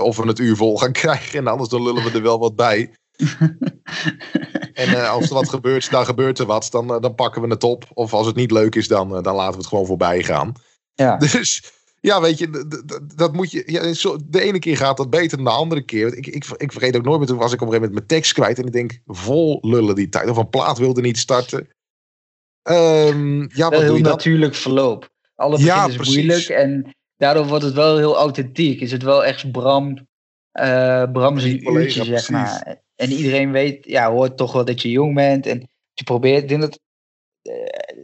of 0.00 0.16
we 0.16 0.26
het 0.26 0.38
uur 0.38 0.56
vol 0.56 0.78
gaan 0.78 0.92
krijgen. 1.02 1.38
En 1.38 1.46
anders 1.46 1.68
dan 1.68 1.82
lullen 1.82 2.04
we 2.04 2.10
er 2.10 2.22
wel 2.22 2.38
wat 2.38 2.56
bij. 2.56 2.90
en 4.82 4.88
uh, 4.88 5.10
als 5.10 5.28
er 5.28 5.34
wat 5.34 5.48
gebeurt, 5.48 5.90
dan 5.90 6.04
gebeurt 6.04 6.38
er 6.38 6.46
wat. 6.46 6.68
Dan, 6.70 6.94
uh, 6.94 7.00
dan 7.00 7.14
pakken 7.14 7.42
we 7.42 7.48
het 7.48 7.64
op. 7.64 7.84
Of 7.94 8.12
als 8.12 8.26
het 8.26 8.36
niet 8.36 8.50
leuk 8.50 8.74
is, 8.74 8.88
dan, 8.88 9.16
uh, 9.16 9.22
dan 9.22 9.34
laten 9.34 9.52
we 9.52 9.58
het 9.58 9.66
gewoon 9.66 9.86
voorbij 9.86 10.22
gaan. 10.22 10.52
Ja. 10.94 11.16
Dus 11.32 11.72
ja, 12.00 12.20
weet 12.20 12.38
je, 12.38 12.66
dat 13.14 13.32
moet 13.32 13.50
je. 13.50 13.62
Ja, 13.66 13.92
zo, 13.92 14.18
de 14.24 14.40
ene 14.40 14.58
keer 14.58 14.76
gaat 14.76 14.96
dat 14.96 15.10
beter 15.10 15.36
dan 15.36 15.46
de 15.46 15.52
andere 15.52 15.84
keer. 15.84 16.16
Ik, 16.16 16.26
ik, 16.26 16.46
ik 16.56 16.72
vergeet 16.72 16.96
ook 16.96 17.04
nooit 17.04 17.18
meer. 17.18 17.28
Toen 17.28 17.38
was 17.38 17.52
ik 17.52 17.60
op 17.60 17.66
een 17.66 17.72
gegeven 17.72 17.88
moment 17.88 18.08
mijn 18.08 18.20
tekst 18.20 18.32
kwijt. 18.32 18.58
En 18.58 18.66
ik 18.66 18.72
denk, 18.72 19.00
vol 19.06 19.58
lullen 19.60 19.94
die 19.94 20.08
tijd. 20.08 20.28
Of 20.28 20.36
een 20.36 20.48
plaat 20.48 20.78
wilde 20.78 21.00
niet 21.00 21.18
starten. 21.18 21.68
Um, 22.70 23.48
ja, 23.54 23.68
wat 23.68 23.86
doe 23.86 23.96
je 23.96 24.02
natuurlijk 24.02 24.54
verloop. 24.54 25.10
Alle 25.34 25.50
begin 25.50 25.66
Ja, 25.66 25.86
is 25.86 25.94
precies. 25.94 26.14
moeilijk 26.14 26.48
en 26.48 26.94
daardoor 27.16 27.46
wordt 27.46 27.64
het 27.64 27.74
wel 27.74 27.96
heel 27.96 28.16
authentiek. 28.16 28.80
Is 28.80 28.92
het 28.92 29.02
wel 29.02 29.24
echt 29.24 29.50
Bram, 29.50 30.06
eh 30.52 31.02
Bram 31.12 31.38
zijn 31.38 31.62
collega, 31.62 31.84
uurtje, 31.84 32.04
zeg 32.04 32.08
precies. 32.08 32.30
maar. 32.30 32.80
En 32.96 33.10
iedereen 33.10 33.52
weet, 33.52 33.84
ja, 33.86 34.10
hoort 34.10 34.36
toch 34.36 34.52
wel 34.52 34.64
dat 34.64 34.82
je 34.82 34.90
jong 34.90 35.14
bent. 35.14 35.46
En 35.46 35.68
je 35.92 36.04
probeert, 36.04 36.42
ik 36.42 36.48
denk 36.48 36.60
dat 36.60 36.80
eh, 37.42 37.54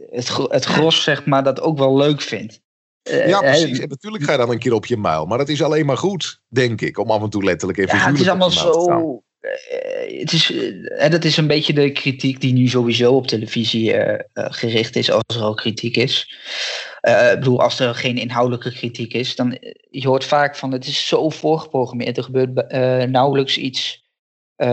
het, 0.09 0.37
het 0.37 0.65
gros, 0.65 1.03
zeg 1.03 1.25
maar, 1.25 1.43
dat 1.43 1.61
ook 1.61 1.77
wel 1.77 1.97
leuk 1.97 2.21
vindt. 2.21 2.61
Eh, 3.01 3.27
Ja, 3.27 3.39
precies. 3.39 3.79
En 3.79 3.89
natuurlijk 3.89 4.23
ga 4.23 4.31
je 4.31 4.37
dan 4.37 4.51
een 4.51 4.59
keer 4.59 4.73
op 4.73 4.85
je 4.85 4.97
muil. 4.97 5.25
Maar 5.25 5.37
dat 5.37 5.49
is 5.49 5.63
alleen 5.63 5.85
maar 5.85 5.97
goed, 5.97 6.41
denk 6.47 6.81
ik. 6.81 6.97
Om 6.97 7.11
af 7.11 7.21
en 7.21 7.29
toe 7.29 7.43
letterlijk 7.43 7.79
en 7.79 7.97
Ja, 7.97 8.07
het 8.07 8.19
is 8.19 8.29
allemaal 8.29 8.51
zo. 8.51 9.23
Eh, 9.39 10.19
het 10.19 10.31
is, 10.31 10.51
eh, 10.51 11.03
en 11.03 11.11
dat 11.11 11.23
is 11.23 11.37
een 11.37 11.47
beetje 11.47 11.73
de 11.73 11.91
kritiek 11.91 12.41
die 12.41 12.53
nu 12.53 12.67
sowieso 12.67 13.15
op 13.15 13.27
televisie 13.27 13.93
eh, 13.93 14.25
eh, 14.33 14.45
gericht 14.51 14.95
is, 14.95 15.11
als 15.11 15.35
er 15.35 15.41
al 15.41 15.53
kritiek 15.53 15.95
is. 15.95 16.35
Eh, 16.99 17.31
ik 17.31 17.39
bedoel, 17.39 17.61
als 17.61 17.79
er 17.79 17.95
geen 17.95 18.17
inhoudelijke 18.17 18.71
kritiek 18.71 19.13
is, 19.13 19.35
dan 19.35 19.53
eh, 19.53 19.71
je 19.89 20.07
hoort 20.07 20.25
vaak 20.25 20.55
van 20.55 20.71
het 20.71 20.87
is 20.87 21.07
zo 21.07 21.29
voorgeprogrammeerd. 21.29 22.17
Er 22.17 22.23
gebeurt 22.23 22.67
eh, 22.67 23.03
nauwelijks 23.03 23.57
iets, 23.57 24.03
eh, 24.55 24.69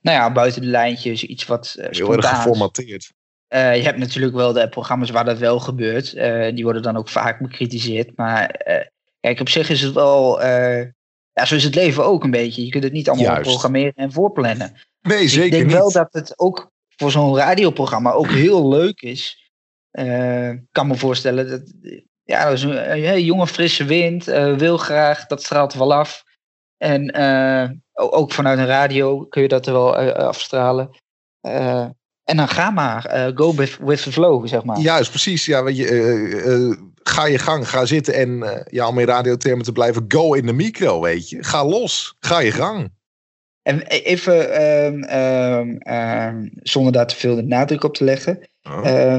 nou 0.00 0.16
ja, 0.16 0.32
buiten 0.32 0.60
de 0.60 0.68
lijntjes, 0.68 1.22
iets 1.22 1.46
wat 1.46 1.74
eh, 1.78 1.88
Heel 1.90 2.12
erg 2.12 2.28
geformateerd. 2.28 3.12
Eh, 3.48 3.76
je 3.76 3.82
hebt 3.82 3.98
natuurlijk 3.98 4.34
wel 4.34 4.52
de 4.52 4.68
programma's 4.68 5.10
waar 5.10 5.24
dat 5.24 5.38
wel 5.38 5.60
gebeurt. 5.60 6.14
Eh, 6.14 6.54
die 6.54 6.64
worden 6.64 6.82
dan 6.82 6.96
ook 6.96 7.08
vaak 7.08 7.40
bekritiseerd. 7.40 8.16
Maar 8.16 8.50
eh, 8.50 8.86
kijk, 9.20 9.40
op 9.40 9.48
zich 9.48 9.70
is 9.70 9.82
het 9.82 9.94
wel. 9.94 10.40
Ja, 11.40 11.44
zo 11.44 11.54
is 11.54 11.64
het 11.64 11.74
leven 11.74 12.04
ook 12.04 12.24
een 12.24 12.30
beetje. 12.30 12.64
Je 12.64 12.70
kunt 12.70 12.84
het 12.84 12.92
niet 12.92 13.08
allemaal 13.08 13.26
Juist. 13.26 13.50
programmeren 13.50 13.92
en 13.94 14.12
voorplannen. 14.12 14.76
Nee, 15.02 15.18
Dus 15.22 15.32
zeker 15.32 15.46
ik 15.46 15.52
denk 15.52 15.64
niet. 15.64 15.72
wel 15.74 15.92
dat 15.92 16.12
het 16.12 16.38
ook 16.38 16.70
voor 16.96 17.10
zo'n 17.10 17.36
radioprogramma 17.36 18.10
ook 18.12 18.30
heel 18.30 18.68
leuk 18.68 19.00
is. 19.00 19.50
Eh, 19.90 20.50
Ik 20.50 20.62
kan 20.72 20.86
me 20.86 20.94
voorstellen 20.94 21.48
dat. 21.48 21.72
Ja, 22.22 22.44
dat 22.44 22.52
is 22.52 22.62
een, 22.62 23.24
jonge 23.24 23.46
frisse 23.46 23.84
wind. 23.84 24.28
eh, 24.28 24.54
wil 24.56 24.76
graag, 24.76 25.26
dat 25.26 25.42
straalt 25.42 25.74
wel 25.74 25.94
af. 25.94 26.24
En 26.76 27.10
eh, 27.10 27.70
ook 27.92 28.32
vanuit 28.32 28.58
een 28.58 28.66
radio 28.66 29.24
kun 29.24 29.42
je 29.42 29.48
dat 29.48 29.66
er 29.66 29.72
wel 29.72 29.96
afstralen. 30.12 30.90
En 32.26 32.36
dan 32.36 32.48
ga 32.48 32.70
maar. 32.70 33.04
eh, 33.04 33.30
go 33.34 33.54
with, 33.54 33.76
with 33.80 34.02
the 34.02 34.12
flow, 34.12 34.46
zeg 34.48 34.64
maar. 34.64 34.78
Juist, 34.78 35.10
precies. 35.10 35.44
Ja, 35.44 35.62
weet 35.62 35.76
je, 35.76 35.88
eh, 35.88 36.54
eh, 36.54 36.76
ga 37.02 37.26
je 37.26 37.38
gang, 37.38 37.68
ga 37.68 37.84
zitten 37.84 38.14
en 38.14 38.64
ja, 38.70 38.88
om 38.88 38.98
in 38.98 39.06
radiothermen 39.06 39.64
te 39.64 39.72
blijven, 39.72 40.04
go 40.08 40.32
in 40.34 40.46
de 40.46 40.52
micro, 40.52 41.00
weet 41.00 41.28
je. 41.28 41.44
Ga 41.44 41.64
los, 41.64 42.16
ga 42.20 42.38
je 42.38 42.52
gang. 42.52 42.94
En 43.62 43.80
e- 43.86 43.96
even, 43.96 44.52
ehm, 44.52 45.02
ehm, 45.02 45.76
ehm, 45.76 46.48
zonder 46.62 46.92
daar 46.92 47.06
te 47.06 47.16
veel 47.16 47.34
de 47.34 47.42
nadruk 47.42 47.84
op 47.84 47.94
te 47.94 48.04
leggen. 48.04 48.48
Oh. 48.62 49.18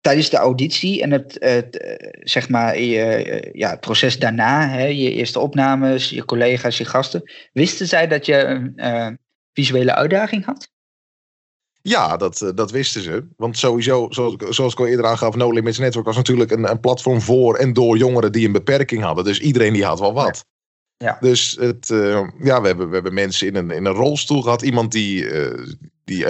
Tijdens 0.00 0.30
de 0.30 0.36
auditie 0.36 1.02
en 1.02 1.10
het, 1.12 1.36
het, 1.38 1.98
zeg 2.20 2.48
maar, 2.48 2.80
je, 2.80 3.48
ja, 3.52 3.70
het 3.70 3.80
proces 3.80 4.18
daarna, 4.18 4.68
hè, 4.68 4.84
je 4.84 5.12
eerste 5.12 5.38
opnames, 5.38 6.10
je 6.10 6.24
collega's, 6.24 6.78
je 6.78 6.84
gasten, 6.84 7.32
wisten 7.52 7.86
zij 7.86 8.06
dat 8.06 8.26
je 8.26 8.34
een 8.44 9.18
visuele 9.52 9.94
uitdaging 9.94 10.44
had? 10.44 10.76
Ja, 11.88 12.16
dat, 12.16 12.40
eh, 12.42 12.48
dat 12.54 12.70
wisten 12.70 13.02
ze. 13.02 13.26
Want 13.36 13.58
sowieso, 13.58 14.06
zoals, 14.10 14.32
ik- 14.34 14.46
zoals 14.48 14.72
ik 14.72 14.78
al 14.80 14.86
eerder 14.86 15.06
aangaf, 15.06 15.34
No 15.34 15.50
Limits 15.52 15.78
Network 15.78 16.06
was 16.06 16.16
natuurlijk 16.16 16.50
een, 16.50 16.70
een 16.70 16.80
platform 16.80 17.20
voor 17.20 17.56
en 17.56 17.72
door 17.72 17.96
jongeren 17.96 18.32
die 18.32 18.46
een 18.46 18.52
beperking 18.52 19.02
hadden. 19.02 19.24
Dus 19.24 19.40
iedereen 19.40 19.72
die 19.72 19.84
had 19.84 20.00
wel 20.00 20.12
wat. 20.12 20.44
Ja. 20.96 21.16
Dus 21.20 21.56
het, 21.60 21.90
eh, 21.90 22.28
ja, 22.42 22.60
we, 22.60 22.66
hebben, 22.66 22.88
we 22.88 22.94
hebben 22.94 23.14
mensen 23.14 23.46
in 23.46 23.54
een, 23.56 23.70
in 23.70 23.84
een 23.84 23.92
rolstoel 23.92 24.42
gehad. 24.42 24.62
Iemand 24.62 24.92
die, 24.92 25.30
eh, 25.30 25.64
die 26.04 26.24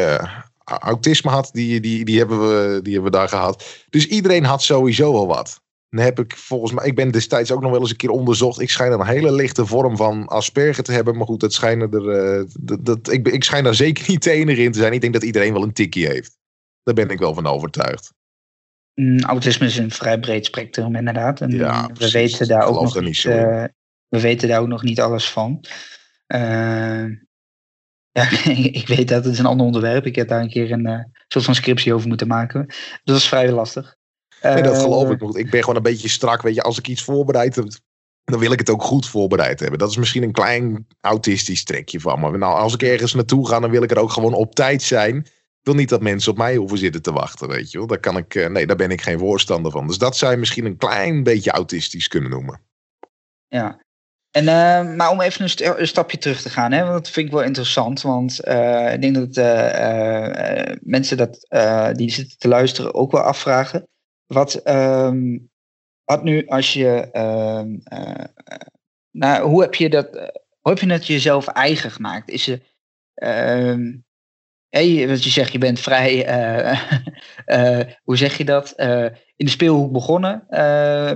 autisme 0.65 1.31
had, 1.31 1.51
die, 1.53 1.81
die, 1.81 2.05
die, 2.05 2.19
hebben 2.19 2.41
we, 2.41 2.81
die 2.83 2.93
hebben 2.93 3.13
we 3.13 3.19
daar 3.19 3.29
gehad. 3.29 3.85
Dus 3.91 4.07
iedereen 4.07 4.45
had 4.45 4.63
sowieso 4.63 5.13
wel 5.13 5.27
wat. 5.27 5.61
Dan 5.91 6.05
heb 6.05 6.19
ik 6.19 6.37
volgens 6.37 6.73
mij, 6.73 6.87
ik 6.87 6.95
ben 6.95 7.11
destijds 7.11 7.53
ook 7.53 7.61
nog 7.61 7.71
wel 7.71 7.81
eens 7.81 7.91
een 7.91 7.97
keer 7.97 8.11
onderzocht. 8.11 8.61
Ik 8.61 8.71
schijn 8.71 8.93
een 8.93 9.07
hele 9.07 9.33
lichte 9.33 9.67
vorm 9.67 9.97
van 9.97 10.27
Asperger 10.27 10.85
te 10.85 10.93
hebben. 10.93 11.17
Maar 11.17 11.27
goed, 11.27 11.41
dat 11.41 11.53
schijnen 11.53 11.93
er, 11.93 12.09
eh, 12.09 12.45
dat, 12.61 12.85
dat, 12.85 13.13
ik, 13.13 13.29
ik 13.29 13.45
schijn 13.45 13.65
daar 13.65 13.75
zeker 13.75 14.05
niet 14.09 14.23
de 14.23 14.31
enige 14.31 14.63
in 14.63 14.73
te 14.73 14.79
zijn. 14.79 14.93
Ik 14.93 15.01
denk 15.01 15.13
dat 15.13 15.23
iedereen 15.23 15.53
wel 15.53 15.63
een 15.63 15.73
tikkie 15.73 16.07
heeft. 16.07 16.39
Daar 16.83 16.95
ben 16.95 17.09
ik 17.09 17.19
wel 17.19 17.35
van 17.35 17.47
overtuigd. 17.47 18.13
Mm, 18.95 19.21
autisme 19.21 19.67
is 19.67 19.77
een 19.77 19.91
vrij 19.91 20.19
breed 20.21 20.47
spectrum, 20.47 20.97
inderdaad. 20.97 21.41
En 21.41 21.51
Ja, 21.51 21.87
we 21.87 21.93
precies. 21.93 22.13
weten 22.13 22.49
daar 22.49 22.67
ook 22.67 22.81
nog 22.81 23.01
niet 23.01 23.25
eh, 23.25 23.65
we 24.09 24.21
weten 24.21 24.49
daar 24.49 24.61
ook 24.61 24.69
nog 24.69 24.83
niet 24.83 25.01
alles 25.01 25.31
van. 25.31 25.65
Eh, 26.27 27.05
ja, 28.19 28.31
ik 28.55 28.89
weet 28.89 29.09
dat 29.09 29.25
het 29.25 29.33
is 29.33 29.39
een 29.39 29.47
ander 29.47 29.67
onderwerp. 29.67 30.07
Ik 30.07 30.17
heb 30.17 30.29
daar 30.29 30.41
een 30.41 30.51
keer 30.51 30.73
een 30.73 31.13
soort 31.29 31.45
van 31.45 31.55
scriptie 31.55 31.95
over 31.95 32.09
moeten 32.09 32.27
maken. 32.27 32.67
Dat 33.05 33.17
is 33.17 33.29
vrij 33.29 33.51
lastig. 33.51 33.98
En 34.41 34.63
dat 34.63 34.75
Eh, 34.75 34.81
geloof 34.83 35.11
ik. 35.11 35.21
nog. 35.21 35.37
Ik 35.37 35.51
ben 35.51 35.61
gewoon 35.61 35.77
een 35.77 35.83
beetje 35.83 36.09
strak. 36.09 36.43
Weet 36.43 36.55
je, 36.55 36.63
als 36.63 36.79
ik 36.79 36.89
iets 36.89 37.03
voorbereid 37.03 37.57
heb, 37.57 37.67
dan 38.25 38.39
wil 38.39 38.53
ik 38.53 38.59
het 38.59 38.71
ook 38.71 38.83
goed 38.83 39.09
voorbereid 39.09 39.61
hebben. 39.61 39.79
Dat 39.79 39.91
is 39.91 39.97
misschien 39.97 40.23
een 40.23 40.33
klein 40.33 40.87
autistisch 41.01 41.65
trekje 41.65 42.01
van 42.01 42.21
me. 42.21 42.39
Nou, 42.39 42.59
als 42.59 42.75
ik 42.75 42.83
ergens 42.83 43.15
naartoe 43.15 43.49
ga, 43.49 43.61
dan 43.61 43.71
wil 43.71 43.83
ik 43.83 43.91
er 43.91 43.99
ook 43.99 44.13
gewoon 44.13 44.35
op 44.35 44.55
tijd 44.55 44.83
zijn. 44.83 45.17
Ik 45.17 45.75
wil 45.75 45.75
niet 45.75 45.89
dat 45.89 46.03
mensen 46.03 46.33
op 46.33 46.39
mij 46.39 46.57
hoeven 46.57 46.79
zitten 46.79 47.03
te 47.03 47.13
wachten, 47.13 47.49
weet 47.49 47.71
je 47.71 47.79
wel. 47.79 47.87
Daar, 47.87 48.01
kan 48.01 48.17
ik, 48.17 48.35
eh, 48.35 48.49
nee, 48.49 48.67
daar 48.67 48.77
ben 48.77 48.91
ik 48.91 49.03
geen 49.03 49.19
voorstander 49.19 49.73
van. 49.73 49.87
Dus 49.87 49.99
dat 49.99 50.17
zou 50.17 50.33
je 50.33 50.39
misschien 50.39 50.65
een 50.65 50.77
klein 50.77 51.23
beetje 51.23 51.51
autistisch 51.51 52.09
kunnen 52.09 52.31
noemen. 52.31 52.61
Ja. 53.49 53.81
En, 54.31 54.49
eh, 54.49 54.95
maar 54.97 55.11
om 55.11 55.21
even 55.21 55.43
een, 55.43 55.49
st- 55.49 55.61
een 55.61 55.87
stapje 55.87 56.19
terug 56.19 56.43
te 56.43 56.51
gaan, 56.51 56.73
hè, 56.73 56.81
want 56.83 56.93
dat 56.93 57.09
vind 57.11 57.27
ik 57.27 57.33
wel 57.33 57.43
interessant. 57.43 58.03
Want 58.03 58.41
eh, 58.41 58.93
ik 58.93 59.01
denk 59.03 59.15
dat 59.15 59.37
eh, 59.37 59.69
eh, 59.69 60.61
eh, 60.71 60.77
mensen 60.81 61.17
dat, 61.17 61.47
eh, 61.49 61.89
die 61.93 62.11
zitten 62.11 62.39
te 62.39 62.49
luisteren 62.49 62.95
ook 62.95 63.13
wel 63.13 63.21
afvragen. 63.21 63.89
Wat, 64.29 64.55
ehm, 64.55 65.39
wat 66.05 66.23
nu 66.23 66.47
als 66.47 66.73
je. 66.73 67.09
ehm, 67.13 67.75
eh, 67.85 68.25
nou, 69.11 69.49
hoe 69.49 69.61
heb 69.63 69.75
je 69.75 69.89
dat. 69.91 70.17
eh, 70.17 70.29
hoe 70.61 70.73
heb 70.73 70.79
je 70.79 70.93
het 70.93 71.07
jezelf 71.07 71.47
eigen 71.47 71.91
gemaakt? 71.91 72.31
Is 72.31 72.45
je. 72.45 72.61
ehm, 73.15 73.97
hey, 74.69 75.09
wat 75.09 75.25
je 75.25 75.31
zegt, 75.31 75.53
je 75.53 75.59
bent 75.59 75.81
vrij. 75.81 76.27
eh, 76.27 76.81
hoe 78.05 78.17
zeg 78.17 78.37
je 78.39 78.45
dat? 78.45 78.73
In 79.37 79.47
de 79.47 79.51
speelhoek 79.51 79.93
begonnen. 79.93 80.45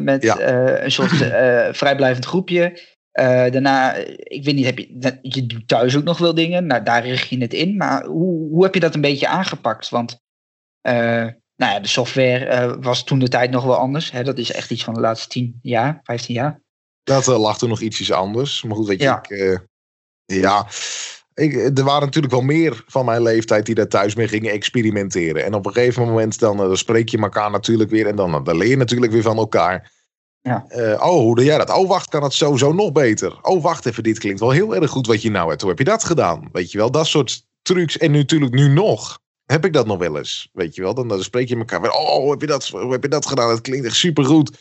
met 0.04 0.22
Ja. 0.22 0.40
een 0.84 0.92
soort 0.92 1.10
vrijblijvend 1.78 2.24
groepje. 2.24 2.78
Daarna, 3.12 3.94
ik 4.16 4.44
weet 4.44 4.54
niet, 4.54 4.64
heb 4.64 4.78
je, 4.78 5.18
je 5.22 5.46
doet 5.46 5.68
thuis 5.68 5.96
ook 5.96 6.04
nog 6.04 6.18
wel 6.18 6.34
dingen. 6.34 6.66
Nou, 6.66 6.82
daar 6.82 7.06
richt 7.06 7.28
je 7.28 7.38
het 7.40 7.54
in. 7.54 7.76
Maar 7.76 8.04
hoe, 8.04 8.48
hoe 8.50 8.64
heb 8.64 8.74
je 8.74 8.80
dat 8.80 8.94
een 8.94 9.00
beetje 9.00 9.28
aangepakt? 9.28 9.88
Want 9.88 10.20
nou 11.56 11.72
ja, 11.72 11.80
de 11.80 11.88
software 11.88 12.44
eh, 12.44 12.74
was 12.80 13.04
toen 13.04 13.18
de 13.18 13.28
tijd 13.28 13.50
nog 13.50 13.64
wel 13.64 13.76
anders. 13.76 14.10
Hè? 14.10 14.24
Dat 14.24 14.38
is 14.38 14.52
echt 14.52 14.70
iets 14.70 14.84
van 14.84 14.94
de 14.94 15.00
laatste 15.00 15.28
10 15.28 15.58
jaar, 15.62 16.00
15 16.02 16.34
jaar. 16.34 16.60
Dat 17.02 17.28
eh, 17.28 17.40
lag 17.40 17.58
toen 17.58 17.68
nog 17.68 17.80
ietsjes 17.80 18.12
anders. 18.12 18.62
Maar 18.62 18.76
goed, 18.76 18.86
weet 18.86 18.98
je, 18.98 19.04
Ja. 19.04 19.18
ik, 19.22 19.30
eh, 19.30 19.58
ja, 20.40 20.66
ik, 21.34 21.78
er 21.78 21.84
waren 21.84 22.04
natuurlijk 22.04 22.32
wel 22.32 22.42
meer 22.42 22.84
van 22.86 23.04
mijn 23.04 23.22
leeftijd 23.22 23.66
die 23.66 23.74
daar 23.74 23.88
thuis 23.88 24.14
mee 24.14 24.28
gingen 24.28 24.52
experimenteren. 24.52 25.44
En 25.44 25.54
op 25.54 25.66
een 25.66 25.72
gegeven 25.72 26.06
moment 26.06 26.38
dan, 26.38 26.60
eh, 26.60 26.66
dan 26.66 26.76
spreek 26.76 27.08
je 27.08 27.18
elkaar 27.18 27.50
natuurlijk 27.50 27.90
weer 27.90 28.06
en 28.06 28.16
dan, 28.16 28.44
dan 28.44 28.56
leer 28.56 28.68
je 28.68 28.76
natuurlijk 28.76 29.12
weer 29.12 29.22
van 29.22 29.36
elkaar. 29.36 29.90
Ja. 30.40 30.64
Eh, 30.68 30.92
oh, 30.92 31.20
hoe 31.20 31.34
doe 31.34 31.44
jij 31.44 31.58
dat? 31.58 31.70
Oh, 31.70 31.88
wacht, 31.88 32.08
kan 32.08 32.22
het 32.22 32.32
sowieso 32.32 32.72
nog 32.72 32.92
beter? 32.92 33.38
Oh, 33.42 33.62
wacht 33.62 33.86
even, 33.86 34.02
dit 34.02 34.18
klinkt 34.18 34.40
wel 34.40 34.50
heel 34.50 34.74
erg 34.74 34.90
goed 34.90 35.06
wat 35.06 35.22
je 35.22 35.30
nou 35.30 35.48
hebt. 35.48 35.60
Hoe 35.60 35.70
heb 35.70 35.78
je 35.78 35.84
dat 35.84 36.04
gedaan? 36.04 36.48
Weet 36.52 36.72
je 36.72 36.78
wel, 36.78 36.90
dat 36.90 37.06
soort 37.06 37.46
trucs. 37.62 37.98
En 37.98 38.10
natuurlijk 38.10 38.54
nu 38.54 38.68
nog. 38.68 39.20
Heb 39.52 39.64
ik 39.64 39.72
dat 39.72 39.86
nog 39.86 39.98
wel 39.98 40.18
eens? 40.18 40.48
Weet 40.52 40.74
je 40.74 40.82
wel, 40.82 40.94
dan, 40.94 41.08
dan 41.08 41.22
spreek 41.22 41.48
je 41.48 41.56
elkaar 41.56 41.80
weer. 41.80 41.92
Oh, 41.92 42.30
heb 42.30 42.40
je 42.40 42.46
dat, 42.46 42.66
heb 42.90 43.02
je 43.02 43.08
dat 43.08 43.26
gedaan? 43.26 43.48
Dat 43.48 43.60
klinkt 43.60 43.86
echt 43.86 43.96
supergoed. 43.96 44.58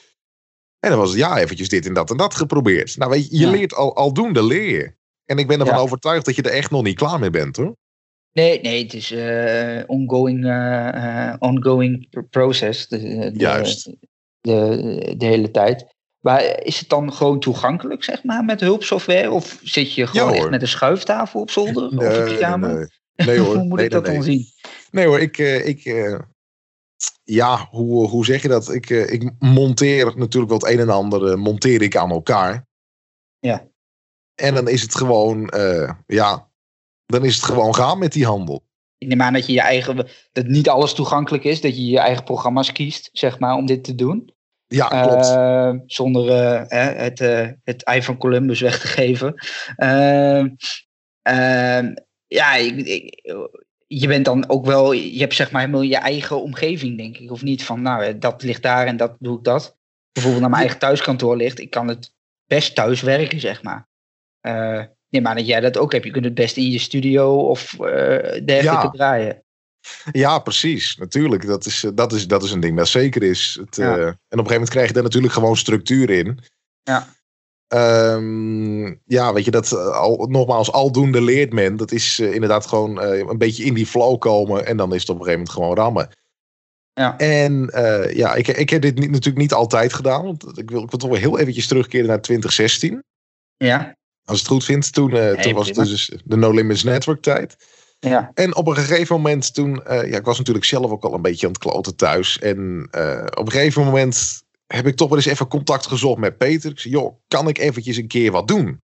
En 0.79 0.89
dan 0.89 0.99
was 0.99 1.09
het 1.09 1.19
ja, 1.19 1.37
eventjes 1.37 1.69
dit 1.69 1.85
en 1.85 1.93
dat 1.93 2.09
en 2.11 2.17
dat 2.17 2.35
geprobeerd. 2.35 2.97
Nou, 2.97 3.11
weet 3.11 3.29
je, 3.29 3.37
je 3.37 3.45
Ja. 3.45 3.51
leert 3.51 3.73
al, 3.73 3.95
aldoende 3.95 4.43
leer 4.43 4.69
je. 4.77 4.93
En 5.25 5.37
ik 5.37 5.47
ben 5.47 5.59
ervan 5.59 5.75
Ja. 5.75 5.81
overtuigd 5.81 6.25
dat 6.25 6.35
je 6.35 6.41
er 6.41 6.51
echt 6.51 6.71
nog 6.71 6.83
niet 6.83 6.95
klaar 6.95 7.19
mee 7.19 7.29
bent, 7.29 7.55
hoor. 7.55 7.75
Nee, 8.33 8.61
nee, 8.61 8.83
het 8.83 8.93
is 8.93 9.11
eh 9.11 9.83
ongoing, 9.87 10.45
eh, 10.45 11.27
eh, 11.29 11.35
ongoing 11.39 12.09
pr- 12.09 12.19
process. 12.29 12.87
De, 12.87 12.99
de, 12.99 13.31
Juist. 13.33 13.95
De, 14.41 15.15
de 15.17 15.25
hele 15.25 15.51
tijd. 15.51 15.85
Maar 16.19 16.63
is 16.63 16.79
het 16.79 16.89
dan 16.89 17.13
gewoon 17.13 17.39
toegankelijk, 17.39 18.03
zeg 18.03 18.23
maar, 18.23 18.45
met 18.45 18.59
hulpsoftware? 18.59 19.31
Of 19.31 19.59
zit 19.63 19.93
je 19.93 20.07
gewoon 20.07 20.33
Ja, 20.33 20.39
echt 20.39 20.49
met 20.49 20.61
een 20.61 20.67
schuiftafel 20.67 21.41
op 21.41 21.51
zolder? 21.51 21.87
of 21.87 21.93
op 21.93 22.01
je 22.01 22.23
nee, 22.23 22.37
kamer? 22.37 22.73
nee. 22.75 23.25
Nee, 23.27 23.39
hoor. 23.39 23.55
Hoe 23.55 23.63
moet 23.63 23.75
nee, 23.75 23.85
ik 23.85 23.91
dat 23.91 24.05
nee, 24.05 24.15
dan 24.17 24.25
nee. 24.25 24.37
zien? 24.37 24.50
Nee 24.91 25.05
hoor, 25.05 25.19
ik, 25.19 25.37
eh, 25.37 25.67
ik 25.67 25.85
eh, 25.85 26.19
ja, 27.23 27.67
hoe, 27.69 28.07
hoe 28.07 28.25
zeg 28.25 28.41
je 28.41 28.47
dat? 28.47 28.73
Ik, 28.73 28.89
eh, 28.89 29.11
ik 29.11 29.31
monteer 29.39 30.05
natuurlijk 30.17 30.51
wel 30.51 30.59
het 30.59 30.69
een 30.69 30.79
en 30.79 30.89
ander, 30.89 31.39
monteer 31.39 31.81
ik 31.81 31.95
aan 31.95 32.11
elkaar. 32.11 32.67
Ja. 33.39 33.67
En 34.35 34.53
dan 34.53 34.67
is 34.67 34.81
het 34.81 34.95
gewoon, 34.95 35.53
ja, 36.07 36.49
dan 37.05 37.25
is 37.25 37.35
het 37.35 37.43
gewoon 37.43 37.75
gaan 37.75 37.99
met 37.99 38.11
die 38.11 38.25
handel. 38.25 38.63
Ik 38.97 39.07
neem 39.07 39.21
aan 39.21 39.33
dat 39.33 39.45
je 39.45 39.53
je 39.53 39.61
eigen, 39.61 40.07
dat 40.31 40.45
niet 40.45 40.69
alles 40.69 40.93
toegankelijk 40.93 41.43
is, 41.43 41.61
dat 41.61 41.75
je 41.75 41.85
je 41.85 41.99
eigen 41.99 42.23
programma's 42.23 42.71
kiest, 42.71 43.09
zeg 43.11 43.39
maar, 43.39 43.55
om 43.55 43.65
dit 43.65 43.83
te 43.83 43.95
doen. 43.95 44.33
Ja, 44.67 44.87
klopt. 44.87 45.91
Zonder 45.91 46.31
het, 46.69 47.19
het 47.63 47.83
ei 47.83 48.03
van 48.03 48.17
Columbus 48.17 48.59
weg 48.59 48.79
te 48.79 48.87
geven. 48.87 49.33
Ja, 52.27 52.55
ik, 52.55 52.75
ik- 52.75 53.33
je 53.93 54.07
bent 54.07 54.25
dan 54.25 54.49
ook 54.49 54.65
wel, 54.65 54.91
je 54.91 55.19
hebt 55.19 55.33
zeg 55.33 55.51
maar 55.51 55.61
helemaal 55.61 55.81
je 55.81 55.97
eigen 55.97 56.41
omgeving, 56.41 56.97
denk 56.97 57.17
ik. 57.17 57.31
Of 57.31 57.41
niet 57.41 57.63
van, 57.63 57.81
nou, 57.81 58.17
dat 58.17 58.43
ligt 58.43 58.61
daar 58.61 58.87
en 58.87 58.97
dat 58.97 59.15
doe 59.19 59.37
ik 59.37 59.43
dat. 59.43 59.77
Bijvoorbeeld 60.11 60.41
naar 60.41 60.51
mijn 60.51 60.61
eigen 60.61 60.79
thuiskantoor 60.79 61.37
ligt. 61.37 61.59
Ik 61.59 61.69
kan 61.69 61.87
het 61.87 62.13
best 62.45 62.75
thuis 62.75 63.01
werken, 63.01 63.39
zeg 63.39 63.63
maar. 63.63 63.87
Uh, 64.47 64.83
nee, 65.09 65.21
maar 65.21 65.35
dat 65.35 65.47
jij 65.47 65.59
dat 65.59 65.77
ook 65.77 65.91
hebt. 65.91 66.05
Je 66.05 66.11
kunt 66.11 66.25
het 66.25 66.33
best 66.33 66.57
in 66.57 66.71
je 66.71 66.79
studio 66.79 67.35
of 67.35 67.73
uh, 67.73 67.79
dergelijke 68.45 68.63
ja. 68.63 68.89
draaien. 68.89 69.43
Ja, 70.11 70.39
precies. 70.39 70.95
Natuurlijk. 70.95 71.45
Dat 71.45 71.65
is, 71.65 71.85
dat, 71.93 72.13
is, 72.13 72.27
dat 72.27 72.43
is 72.43 72.51
een 72.51 72.59
ding 72.59 72.77
dat 72.77 72.87
zeker 72.87 73.23
is. 73.23 73.57
Het, 73.59 73.75
ja. 73.75 73.97
uh, 73.97 74.05
en 74.05 74.07
op 74.07 74.07
een 74.07 74.29
gegeven 74.29 74.51
moment 74.51 74.69
krijg 74.69 74.87
je 74.87 74.93
daar 74.93 75.03
natuurlijk 75.03 75.33
gewoon 75.33 75.57
structuur 75.57 76.09
in. 76.09 76.39
Ja. 76.83 77.07
Um, 77.73 79.01
ja, 79.05 79.33
weet 79.33 79.45
je, 79.45 79.51
dat 79.51 79.73
al, 79.73 80.27
nogmaals, 80.29 80.71
aldoende 80.71 81.21
leert 81.21 81.53
men. 81.53 81.77
Dat 81.77 81.91
is 81.91 82.19
uh, 82.19 82.33
inderdaad 82.33 82.65
gewoon 82.65 83.03
uh, 83.03 83.17
een 83.17 83.37
beetje 83.37 83.63
in 83.63 83.73
die 83.73 83.85
flow 83.85 84.19
komen. 84.19 84.65
En 84.65 84.77
dan 84.77 84.93
is 84.93 85.01
het 85.01 85.09
op 85.09 85.19
een 85.19 85.23
gegeven 85.23 85.39
moment 85.39 85.55
gewoon 85.55 85.75
rammen. 85.75 86.09
Ja. 86.93 87.17
En 87.17 87.71
uh, 87.75 88.13
ja, 88.13 88.35
ik, 88.35 88.47
ik 88.47 88.69
heb 88.69 88.81
dit 88.81 88.99
niet, 88.99 89.09
natuurlijk 89.09 89.37
niet 89.37 89.53
altijd 89.53 89.93
gedaan. 89.93 90.23
Want 90.23 90.57
ik 90.57 90.69
wil, 90.69 90.83
ik 90.83 90.89
wil 90.89 90.99
toch 90.99 91.09
wel 91.09 91.19
heel 91.19 91.39
eventjes 91.39 91.67
terugkeren 91.67 92.07
naar 92.07 92.21
2016. 92.21 93.03
Ja. 93.57 93.95
Als 94.23 94.39
het 94.39 94.47
goed 94.47 94.63
vindt. 94.63 94.93
Toen, 94.93 95.09
toen 95.41 95.53
was 95.53 95.67
het 95.67 95.75
dus 95.75 96.11
de 96.23 96.37
No 96.37 96.51
Limits 96.51 96.83
Network 96.83 97.21
tijd. 97.21 97.55
Ja. 97.99 98.31
En 98.33 98.55
op 98.55 98.67
een 98.67 98.75
gegeven 98.75 99.15
moment 99.15 99.53
toen... 99.53 99.81
ja, 99.85 100.01
ik 100.01 100.25
was 100.25 100.37
natuurlijk 100.37 100.65
zelf 100.65 100.91
ook 100.91 101.03
al 101.03 101.13
een 101.13 101.21
beetje 101.21 101.45
aan 101.45 101.53
het 101.53 101.61
kloten 101.61 101.95
thuis. 101.95 102.39
En 102.39 102.87
op 103.37 103.45
een 103.45 103.51
gegeven 103.51 103.83
moment 103.83 104.40
heb 104.71 104.87
ik 104.87 104.95
toch 104.95 105.09
wel 105.09 105.17
eens 105.17 105.25
even 105.25 105.47
contact 105.47 105.87
gezocht 105.87 106.19
met 106.19 106.37
Peter. 106.37 106.71
Ik 106.71 106.79
zei, 106.79 106.93
joh, 106.93 107.15
kan 107.27 107.47
ik 107.47 107.57
eventjes 107.57 107.97
een 107.97 108.07
keer 108.07 108.31
wat 108.31 108.47
doen? 108.47 108.79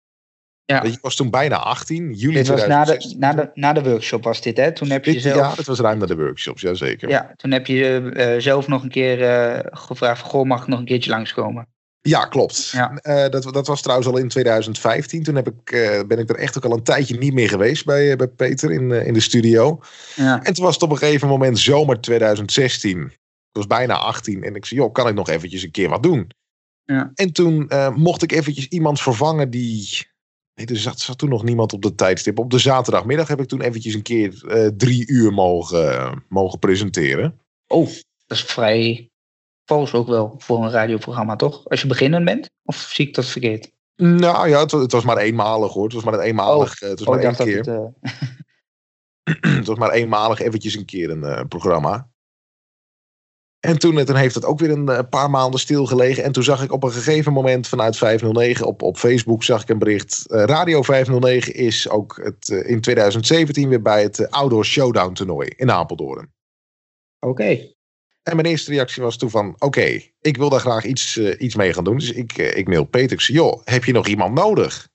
Ja. 0.65 0.83
Ik 0.83 0.97
was 1.01 1.15
toen 1.15 1.29
bijna 1.29 1.55
18, 1.55 2.13
juli 2.13 2.33
dit 2.33 2.47
was 2.47 2.67
na 2.67 2.85
de, 2.85 3.15
na, 3.17 3.33
de, 3.33 3.49
na 3.53 3.73
de 3.73 3.83
workshop 3.83 4.23
was 4.23 4.41
dit, 4.41 4.57
hè? 4.57 4.71
Toen 4.71 4.89
heb 4.89 5.05
je 5.05 5.11
dit, 5.11 5.21
zelf... 5.21 5.35
Ja, 5.35 5.55
dat 5.55 5.65
was 5.65 5.79
ruim 5.79 5.97
na 5.97 6.05
de 6.05 6.15
workshops, 6.15 6.61
ja 6.61 6.73
zeker. 6.73 7.09
Ja, 7.09 7.33
toen 7.35 7.51
heb 7.51 7.67
je 7.67 8.11
uh, 8.13 8.41
zelf 8.41 8.67
nog 8.67 8.83
een 8.83 8.89
keer 8.89 9.19
uh, 9.19 9.59
gevraagd, 9.63 10.21
goh, 10.21 10.45
mag 10.45 10.61
ik 10.61 10.67
nog 10.67 10.79
een 10.79 10.85
keertje 10.85 11.09
langskomen? 11.09 11.67
Ja, 12.01 12.25
klopt. 12.25 12.69
Ja. 12.69 12.99
Uh, 13.03 13.29
dat, 13.29 13.53
dat 13.53 13.67
was 13.67 13.81
trouwens 13.81 14.09
al 14.09 14.17
in 14.17 14.27
2015. 14.27 15.23
Toen 15.23 15.35
heb 15.35 15.47
ik, 15.47 15.71
ben 16.07 16.19
ik 16.19 16.29
er 16.29 16.35
echt 16.35 16.57
ook 16.57 16.65
al 16.65 16.77
een 16.77 16.83
tijdje 16.83 17.17
niet 17.17 17.33
meer 17.33 17.49
geweest 17.49 17.85
bij, 17.85 18.15
bij 18.15 18.27
Peter 18.27 18.71
in, 18.71 18.91
in 18.91 19.13
de 19.13 19.19
studio. 19.19 19.79
Ja. 20.15 20.43
En 20.43 20.53
toen 20.53 20.65
was 20.65 20.73
het 20.73 20.83
op 20.83 20.91
een 20.91 20.97
gegeven 20.97 21.27
moment 21.27 21.59
zomer 21.59 22.01
2016. 22.01 23.11
Ik 23.55 23.61
was 23.61 23.77
bijna 23.79 23.97
18 23.97 24.43
en 24.43 24.55
ik 24.55 24.65
zei, 24.65 24.79
joh, 24.79 24.91
kan 24.91 25.07
ik 25.07 25.13
nog 25.13 25.29
eventjes 25.29 25.63
een 25.63 25.71
keer 25.71 25.89
wat 25.89 26.03
doen? 26.03 26.31
Ja. 26.83 27.11
En 27.13 27.33
toen 27.33 27.65
uh, 27.69 27.95
mocht 27.95 28.21
ik 28.21 28.31
eventjes 28.31 28.67
iemand 28.67 29.01
vervangen 29.01 29.49
die. 29.49 30.07
Nee, 30.55 30.65
er 30.65 30.77
zat, 30.77 30.99
zat, 30.99 31.17
toen 31.17 31.29
nog 31.29 31.43
niemand 31.43 31.73
op 31.73 31.81
de 31.81 31.95
tijdstip. 31.95 32.39
Op 32.39 32.51
de 32.51 32.59
zaterdagmiddag 32.59 33.27
heb 33.27 33.41
ik 33.41 33.47
toen 33.47 33.61
eventjes 33.61 33.93
een 33.93 34.01
keer 34.01 34.43
uh, 34.47 34.67
drie 34.67 35.07
uur 35.07 35.33
mogen, 35.33 36.23
mogen 36.29 36.59
presenteren. 36.59 37.39
Oh, 37.67 37.85
dat 38.25 38.37
is 38.37 38.43
vrij 38.43 39.09
vals 39.65 39.93
ook 39.93 40.07
wel 40.07 40.35
voor 40.37 40.63
een 40.63 40.71
radioprogramma, 40.71 41.35
toch? 41.35 41.69
Als 41.69 41.81
je 41.81 41.87
beginnend 41.87 42.25
bent? 42.25 42.49
Of 42.63 42.75
zie 42.75 43.07
ik 43.07 43.13
dat 43.13 43.25
verkeerd? 43.25 43.71
Nou 43.95 44.49
ja, 44.49 44.59
het, 44.59 44.71
het 44.71 44.91
was 44.91 45.03
maar 45.03 45.17
eenmalig 45.17 45.73
hoor. 45.73 45.83
Het 45.83 45.93
was 45.93 46.03
maar 46.03 46.13
een 46.13 46.19
eenmalig. 46.19 46.81
Oh, 46.81 46.89
het 46.89 46.99
was 46.99 47.07
oh, 47.07 47.15
maar 47.15 47.23
één 47.23 47.35
keer. 47.35 47.57
Het, 47.57 47.93
het, 49.57 49.67
was 49.67 49.77
maar 49.77 49.91
eenmalig 49.91 50.39
eventjes 50.39 50.75
een 50.75 50.85
keer 50.85 51.09
een 51.09 51.47
programma. 51.47 52.13
En 53.65 53.79
toen, 53.79 54.05
toen 54.05 54.15
heeft 54.15 54.35
het 54.35 54.45
ook 54.45 54.59
weer 54.59 54.71
een, 54.71 54.87
een, 54.87 55.09
paar 55.09 55.29
maanden 55.29 55.59
stilgelegen. 55.59 56.23
En 56.23 56.31
toen 56.31 56.43
zag 56.43 56.63
ik 56.63 56.71
op 56.71 56.83
een 56.83 56.91
gegeven 56.91 57.33
moment 57.33 57.67
vanuit 57.67 57.97
509 57.97 58.65
op, 58.65 58.81
op 58.81 58.97
Facebook 58.97 59.43
zag 59.43 59.61
ik 59.61 59.69
een 59.69 59.79
bericht. 59.79 60.23
Uh, 60.27 60.43
Radio 60.43 60.81
509 60.81 61.53
is 61.53 61.89
ook 61.89 62.19
het, 62.23 62.49
uh, 62.49 62.69
in 62.69 62.81
2017 62.81 63.69
weer 63.69 63.81
bij 63.81 64.01
het 64.01 64.31
Outdoor 64.31 64.65
Showdown 64.65 65.13
toernooi 65.13 65.49
in 65.55 65.71
Apeldoorn. 65.71 66.33
Oké. 67.19 67.31
Okay. 67.31 67.75
En 68.23 68.35
mijn 68.35 68.47
eerste 68.47 68.71
reactie 68.71 69.03
was 69.03 69.17
toen 69.17 69.29
van, 69.29 69.47
oké, 69.53 69.65
okay, 69.65 70.13
ik 70.21 70.37
wil 70.37 70.49
daar 70.49 70.59
graag 70.59 70.85
iets, 70.85 71.17
iets 71.17 71.55
mee 71.55 71.73
gaan 71.73 71.83
doen. 71.83 71.97
Dus 71.97 72.11
ik, 72.11 72.37
ik 72.37 72.67
mail 72.67 72.83
Peter, 72.83 73.11
ik 73.11 73.21
zei, 73.21 73.37
joh, 73.37 73.61
heb 73.63 73.85
je 73.85 73.91
nog 73.91 74.07
iemand 74.07 74.33
nodig 74.33 74.89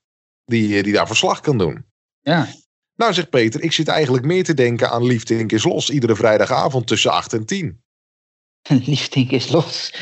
die, 0.45 0.83
die 0.83 0.93
daar 0.93 1.07
verslag 1.07 1.39
kan 1.39 1.57
doen? 1.57 1.85
Ja. 2.21 2.47
Nou, 2.95 3.13
zegt 3.13 3.29
Peter, 3.29 3.61
ik 3.61 3.71
zit 3.71 3.87
eigenlijk 3.87 4.25
meer 4.25 4.43
te 4.43 4.53
denken 4.53 4.89
aan 4.89 5.05
Liefdink 5.05 5.51
is 5.51 5.63
los 5.63 5.89
iedere 5.89 6.15
vrijdagavond 6.15 6.87
tussen 6.87 7.11
8 7.11 7.33
en 7.33 7.45
10. 7.45 7.81
Liefdink 8.85 9.31
is 9.31 9.51
los. 9.51 9.93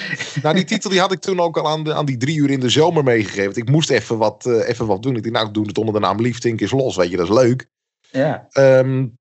Nou, 0.41 0.55
die 0.55 0.63
titel 0.63 0.89
die 0.89 0.99
had 0.99 1.11
ik 1.11 1.19
toen 1.19 1.39
ook 1.39 1.57
al 1.57 1.67
aan, 1.67 1.83
de, 1.83 1.93
aan 1.93 2.05
die 2.05 2.17
drie 2.17 2.37
uur 2.37 2.49
in 2.49 2.59
de 2.59 2.69
zomer 2.69 3.03
meegegeven. 3.03 3.55
Ik 3.55 3.69
moest 3.69 3.89
even 3.89 4.17
wat, 4.17 4.45
uh, 4.45 4.69
even 4.69 4.85
wat 4.85 5.03
doen. 5.03 5.15
Ik 5.15 5.23
dacht, 5.23 5.35
nou, 5.35 5.47
ik 5.47 5.53
doe 5.53 5.67
het 5.67 5.77
onder 5.77 5.93
de 5.93 5.99
naam 5.99 6.21
Liefdink 6.21 6.61
is 6.61 6.71
los. 6.71 6.95
Weet 6.95 7.09
je, 7.09 7.17
dat 7.17 7.29
is 7.29 7.35
leuk. 7.35 7.69
Ja. 8.11 8.47
Um, 8.53 9.17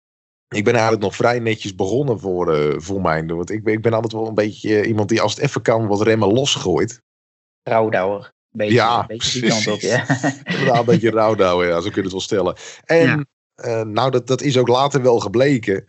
ik 0.49 0.64
ben 0.64 0.72
eigenlijk 0.72 1.03
nog 1.03 1.16
vrij 1.16 1.39
netjes 1.39 1.74
begonnen 1.74 2.20
voor, 2.20 2.57
uh, 2.57 2.74
voor 2.76 3.01
mijn. 3.01 3.36
Want 3.36 3.51
ik 3.51 3.64
ben, 3.64 3.74
ik 3.74 3.82
ben 3.82 3.93
altijd 3.93 4.12
wel 4.12 4.26
een 4.26 4.34
beetje 4.34 4.86
iemand 4.86 5.09
die 5.09 5.20
als 5.20 5.34
het 5.34 5.45
even 5.45 5.62
kan 5.62 5.86
wat 5.86 6.03
remmen 6.03 6.32
losgooit. 6.32 7.03
Rouwdouwer. 7.62 8.32
Beetje, 8.51 8.74
ja, 8.74 9.01
een 9.01 9.07
beetje 9.07 9.41
die 9.41 9.51
kant 9.51 9.66
op, 9.66 9.80
ja. 9.80 10.05
Een 10.78 10.84
beetje 10.84 11.11
rouwdouwer, 11.11 11.68
ja, 11.68 11.80
zo 11.80 11.89
kun 11.89 11.95
je 11.95 12.03
het 12.03 12.11
wel 12.11 12.20
stellen. 12.20 12.57
En 12.84 13.26
ja. 13.57 13.80
uh, 13.80 13.86
nou, 13.86 14.11
dat, 14.11 14.26
dat 14.26 14.43
is 14.43 14.57
ook 14.57 14.68
later 14.68 15.03
wel 15.03 15.18
gebleken. 15.18 15.84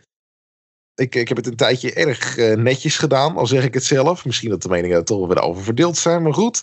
Ik, 0.94 1.14
ik 1.14 1.28
heb 1.28 1.36
het 1.36 1.46
een 1.46 1.56
tijdje 1.56 1.92
erg 1.92 2.36
uh, 2.36 2.56
netjes 2.56 2.98
gedaan, 2.98 3.36
al 3.36 3.46
zeg 3.46 3.64
ik 3.64 3.74
het 3.74 3.84
zelf. 3.84 4.24
Misschien 4.24 4.50
dat 4.50 4.62
de 4.62 4.68
meningen 4.68 5.04
toch 5.04 5.18
wel 5.18 5.28
weer 5.28 5.42
over 5.42 5.62
verdeeld 5.62 5.96
zijn, 5.96 6.22
maar 6.22 6.34
goed. 6.34 6.62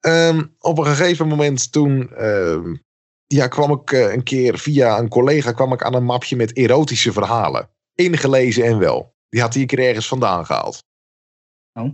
Um, 0.00 0.54
op 0.58 0.78
een 0.78 0.86
gegeven 0.86 1.28
moment 1.28 1.72
toen 1.72 2.10
uh, 2.18 2.74
ja, 3.26 3.48
kwam 3.48 3.70
ik 3.70 3.90
uh, 3.90 4.12
een 4.12 4.22
keer 4.22 4.58
via 4.58 4.98
een 4.98 5.08
collega 5.08 5.52
kwam 5.52 5.72
ik 5.72 5.82
aan 5.82 5.94
een 5.94 6.04
mapje 6.04 6.36
met 6.36 6.56
erotische 6.56 7.12
verhalen. 7.12 7.70
Ingelezen 7.94 8.64
en 8.64 8.78
wel. 8.78 9.14
Die 9.28 9.40
had 9.40 9.52
hij 9.52 9.62
een 9.62 9.68
keer 9.68 9.78
ergens 9.78 10.08
vandaan 10.08 10.46
gehaald. 10.46 10.84
Oh. 11.72 11.90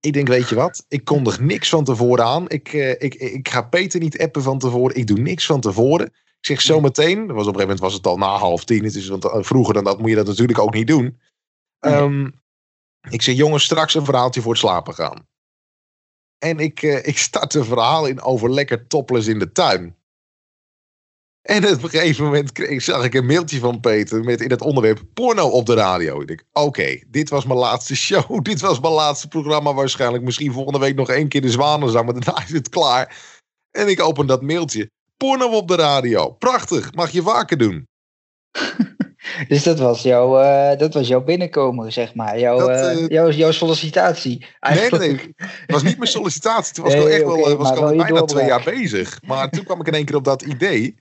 Ik 0.00 0.12
denk, 0.12 0.28
weet 0.28 0.48
je 0.48 0.54
wat? 0.54 0.84
Ik 0.88 1.04
kondig 1.04 1.40
niks 1.40 1.68
van 1.68 1.84
tevoren 1.84 2.24
aan. 2.24 2.48
Ik, 2.48 2.72
uh, 2.72 2.90
ik, 2.90 3.14
ik 3.14 3.48
ga 3.48 3.62
Peter 3.62 4.00
niet 4.00 4.18
appen 4.18 4.42
van 4.42 4.58
tevoren. 4.58 4.96
Ik 4.96 5.06
doe 5.06 5.18
niks 5.18 5.46
van 5.46 5.60
tevoren. 5.60 6.12
Ik 6.44 6.50
zeg 6.50 6.60
zo 6.60 6.80
meteen, 6.80 7.18
was 7.18 7.28
op 7.28 7.36
een 7.36 7.44
gegeven 7.44 7.60
moment 7.60 7.80
was 7.80 7.92
het 7.92 8.06
al 8.06 8.16
na 8.16 8.36
half 8.36 8.64
tien. 8.64 8.84
Het 8.84 8.94
is, 8.94 9.08
want 9.08 9.26
vroeger 9.30 9.74
dan 9.74 9.84
dat 9.84 9.98
moet 9.98 10.08
je 10.08 10.16
dat 10.16 10.26
natuurlijk 10.26 10.58
ook 10.58 10.74
niet 10.74 10.86
doen. 10.86 11.20
Um, 11.80 12.42
ik 13.10 13.22
zeg, 13.22 13.34
jongens, 13.34 13.64
straks 13.64 13.94
een 13.94 14.04
verhaaltje 14.04 14.40
voor 14.40 14.52
het 14.52 14.60
slapen 14.60 14.94
gaan. 14.94 15.26
En 16.38 16.58
ik, 16.58 16.82
uh, 16.82 17.06
ik 17.06 17.18
start 17.18 17.54
een 17.54 17.64
verhaal 17.64 18.06
in 18.06 18.20
over 18.20 18.50
lekker 18.50 18.86
topless 18.86 19.28
in 19.28 19.38
de 19.38 19.52
tuin. 19.52 19.96
En 21.42 21.74
op 21.74 21.82
een 21.82 21.90
gegeven 21.90 22.24
moment 22.24 22.52
kreeg, 22.52 22.82
zag 22.82 23.04
ik 23.04 23.14
een 23.14 23.26
mailtje 23.26 23.58
van 23.58 23.80
Peter 23.80 24.24
met 24.24 24.40
in 24.40 24.50
het 24.50 24.60
onderwerp 24.60 25.02
porno 25.14 25.48
op 25.48 25.66
de 25.66 25.74
radio. 25.74 26.20
Ik 26.20 26.26
denk, 26.26 26.44
oké, 26.52 26.66
okay, 26.66 27.04
dit 27.08 27.28
was 27.28 27.44
mijn 27.44 27.58
laatste 27.58 27.96
show. 27.96 28.42
Dit 28.44 28.60
was 28.60 28.80
mijn 28.80 28.92
laatste 28.92 29.28
programma 29.28 29.74
waarschijnlijk. 29.74 30.24
Misschien 30.24 30.52
volgende 30.52 30.78
week 30.78 30.94
nog 30.94 31.08
één 31.08 31.28
keer 31.28 31.40
de 31.40 31.50
Zwanenzang, 31.50 32.04
maar 32.04 32.20
daarna 32.20 32.44
is 32.44 32.52
het 32.52 32.68
klaar. 32.68 33.16
En 33.70 33.88
ik 33.88 34.02
open 34.02 34.26
dat 34.26 34.42
mailtje. 34.42 34.90
Porno 35.24 35.46
op 35.46 35.68
de 35.68 35.76
radio. 35.76 36.30
Prachtig. 36.30 36.94
Mag 36.94 37.10
je 37.10 37.22
vaker 37.22 37.58
doen. 37.58 37.88
dus 39.48 39.62
dat 39.62 39.78
was, 39.78 40.02
jouw, 40.02 40.40
uh, 40.40 40.78
dat 40.78 40.94
was 40.94 41.08
jouw 41.08 41.24
binnenkomen, 41.24 41.92
zeg 41.92 42.14
maar. 42.14 42.38
Jouw, 42.38 42.58
dat, 42.58 42.68
uh, 42.68 43.02
uh, 43.02 43.08
jouw, 43.08 43.30
jouw 43.30 43.50
sollicitatie. 43.50 44.46
Eigenlijk. 44.60 45.04
Nee, 45.04 45.14
nee. 45.14 45.34
Het 45.36 45.70
was 45.70 45.82
niet 45.82 45.98
mijn 45.98 46.10
sollicitatie. 46.10 46.74
Toen 46.74 46.84
was 46.84 46.94
nee, 46.94 47.02
ik 47.02 47.12
echt 47.12 47.24
okay, 47.24 47.42
wel, 47.42 47.56
was 47.56 47.70
al 47.70 47.74
bijna 47.74 48.06
doorbraak. 48.06 48.28
twee 48.28 48.46
jaar 48.46 48.62
bezig. 48.64 49.20
Maar 49.26 49.50
toen 49.50 49.64
kwam 49.64 49.80
ik 49.80 49.86
in 49.86 49.94
één 49.94 50.04
keer 50.04 50.16
op 50.16 50.24
dat 50.24 50.42
idee. 50.42 50.94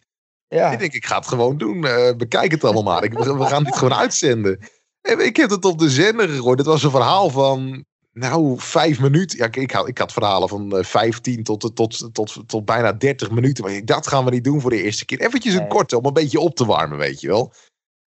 Ja. 0.47 0.71
Ik 0.71 0.79
denk, 0.79 0.93
ik 0.93 1.05
ga 1.05 1.15
het 1.15 1.27
gewoon 1.27 1.57
doen. 1.57 1.85
Uh, 1.85 2.11
bekijk 2.17 2.51
het 2.51 2.63
allemaal 2.63 2.83
maar. 2.83 3.03
Ik, 3.03 3.13
we 3.13 3.45
gaan 3.45 3.63
dit 3.63 3.75
gewoon 3.75 3.93
uitzenden. 3.93 4.59
En 5.01 5.25
ik 5.25 5.35
heb 5.35 5.49
het 5.49 5.65
op 5.65 5.79
de 5.79 5.89
zender 5.89 6.29
gegooid. 6.29 6.57
Het 6.57 6.67
was 6.67 6.83
een 6.83 6.91
verhaal 6.91 7.29
van, 7.29 7.85
nou, 8.13 8.55
vijf 8.57 8.99
minuten. 8.99 9.37
Ja, 9.37 9.45
ik, 9.45 9.55
ik, 9.55 9.71
had, 9.71 9.87
ik 9.87 9.97
had 9.97 10.13
verhalen 10.13 10.49
van 10.49 10.77
uh, 10.77 10.83
15 10.83 11.43
tot, 11.43 11.59
tot, 11.59 11.75
tot, 11.75 12.13
tot, 12.13 12.43
tot 12.45 12.65
bijna 12.65 12.93
30 12.93 13.31
minuten. 13.31 13.63
Maar 13.63 13.85
dat 13.85 14.07
gaan 14.07 14.25
we 14.25 14.31
niet 14.31 14.43
doen 14.43 14.61
voor 14.61 14.69
de 14.69 14.83
eerste 14.83 15.05
keer. 15.05 15.19
Eventjes 15.21 15.53
een 15.53 15.67
korte, 15.67 15.97
om 15.97 16.05
een 16.05 16.13
beetje 16.13 16.39
op 16.39 16.55
te 16.55 16.65
warmen, 16.65 16.97
weet 16.97 17.21
je 17.21 17.27
wel. 17.27 17.53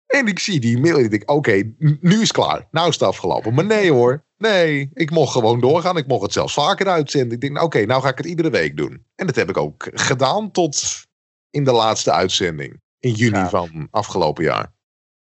En 0.06 0.28
ik 0.28 0.40
zie 0.40 0.60
die 0.60 0.80
mail 0.80 0.98
en 0.98 1.04
ik 1.04 1.10
denk, 1.10 1.32
oké, 1.32 1.74
nu 1.78 2.14
is 2.14 2.20
het 2.20 2.32
klaar. 2.32 2.68
Nou 2.72 2.88
is 2.88 2.94
het 2.94 3.04
afgelopen. 3.04 3.54
Maar 3.54 3.66
nee 3.66 3.92
hoor, 3.92 4.26
nee. 4.38 4.90
Ik 4.94 5.12
mocht 5.12 5.32
gewoon 5.32 5.60
doorgaan. 5.60 5.98
Ik 5.98 6.08
mocht 6.08 6.22
het 6.22 6.34
zelfs 6.34 6.54
vaker 6.54 6.88
uitzenden. 6.88 7.32
Ik 7.32 7.42
denk, 7.42 7.54
nou, 7.54 7.66
oké, 7.66 7.86
nou 7.86 8.02
ga 8.02 8.10
ik 8.10 8.18
het 8.18 8.26
iedere 8.26 8.50
week 8.50 8.78
doen. 8.78 9.06
En 9.16 9.26
dat 9.26 9.36
heb 9.36 9.50
ik 9.50 9.58
ook 9.58 9.90
gedaan 9.94 10.52
tot 10.52 11.06
in 11.50 11.64
de 11.64 11.72
laatste 11.72 12.12
uitzending. 12.12 12.82
In 13.00 13.12
juni 13.12 13.36
Gaaf. 13.36 13.50
van 13.50 13.88
afgelopen 13.92 14.44
jaar. 14.44 14.74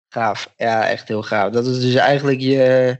Gaaf. 0.09 0.53
Ja, 0.57 0.89
echt 0.89 1.07
heel 1.07 1.23
gaaf. 1.23 1.51
Dat 1.51 1.65
is 1.65 1.79
dus 1.79 1.95
eigenlijk 1.95 2.39
je, 2.39 2.97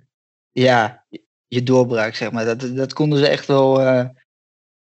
ja, 0.52 1.06
je 1.54 1.64
doorbraak, 1.64 2.16
zeg 2.16 2.32
maar. 2.32 2.46
Dat, 2.46 2.76
dat 2.76 2.94
konden 2.94 3.20
ze 3.20 3.28
echt 3.28 3.46
wel 3.46 3.82
eh, 3.82 4.06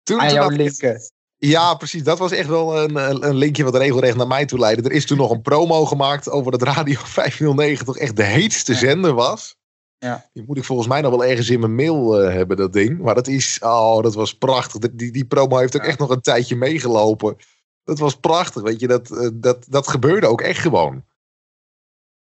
Toen, 0.02 0.20
aan 0.20 0.32
jou 0.32 0.56
linken. 0.56 1.00
Ja, 1.36 1.74
precies. 1.74 2.02
Dat 2.02 2.18
was 2.18 2.32
echt 2.32 2.48
wel 2.48 2.78
een, 2.82 2.96
een 3.28 3.34
linkje 3.34 3.64
wat 3.64 3.76
regelrecht 3.76 4.16
naar 4.16 4.26
mij 4.26 4.46
toe 4.46 4.58
leidde. 4.58 4.88
Er 4.88 4.94
is 4.94 5.06
toen 5.06 5.16
nog 5.16 5.30
een 5.30 5.42
promo 5.42 5.84
gemaakt 5.84 6.30
over 6.30 6.50
dat 6.50 6.62
Radio 6.62 6.98
509 7.20 7.86
toch 7.86 7.98
echt 7.98 8.16
de 8.16 8.24
heetste 8.24 8.72
Ja. 8.72 8.78
zender 8.78 9.12
was. 9.14 9.56
Ja. 9.98 10.28
Die 10.32 10.44
moet 10.46 10.56
ik 10.56 10.64
volgens 10.64 10.88
mij 10.88 11.00
nog 11.00 11.10
wel 11.10 11.24
ergens 11.24 11.50
in 11.50 11.60
mijn 11.60 11.74
mail 11.74 12.20
eh, 12.20 12.32
hebben, 12.34 12.56
dat 12.56 12.72
ding. 12.72 12.98
Maar 12.98 13.14
dat 13.14 13.26
is, 13.26 13.58
oh, 13.60 14.02
dat 14.02 14.14
was 14.14 14.34
prachtig. 14.34 14.90
Die- 14.92 15.12
Die, 15.12 15.24
promo 15.24 15.56
heeft 15.58 15.76
ook 15.76 15.82
Ja. 15.82 15.88
echt 15.88 15.98
nog 15.98 16.10
een 16.10 16.20
tijdje 16.20 16.56
meegelopen. 16.56 17.36
Dat 17.84 17.98
was 17.98 18.16
prachtig, 18.16 18.62
weet 18.62 18.80
je. 18.80 18.86
Dat, 18.86 19.10
eh, 19.10 19.28
dat, 19.34 19.66
dat 19.68 19.88
gebeurde 19.88 20.26
ook 20.26 20.40
echt 20.40 20.58
gewoon. 20.60 21.04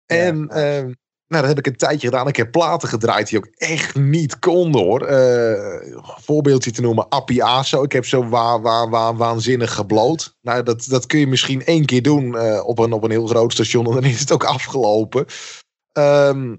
En 0.06 0.36
Ja. 0.38 0.48
ehm, 0.48 0.92
nou, 1.28 1.42
dat 1.42 1.56
heb 1.56 1.58
ik 1.58 1.66
een 1.66 1.76
tijdje 1.76 2.06
gedaan. 2.08 2.28
Ik 2.28 2.36
heb 2.36 2.50
platen 2.50 2.88
gedraaid 2.88 3.28
die 3.28 3.38
ook 3.38 3.48
echt 3.54 3.94
niet 3.94 4.38
konden 4.38 4.80
hoor. 4.80 5.02
Eh, 5.02 5.98
voorbeeldje 6.02 6.70
te 6.70 6.80
noemen, 6.80 7.08
Appie 7.08 7.44
Aso. 7.44 7.82
Ik 7.82 7.92
heb 7.92 8.06
zo 8.06 8.28
wa 8.28 8.60
wa 8.60 8.88
wa 8.88 9.14
waanzinnig 9.14 9.74
gebloot. 9.74 10.36
Nou, 10.40 10.62
dat, 10.62 10.84
dat 10.88 11.06
kun 11.06 11.18
je 11.18 11.26
misschien 11.26 11.64
één 11.64 11.84
keer 11.84 12.02
doen 12.02 12.36
eh, 12.36 12.66
op, 12.66 12.78
een, 12.78 12.92
op 12.92 13.04
een 13.04 13.10
heel 13.10 13.26
groot 13.26 13.52
station. 13.52 13.86
En 13.86 13.92
dan 13.92 14.04
is 14.04 14.20
het 14.20 14.32
ook 14.32 14.44
afgelopen. 14.44 15.26
Ehm, 15.92 16.56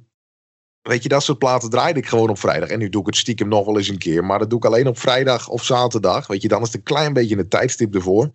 weet 0.81 1.03
je, 1.03 1.09
dat 1.09 1.23
soort 1.23 1.37
platen 1.37 1.69
draaide 1.69 1.99
ik 1.99 2.07
gewoon 2.07 2.29
op 2.29 2.39
vrijdag. 2.39 2.69
En 2.69 2.79
nu 2.79 2.89
doe 2.89 3.01
ik 3.01 3.07
het 3.07 3.17
stiekem 3.17 3.47
nog 3.47 3.65
wel 3.65 3.77
eens 3.77 3.89
een 3.89 3.97
keer. 3.97 4.25
Maar 4.25 4.39
dat 4.39 4.49
doe 4.49 4.59
ik 4.59 4.65
alleen 4.65 4.87
op 4.87 4.99
vrijdag 4.99 5.47
of 5.49 5.63
zaterdag. 5.63 6.27
Weet 6.27 6.41
je, 6.41 6.47
dan 6.47 6.61
is 6.61 6.67
het 6.67 6.75
een 6.75 6.83
klein 6.83 7.13
beetje 7.13 7.37
een 7.37 7.49
tijdstip 7.49 7.95
ervoor. 7.95 8.31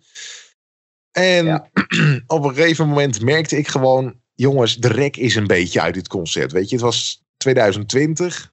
En 1.11 1.45
Ja. 1.45 1.69
op 2.27 2.43
een 2.43 2.55
gegeven 2.55 2.87
moment 2.87 3.21
merkte 3.21 3.57
ik 3.57 3.67
gewoon... 3.67 4.21
Jongens, 4.35 4.75
de 4.77 4.87
rek 4.87 5.17
is 5.17 5.35
een 5.35 5.47
beetje 5.47 5.81
uit 5.81 5.93
dit 5.93 6.07
concert. 6.07 6.51
Weet 6.51 6.69
je, 6.69 6.75
het 6.75 6.83
was 6.85 7.23
2020. 7.37 8.51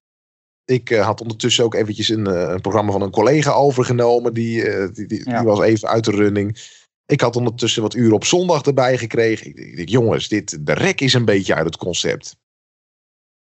Ik 0.64 0.90
eh, 0.90 1.04
had 1.04 1.20
ondertussen 1.20 1.64
ook 1.64 1.74
eventjes 1.74 2.08
een, 2.08 2.26
eh, 2.26 2.48
een 2.52 2.60
programma 2.60 2.92
van 2.92 3.02
een 3.02 3.10
collega 3.10 3.52
overgenomen. 3.52 4.34
Die, 4.34 4.68
eh, 4.68 4.88
die, 4.92 5.06
die, 5.06 5.28
Ja. 5.30 5.36
die 5.38 5.46
was 5.46 5.60
even 5.60 5.88
uit 5.88 6.04
de 6.04 6.10
running. 6.10 6.78
Ik 7.06 7.20
had 7.20 7.36
ondertussen 7.36 7.82
wat 7.82 7.94
uren 7.94 8.12
op 8.14 8.24
zondag 8.24 8.62
erbij 8.62 8.98
gekregen. 8.98 9.46
Ik, 9.46 9.76
denk, 9.76 9.88
jongens, 9.88 10.28
dit, 10.28 10.66
de 10.66 10.72
rek 10.72 11.00
is 11.00 11.12
een 11.14 11.24
beetje 11.24 11.54
uit 11.54 11.64
het 11.66 11.76
concept. 11.76 12.36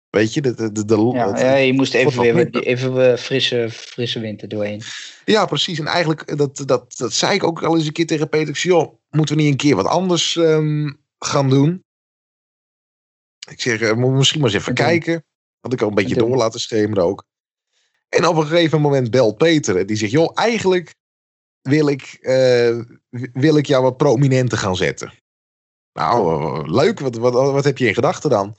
Weet 0.10 0.34
je, 0.34 0.42
de, 0.42 0.72
de, 0.72 0.86
de, 0.86 1.12
Ja, 1.14 1.30
het- 1.32 1.40
ja, 1.40 1.56
je 1.56 1.74
moest 1.74 1.94
even 1.94 2.22
weer 2.22 2.36
minder. 2.36 2.64
even 2.64 3.20
frisse, 3.20 3.68
frisse 3.72 4.20
winter 4.20 4.48
doorheen. 4.48 4.82
Ja, 5.26 5.46
precies. 5.46 5.80
En 5.80 5.86
eigenlijk, 5.88 6.38
dat, 6.38 6.64
dat, 6.66 6.98
dat 6.98 7.14
zei 7.14 7.34
ik 7.34 7.44
ook 7.44 7.64
al 7.64 7.76
eens 7.76 7.86
een 7.88 7.92
keer 7.94 8.08
tegen 8.08 8.30
Peter. 8.30 8.48
Ik 8.50 8.56
zei, 8.58 8.74
joh, 8.74 8.94
moeten 9.10 9.36
we 9.36 9.42
niet 9.42 9.52
een 9.52 9.58
keer 9.58 9.76
wat 9.76 9.86
anders 9.86 10.36
ehm, 10.38 10.92
gaan 11.20 11.50
doen? 11.50 11.84
Ik 13.50 13.62
zeg, 13.62 13.82
eh, 13.82 13.96
misschien 13.96 14.42
maar 14.42 14.50
eens 14.50 14.60
even 14.60 14.74
kijken. 14.74 15.26
Had 15.60 15.74
ik 15.74 15.82
al 15.82 15.88
een 15.88 15.96
beetje 15.96 16.16
door 16.16 16.38
laten 16.38 16.60
schemeren 16.60 17.04
ook. 17.04 17.26
En 18.10 18.28
op 18.28 18.36
een 18.36 18.46
gegeven 18.48 18.82
moment 18.82 19.12
belt 19.12 19.38
Peter. 19.38 19.78
en 19.78 19.86
Die 19.86 19.96
zegt, 19.98 20.12
joh, 20.12 20.32
eigenlijk 20.34 20.96
wil 21.62 21.88
ik, 21.88 22.18
eh, 22.22 22.80
wil 23.34 23.58
ik 23.58 23.66
jou 23.66 23.84
wat 23.84 23.98
prominenter 23.98 24.58
gaan 24.58 24.76
zetten. 24.76 25.14
Nou, 25.94 26.28
eh, 26.60 26.74
leuk. 26.74 27.00
Wat, 27.00 27.16
wat, 27.16 27.34
wat 27.34 27.64
heb 27.64 27.78
je 27.78 27.88
in 27.88 27.94
gedachten 27.94 28.30
dan? 28.30 28.56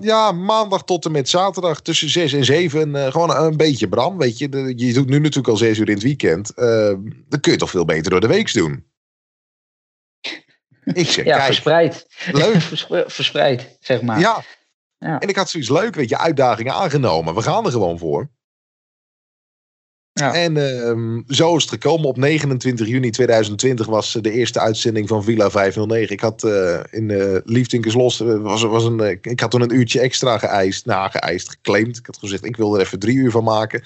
Ja, 0.00 0.32
maandag 0.32 0.84
tot 0.84 1.04
en 1.04 1.12
met 1.12 1.28
zaterdag 1.28 1.80
tussen 1.82 2.08
6 2.10 2.32
en 2.32 2.44
7. 2.44 2.94
eh, 2.94 3.10
gewoon 3.12 3.36
een, 3.36 3.56
beetje 3.56 3.88
Bram. 3.88 4.18
Weet 4.18 4.38
je, 4.38 4.48
De- 4.48 4.72
je 4.76 4.92
doet 4.92 5.08
nu 5.08 5.18
natuurlijk 5.18 5.48
al 5.48 5.56
6 5.56 5.78
uur 5.78 5.88
in 5.88 5.94
het 5.94 6.02
weekend. 6.02 6.50
Eh, 6.54 6.94
dan 7.28 7.40
kun 7.40 7.52
je 7.52 7.58
toch 7.58 7.70
veel 7.70 7.84
beter 7.84 8.10
door 8.10 8.20
de 8.20 8.26
weeks 8.26 8.52
doen. 8.52 8.84
Ik 10.92 11.10
zeg, 11.10 11.24
Ja, 11.24 11.34
kijk, 11.34 11.46
verspreid. 11.46 12.06
leuk. 12.32 12.60
Verspre- 12.72 13.04
verspreid, 13.06 13.76
zeg 13.80 14.02
maar. 14.02 14.18
Ja. 14.20 14.44
Ja. 14.98 15.18
En 15.18 15.28
ik 15.28 15.36
had 15.36 15.50
zoiets 15.50 15.70
leuk, 15.70 15.94
weet 15.94 16.08
je, 16.08 16.18
uitdagingen 16.18 16.74
aangenomen. 16.74 17.34
We 17.34 17.42
gaan 17.42 17.64
er 17.64 17.70
gewoon 17.70 17.98
voor. 17.98 18.30
Ja. 20.12 20.34
En 20.34 20.56
ehm, 20.56 21.22
zo 21.26 21.56
is 21.56 21.62
het 21.62 21.72
gekomen. 21.72 22.08
Op 22.08 22.16
29 22.16 22.86
juni 22.86 23.10
2020 23.10 23.86
was 23.86 24.14
eh, 24.14 24.22
de 24.22 24.30
eerste 24.30 24.60
uitzending 24.60 25.08
van 25.08 25.24
Villa 25.24 25.50
509. 25.50 26.12
Ik 26.12 26.20
had 26.20 26.44
eh, 26.44 26.80
in 26.90 27.08
uh, 27.08 27.36
Liefdinkerslos, 27.44 28.20
eh, 28.20 28.36
was, 28.42 28.62
was 28.62 28.84
een, 28.84 29.00
ik 29.22 29.40
had 29.40 29.50
toen 29.50 29.60
een 29.60 29.74
uurtje 29.74 30.00
extra 30.00 30.38
geëist, 30.38 30.86
nou 30.86 31.10
geëist, 31.10 31.48
geclaimd. 31.48 31.96
Ik 31.98 32.06
had 32.06 32.18
gezegd, 32.18 32.44
ik 32.44 32.56
wil 32.56 32.74
er 32.74 32.80
even 32.80 32.98
drie 32.98 33.16
uur 33.16 33.30
van 33.30 33.44
maken. 33.44 33.84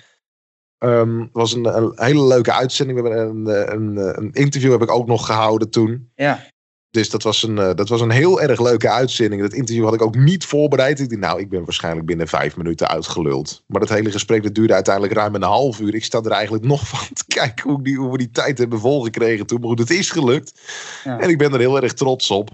Het 0.79 1.29
was 1.33 1.53
een, 1.53 1.65
een 1.65 1.93
hele 1.95 2.27
leuke 2.27 2.53
uitzending. 2.53 3.01
We 3.01 3.09
hebben 3.09 3.47
een, 3.47 3.73
een, 3.73 4.19
een 4.19 4.33
interview 4.33 4.73
heb 4.73 4.83
ik 4.83 4.91
ook 4.91 5.07
nog 5.07 5.27
gehouden 5.27 5.71
toen. 5.71 6.11
Ja. 6.15 6.53
Dus 6.95 7.11
dat 7.11 7.23
was, 7.23 7.43
een, 7.43 7.59
eh, 7.59 7.75
dat 7.75 7.89
was 7.89 8.01
een 8.01 8.11
heel 8.11 8.41
erg 8.41 8.61
leuke 8.61 8.91
uitzending. 8.91 9.43
Dat 9.43 9.53
interview 9.53 9.85
had 9.85 9.95
ik 9.95 10.03
ook 10.03 10.15
niet 10.15 10.45
voorbereid. 10.45 11.01
Ik 11.01 11.09
dacht, 11.09 11.21
nou, 11.21 11.41
ik 11.41 11.49
ben 11.49 11.65
waarschijnlijk 11.65 12.07
binnen 12.07 12.29
vijf 12.29 12.57
minuten 12.57 12.89
uitgeluld. 12.89 13.63
Maar 13.67 13.81
dat 13.81 13.89
hele 13.89 14.11
gesprek 14.11 14.43
dat 14.43 14.55
duurde 14.55 14.75
uiteindelijk 14.75 15.15
ruim 15.15 15.35
een 15.35 15.43
half 15.43 15.81
uur. 15.81 15.95
Ik 15.95 16.05
sta 16.05 16.21
er 16.21 16.31
eigenlijk 16.31 16.65
nog 16.65 16.89
van 16.97 17.13
te 17.13 17.25
kijken 17.27 17.71
hoe, 17.71 17.83
die, 17.83 17.97
hoe 17.97 18.11
we 18.11 18.19
die 18.19 18.31
tijd 18.31 18.59
hebben 18.59 18.79
volgekregen 18.79 19.47
toen. 19.47 19.61
Maar 19.61 19.69
goed, 19.69 19.79
het 19.79 19.91
is 19.91 20.11
gelukt. 20.11 20.61
Ja. 21.05 21.19
En 21.19 21.29
ik 21.29 21.39
ben 21.39 21.53
er 21.53 21.59
heel 21.59 21.83
erg 21.83 21.93
trots 21.93 22.31
op. 22.31 22.51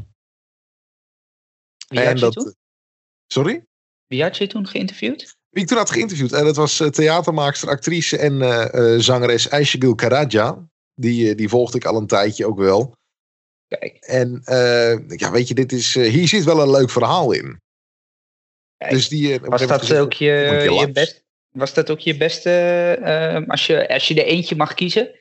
Wie 1.88 2.00
en 2.00 2.06
had 2.06 2.34
je 2.34 2.40
toen? 2.40 2.54
Sorry? 3.26 3.64
Wie 4.06 4.22
had 4.22 4.36
je 4.36 4.46
toen 4.46 4.66
geïnterviewd? 4.66 5.36
Wie 5.50 5.62
ik 5.62 5.68
toen 5.68 5.78
had 5.78 5.90
geïnterviewd. 5.90 6.32
En 6.32 6.44
dat 6.44 6.56
was 6.56 6.80
eh, 6.80 6.88
theatermaakster, 6.88 7.68
actrice 7.68 8.18
en 8.18 8.42
eh, 8.42 8.94
eh, 8.94 9.00
zangeres 9.00 9.50
Aishagul 9.50 9.94
Karadja. 9.94 10.68
Die, 10.94 11.30
eh, 11.30 11.36
die 11.36 11.48
volgde 11.48 11.76
ik 11.76 11.84
al 11.84 11.96
een 11.96 12.06
tijdje 12.06 12.46
ook 12.46 12.58
wel. 12.58 12.98
Kijk. 13.78 13.96
En 14.00 14.40
eh, 14.44 15.08
ja, 15.18 15.30
weet 15.30 15.48
je, 15.48 15.54
dit 15.54 15.72
is, 15.72 15.96
eh, 15.96 16.10
hier 16.10 16.28
zit 16.28 16.44
wel 16.44 16.62
een 16.62 16.70
leuk 16.70 16.90
verhaal 16.90 17.32
in. 17.32 17.60
Kijk, 18.76 18.90
Dus 18.92 19.08
die, 19.08 19.32
eh, 19.34 19.48
Was 19.48 19.66
dat 19.66 19.80
gezegd, 19.80 20.00
ook 20.00 20.12
je, 20.12 20.68
je 20.80 20.90
best? 20.92 21.22
Was 21.50 21.74
dat 21.74 21.90
ook 21.90 21.98
je 21.98 22.16
beste, 22.16 23.44
als, 23.46 23.66
je, 23.66 23.88
als 23.88 24.08
je 24.08 24.14
er 24.14 24.26
eentje 24.26 24.56
mag 24.56 24.74
kiezen? 24.74 25.20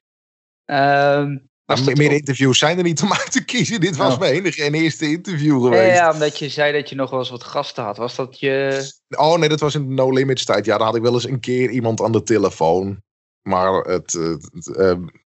Ehm, 0.66 1.38
dat 1.66 1.96
meer 1.96 2.08
ook- 2.12 2.18
interviews 2.18 2.60
zijn 2.60 2.78
er 2.78 2.84
niet 2.84 3.02
om 3.02 3.14
uit 3.14 3.32
te 3.32 3.46
kiezen. 3.46 3.80
Dit 3.82 3.96
was 3.96 4.14
Oh. 4.14 4.20
mijn 4.20 4.34
enige 4.34 4.64
en 4.64 4.74
eerste 4.74 5.06
interview 5.06 5.64
Ja, 5.64 5.70
geweest. 5.70 5.98
ja, 5.98 6.12
omdat 6.14 6.40
je 6.40 6.50
zei 6.50 6.72
dat 6.74 6.90
je 6.90 6.96
nog 6.96 7.10
wel 7.10 7.20
eens 7.20 7.30
wat 7.30 7.44
gasten 7.44 7.84
had. 7.84 7.98
Was 7.98 8.16
dat 8.16 8.40
je... 8.40 8.82
Oh 9.18 9.38
nee, 9.38 9.50
dat 9.50 9.60
was 9.60 9.76
in 9.76 9.88
de 9.88 9.94
No 9.94 10.12
Limits 10.12 10.46
tijd. 10.46 10.66
Ja, 10.66 10.78
daar 10.78 10.86
had 10.88 10.96
ik 10.96 11.02
wel 11.02 11.14
eens 11.14 11.28
een 11.28 11.40
keer 11.40 11.70
iemand 11.70 12.02
aan 12.02 12.12
de 12.12 12.24
telefoon. 12.24 13.02
Maar 13.42 13.74
het, 13.74 14.12
het, 14.14 14.50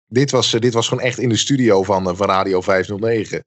dit, 0.07 0.31
was, 0.31 0.55
eh, 0.55 0.61
dit 0.61 0.75
was 0.75 0.89
gewoon 0.89 1.05
echt 1.05 1.19
in 1.19 1.29
de 1.29 1.37
studio 1.37 1.83
van, 1.83 2.09
eh, 2.09 2.17
van 2.17 2.27
Radio 2.29 2.61
509. 2.61 3.45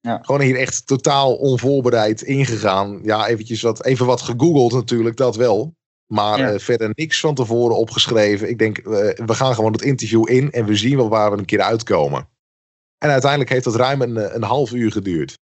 Ja. 0.00 0.18
Gewoon 0.22 0.40
hier 0.40 0.56
echt 0.56 0.86
totaal 0.86 1.34
onvoorbereid 1.34 2.22
ingegaan. 2.22 3.00
Ja, 3.02 3.26
eventjes 3.26 3.62
wat, 3.62 3.84
even 3.84 4.06
wat 4.06 4.20
gegoogeld 4.20 4.72
natuurlijk, 4.72 5.16
dat 5.16 5.36
wel. 5.36 5.74
Maar 6.06 6.38
Ja. 6.38 6.52
eh, 6.52 6.58
verder 6.58 6.90
niks 6.94 7.20
van 7.20 7.34
tevoren 7.34 7.76
opgeschreven. 7.76 8.48
Ik 8.48 8.58
denk, 8.58 8.80
we 8.82 9.34
gaan 9.34 9.54
gewoon 9.54 9.72
het 9.72 9.82
interview 9.82 10.28
in 10.30 10.50
en 10.52 10.64
we 10.64 10.76
zien 10.76 10.96
wel 10.96 11.08
waar 11.08 11.30
we 11.32 11.38
een 11.38 11.44
keer 11.44 11.60
uitkomen. 11.60 12.28
En 12.98 13.10
uiteindelijk 13.10 13.50
heeft 13.50 13.64
dat 13.64 13.74
ruim 13.74 14.02
een, 14.02 14.34
een 14.34 14.42
half 14.42 14.72
uur 14.72 14.92
geduurd. 14.92 15.38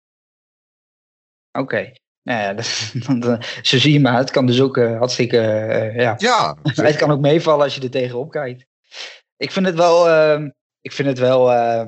Oké. 1.51 1.91
Nou 2.23 2.41
ja, 2.41 2.53
dat, 3.19 3.45
zo 3.61 3.77
zie 3.77 3.93
je 3.93 3.99
maar. 3.99 4.17
Het 4.17 4.31
kan 4.31 4.45
dus 4.45 4.61
ook 4.61 4.77
hartstikke... 4.77 5.37
ja. 5.95 6.15
Ja, 6.17 6.57
Het 6.63 6.95
kan 6.95 7.11
ook 7.11 7.19
meevallen 7.19 7.63
als 7.63 7.75
je 7.75 7.81
er 7.81 7.89
tegenop 7.89 8.31
kijkt. 8.31 8.65
Ik 9.39 9.51
vind 9.51 9.65
het 9.65 9.75
wel, 9.75 10.09
ehm, 10.09 10.49
ik 10.81 10.91
vind 10.91 11.07
het 11.07 11.19
wel 11.19 11.51
eh, 11.51 11.85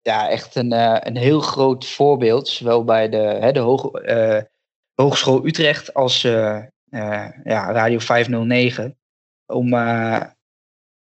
ja, 0.00 0.28
echt 0.28 0.54
een, 0.54 0.72
eh, 0.72 0.96
een 1.00 1.16
heel 1.16 1.40
groot 1.40 1.86
voorbeeld. 1.86 2.48
Zowel 2.48 2.84
bij 2.84 3.08
de, 3.08 3.16
hè, 3.16 3.52
de 3.52 3.60
Hoog, 3.60 3.92
eh, 3.92 4.42
Hogeschool 4.94 5.46
Utrecht 5.46 5.94
als 5.94 6.22
ja, 6.22 7.72
Radio 7.72 7.98
509. 7.98 8.98
Om, 9.46 9.70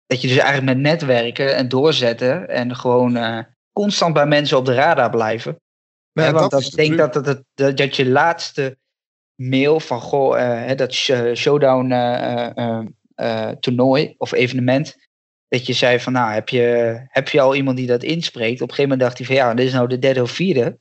dat 0.05 0.21
je 0.21 0.27
dus 0.27 0.37
eigenlijk 0.37 0.65
met 0.65 0.77
netwerken 0.77 1.55
en 1.55 1.67
doorzetten 1.67 2.49
en 2.49 2.75
gewoon 2.75 3.45
constant 3.71 4.13
bij 4.13 4.25
mensen 4.25 4.57
op 4.57 4.65
de 4.65 4.73
radar 4.73 5.09
blijven. 5.09 5.61
Ja, 6.11 6.31
want 6.31 6.51
dat 6.51 6.51
dat, 6.51 6.63
ik 6.63 6.75
denk 6.75 6.97
dat, 6.97 7.25
het, 7.25 7.43
dat, 7.53 7.77
dat 7.77 7.95
je 7.95 8.09
laatste 8.09 8.77
mail 9.35 9.79
van 9.79 10.01
goh, 10.01 10.67
dat 10.75 10.93
sh- 10.93 11.33
showdown 11.33 11.89
toernooi 13.59 14.15
of 14.17 14.31
evenement. 14.31 15.08
Dat 15.49 15.65
je 15.65 15.73
zei 15.73 15.99
van 15.99 16.13
nou, 16.13 16.31
heb 16.33 16.49
je, 16.49 16.97
heb 17.07 17.29
je 17.29 17.41
al 17.41 17.55
iemand 17.55 17.77
die 17.77 17.87
dat 17.87 18.03
inspreekt? 18.03 18.61
Op 18.61 18.69
een 18.69 18.75
gegeven 18.75 18.89
moment 18.89 19.01
dacht 19.01 19.17
hij 19.17 19.27
van 19.27 19.35
ja, 19.35 19.53
dit 19.53 19.65
is 19.65 19.73
nou 19.73 19.87
de 19.87 19.99
derde 19.99 20.21
of 20.21 20.31
vierde. 20.31 20.79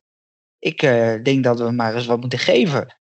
Ik 0.58 0.82
eh, 0.82 1.14
denk 1.22 1.44
dat 1.44 1.58
we 1.58 1.70
maar 1.70 1.94
eens 1.94 2.06
wat 2.06 2.20
moeten 2.20 2.38
geven. 2.38 2.96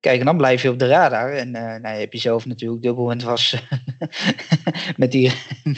Kijk, 0.00 0.18
en 0.18 0.24
dan 0.24 0.36
blijf 0.36 0.62
je 0.62 0.70
op 0.70 0.78
de 0.78 0.86
radar. 0.86 1.32
En 1.32 1.54
eh 1.54 1.80
nou, 1.80 1.98
heb 1.98 2.12
je 2.12 2.18
zelf 2.18 2.46
natuurlijk 2.46 2.82
dubbel 2.82 3.10
en 3.10 3.16
het 3.16 3.26
was 3.26 3.64
met, 4.96 5.12
die, 5.12 5.32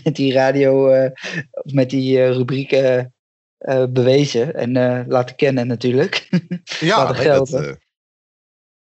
met 0.05 0.17
die 0.17 0.33
radio, 0.33 1.07
of 1.51 1.73
met 1.73 1.91
die 1.91 2.31
rubriek 2.31 2.73
eh, 2.73 3.85
bewezen 3.89 4.55
en 4.55 5.05
laten 5.09 5.37
kennen 5.37 5.67
natuurlijk. 5.67 6.29
Ja, 6.81 7.07
dat, 7.07 7.17
gelden. 7.17 7.69
eh, 7.69 7.75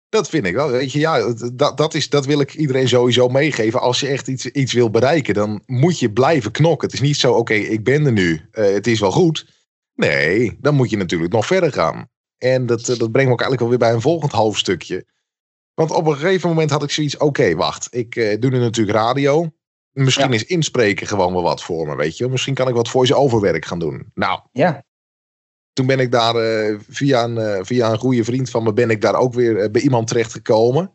dat 0.09 0.29
vind 0.29 0.47
ik 0.47 0.55
wel. 0.55 0.71
Weet 0.71 0.93
je, 0.93 0.99
ja, 0.99 1.35
dat, 1.53 1.77
dat, 1.77 1.95
is, 1.95 2.09
dat 2.09 2.27
wil 2.27 2.41
ik 2.41 2.55
iedereen 2.55 2.89
sowieso 2.89 3.29
meegeven. 3.29 3.81
Als 3.81 4.01
je 4.01 4.09
echt 4.09 4.29
iets, 4.29 4.47
iets 4.47 4.73
wil 4.73 4.91
bereiken, 4.91 5.35
dan 5.35 5.63
moet 5.67 5.99
je 5.99 6.13
blijven 6.13 6.51
knokken. 6.51 6.87
Het 6.89 6.97
is 6.97 7.07
niet 7.07 7.17
zo, 7.17 7.33
oké, 7.33 7.55
ik 7.55 7.85
ben 7.85 8.07
er 8.07 8.13
nu. 8.13 8.49
eh, 8.51 8.73
het 8.73 8.87
is 8.87 9.01
wel 9.01 9.11
goed. 9.13 9.55
Nee, 9.95 10.57
dan 10.61 10.75
moet 10.75 10.91
je 10.91 10.97
natuurlijk 10.97 11.33
nog 11.33 11.47
verder 11.47 11.73
gaan. 11.73 12.09
En 12.39 12.67
dat, 12.67 12.81
eh, 12.89 12.99
dat 12.99 13.11
brengt 13.13 13.29
me 13.29 13.33
ook 13.35 13.41
eigenlijk 13.41 13.61
alweer 13.63 13.79
bij 13.79 13.93
een 13.93 14.01
volgend 14.01 14.33
hoofdstukje. 14.33 15.07
Want 15.75 15.91
op 15.91 16.07
een 16.07 16.17
gegeven 16.17 16.49
moment 16.49 16.71
had 16.71 16.83
ik 16.83 16.91
zoiets, 16.91 17.17
oké, 17.17 17.55
wacht. 17.55 17.89
Ik 17.91 18.17
eh, 18.17 18.41
doe 18.41 18.51
nu 18.51 18.59
natuurlijk 18.59 18.97
radio. 18.97 19.51
Misschien 19.93 20.29
Ja. 20.29 20.35
is 20.35 20.45
inspreken 20.45 21.07
gewoon 21.07 21.33
wel 21.33 21.43
wat 21.43 21.63
voor 21.63 21.87
me, 21.87 21.97
weet 21.97 22.17
je. 22.17 22.29
Misschien 22.29 22.55
kan 22.55 22.69
ik 22.69 22.75
wat 22.75 22.89
voice-over 22.89 23.41
werk 23.41 23.65
gaan 23.65 23.79
doen. 23.79 24.11
Nou, 24.15 24.41
ja, 24.53 24.85
toen 25.77 25.87
ben 25.87 26.01
ik 26.01 26.11
daar 26.11 26.35
eh, 26.35 26.79
via, 26.89 27.25
een, 27.25 27.39
eh, 27.39 27.59
via 27.63 27.91
een 27.91 27.99
goede 27.99 28.25
vriend 28.25 28.51
van 28.51 28.63
me 28.63 28.73
ben 28.73 28.91
ik 28.91 29.01
daar 29.01 29.15
ook 29.15 29.35
weer 29.35 29.59
eh, 29.59 29.71
bij 29.71 29.83
iemand 29.83 30.07
terecht 30.09 30.33
gekomen. 30.33 30.91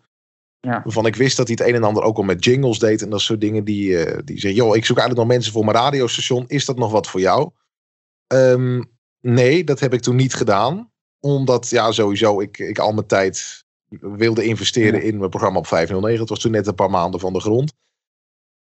Ja. 0.59 0.81
Waarvan 0.83 1.05
ik 1.05 1.15
wist 1.15 1.37
dat 1.37 1.47
hij 1.47 1.57
het 1.59 1.67
een 1.67 1.75
en 1.75 1.83
ander 1.83 2.03
ook 2.03 2.17
al 2.17 2.23
met 2.23 2.43
jingles 2.43 2.79
deed 2.79 3.01
en 3.01 3.09
dat 3.09 3.21
soort 3.21 3.41
dingen. 3.41 3.63
Die, 3.63 4.23
die 4.23 4.39
zei, 4.39 4.53
joh, 4.53 4.75
ik 4.75 4.85
zoek 4.85 4.97
eigenlijk 4.97 5.27
nog 5.27 5.35
mensen 5.37 5.53
voor 5.53 5.65
mijn 5.65 5.77
radiostation. 5.77 6.43
Is 6.47 6.65
dat 6.65 6.77
nog 6.77 6.91
wat 6.91 7.07
voor 7.07 7.19
jou? 7.19 7.49
Ehm, 8.27 8.83
nee, 9.19 9.63
dat 9.63 9.79
heb 9.79 9.93
ik 9.93 10.01
toen 10.01 10.15
niet 10.15 10.33
gedaan. 10.33 10.91
Omdat, 11.19 11.69
ja, 11.69 11.91
sowieso, 11.91 12.39
ik, 12.39 12.57
ik 12.57 12.79
al 12.79 12.93
mijn 12.93 13.07
tijd 13.07 13.63
wilde 13.99 14.43
investeren 14.43 14.99
Ja. 14.99 15.05
in 15.05 15.17
mijn 15.17 15.29
programma 15.29 15.59
op 15.59 15.67
509. 15.67 16.19
Het 16.19 16.29
was 16.29 16.39
toen 16.39 16.51
net 16.51 16.67
een 16.67 16.75
paar 16.75 16.89
maanden 16.89 17.19
van 17.19 17.33
de 17.33 17.39
grond. 17.39 17.73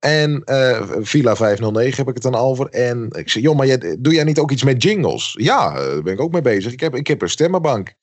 En 0.05 0.43
eh, 0.43 0.87
Villa 1.01 1.35
509 1.35 1.97
heb 1.97 2.07
ik 2.07 2.13
het 2.23 2.31
dan 2.31 2.35
over. 2.41 2.69
En 2.69 3.09
ik 3.11 3.29
zei, 3.29 3.43
joh, 3.43 3.55
maar 3.57 3.65
jij, 3.67 3.97
doe 3.99 4.13
jij 4.13 4.23
niet 4.23 4.39
ook 4.39 4.51
iets 4.51 4.63
met 4.63 4.83
jingles? 4.83 5.35
Ja, 5.37 5.69
eh, 5.71 5.75
daar 5.85 6.01
ben 6.01 6.13
ik 6.13 6.19
ook 6.21 6.31
mee 6.31 6.41
bezig. 6.41 6.71
Ik 6.71 6.79
heb, 6.79 6.95
ik 6.95 7.07
heb 7.07 7.21
een 7.21 7.29
stemmenbank. 7.29 7.93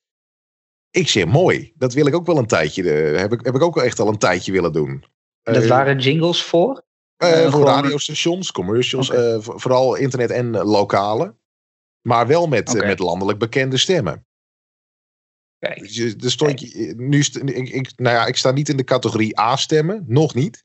Ik 0.91 1.09
zeg, 1.09 1.25
mooi. 1.27 1.73
Dat 1.77 1.93
wil 1.93 2.07
ik 2.07 2.15
ook 2.15 2.27
wel 2.27 2.37
een 2.39 2.47
tijdje. 2.47 2.93
eh, 2.93 3.21
heb, 3.21 3.33
ik, 3.33 3.45
heb 3.45 3.55
ik 3.55 3.63
ook 3.63 3.75
wel 3.75 3.85
echt 3.85 3.99
al 4.01 4.09
een 4.09 4.19
tijdje 4.19 4.53
willen 4.53 4.73
doen. 4.73 5.05
En 5.43 5.55
dat 5.55 5.63
Eh, 5.63 5.69
waren 5.69 5.99
jingles 5.99 6.43
voor? 6.43 6.83
eh, 7.17 7.45
eh, 7.45 7.53
voor 7.53 7.65
radiostations, 7.67 8.53
commercials, 8.53 9.11
eh, 9.11 9.37
vooral 9.41 9.95
internet 9.95 10.31
en 10.31 10.55
eh, 10.55 10.65
lokale. 10.65 11.37
Maar 12.01 12.27
wel 12.27 12.47
met, 12.47 12.75
eh, 12.77 12.87
met 12.87 12.99
landelijk 12.99 13.39
bekende 13.39 13.77
stemmen. 13.77 14.27
Kijk, 15.59 15.79
Dus 15.95 16.33
stond 16.33 16.61
nu 16.97 17.19
ik, 17.55 17.93
nou 17.99 18.17
ja, 18.17 18.27
ik 18.27 18.37
sta 18.37 18.51
niet 18.51 18.69
in 18.69 18.77
de 18.77 18.85
categorie 18.85 19.41
A-stemmen, 19.41 20.05
nog 20.07 20.35
niet. 20.35 20.63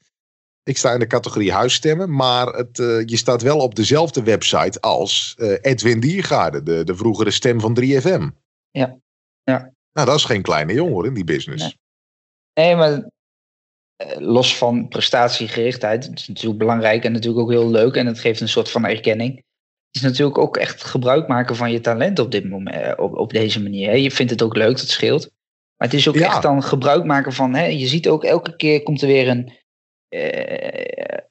Ik 0.67 0.77
sta 0.77 0.93
in 0.93 0.99
de 0.99 1.07
categorie 1.07 1.51
huisstemmen, 1.51 2.15
maar 2.15 2.47
het, 2.47 2.79
eh, 2.79 3.05
je 3.05 3.17
staat 3.17 3.41
wel 3.41 3.59
op 3.59 3.75
dezelfde 3.75 4.23
website 4.23 4.79
als 4.81 5.35
eh, 5.37 5.57
Edwin 5.61 5.99
Diergaarde, 5.99 6.63
de, 6.63 6.83
de 6.83 6.95
vroegere 6.95 7.31
stem 7.31 7.59
van 7.59 7.73
3FM. 7.79 8.29
Ja. 8.71 8.97
Ja. 9.43 9.71
Nou, 9.93 10.07
dat 10.07 10.15
is 10.15 10.23
geen 10.25 10.41
kleine 10.41 10.73
jongen 10.73 10.93
hoor, 10.93 11.05
in 11.05 11.13
die 11.13 11.23
business. 11.23 11.63
Nee. 11.63 11.75
Nee, 12.53 12.75
maar 12.75 13.09
eh, 13.95 14.19
los 14.19 14.57
van 14.57 14.87
prestatiegerichtheid, 14.87 16.05
het 16.05 16.19
is 16.19 16.27
natuurlijk 16.27 16.59
belangrijk 16.59 17.03
en 17.03 17.11
natuurlijk 17.11 17.43
ook 17.43 17.51
heel 17.51 17.69
leuk 17.69 17.95
en 17.95 18.05
het 18.05 18.19
geeft 18.19 18.41
een 18.41 18.49
soort 18.49 18.71
van 18.71 18.85
erkenning. 18.85 19.35
Het 19.35 19.95
is 19.95 20.01
natuurlijk 20.01 20.37
ook 20.37 20.57
echt 20.57 20.83
gebruik 20.83 21.27
maken 21.27 21.55
van 21.55 21.71
je 21.71 21.79
talent 21.79 22.19
op, 22.19 22.31
dit 22.31 22.49
moment, 22.49 22.97
op, 22.99 23.17
op 23.17 23.31
deze 23.31 23.61
manier. 23.61 23.89
Hè. 23.89 23.95
Je 23.95 24.11
vindt 24.11 24.31
het 24.31 24.41
ook 24.41 24.55
leuk, 24.55 24.77
dat 24.77 24.89
scheelt. 24.89 25.29
Maar 25.77 25.87
het 25.87 25.97
is 25.97 26.07
ook 26.07 26.15
Ja. 26.15 26.25
echt 26.25 26.41
dan 26.41 26.63
gebruik 26.63 27.05
maken 27.05 27.33
van, 27.33 27.53
hè, 27.53 27.65
je 27.65 27.87
ziet 27.87 28.07
ook 28.07 28.23
elke 28.23 28.55
keer 28.55 28.83
komt 28.83 29.01
er 29.01 29.07
weer 29.07 29.27
een, 29.27 29.51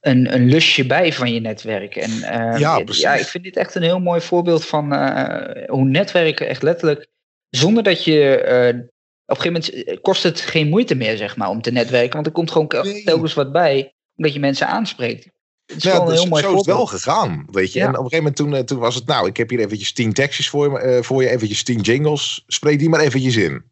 een, 0.01 0.35
een 0.35 0.49
lusje 0.49 0.87
bij 0.87 1.13
van 1.13 1.33
je 1.33 1.41
netwerk. 1.41 1.97
En 1.97 2.11
eh, 2.23 2.59
Ja, 2.61 2.83
ja, 2.87 3.15
ik 3.15 3.27
vind 3.27 3.45
dit 3.45 3.57
echt 3.57 3.75
een 3.75 3.83
heel 3.83 4.01
mooi 4.01 4.21
voorbeeld 4.21 4.65
van 4.67 4.93
eh, 4.93 5.69
hoe 5.69 5.85
netwerken 5.85 6.49
echt 6.49 6.63
letterlijk, 6.63 7.07
zonder 7.51 7.83
dat 7.83 8.05
je 8.05 8.37
eh, 8.41 8.69
op 8.69 9.37
een 9.37 9.37
gegeven 9.37 9.53
moment 9.53 9.85
eh, 9.85 9.97
kost 10.03 10.23
het 10.23 10.41
geen 10.41 10.69
moeite 10.69 10.95
meer, 10.95 11.17
zeg 11.17 11.37
maar, 11.37 11.49
om 11.49 11.63
te 11.63 11.71
netwerken. 11.71 12.13
Want 12.15 12.27
er 12.27 12.33
komt 12.33 12.51
gewoon 12.51 12.73
Nee. 12.83 13.03
telkens 13.05 13.35
wat 13.35 13.53
bij, 13.53 13.95
omdat 14.17 14.33
je 14.35 14.41
mensen 14.41 14.67
aanspreekt. 14.67 15.25
Het 15.67 15.77
is 15.77 15.83
Ja, 15.83 16.05
dus 16.05 16.15
heel 16.19 16.27
mooi 16.29 16.43
zo 16.43 16.51
is 16.51 16.57
het 16.57 16.67
wel 16.67 16.87
gegaan, 16.87 17.47
weet 17.51 17.73
je. 17.73 17.79
Ja. 17.79 17.85
En 17.87 17.99
op 17.99 18.05
een 18.05 18.11
gegeven 18.11 18.25
moment 18.25 18.37
toen, 18.37 18.55
eh, 18.55 18.61
toen 18.63 18.79
was 18.79 18.95
het, 18.95 19.07
nou, 19.07 19.29
ik 19.29 19.37
heb 19.37 19.51
hier 19.51 19.59
eventjes 19.61 19.93
tien 19.93 20.13
tekstjes 20.13 20.49
voor, 20.49 20.71
je, 20.71 20.79
eh, 20.79 21.03
voor 21.03 21.23
je, 21.23 21.29
eventjes 21.29 21.63
tien 21.63 21.81
jingles. 21.81 22.45
Spreek 22.47 22.79
die 22.79 22.89
maar 22.89 23.01
eventjes 23.01 23.37
in. 23.37 23.65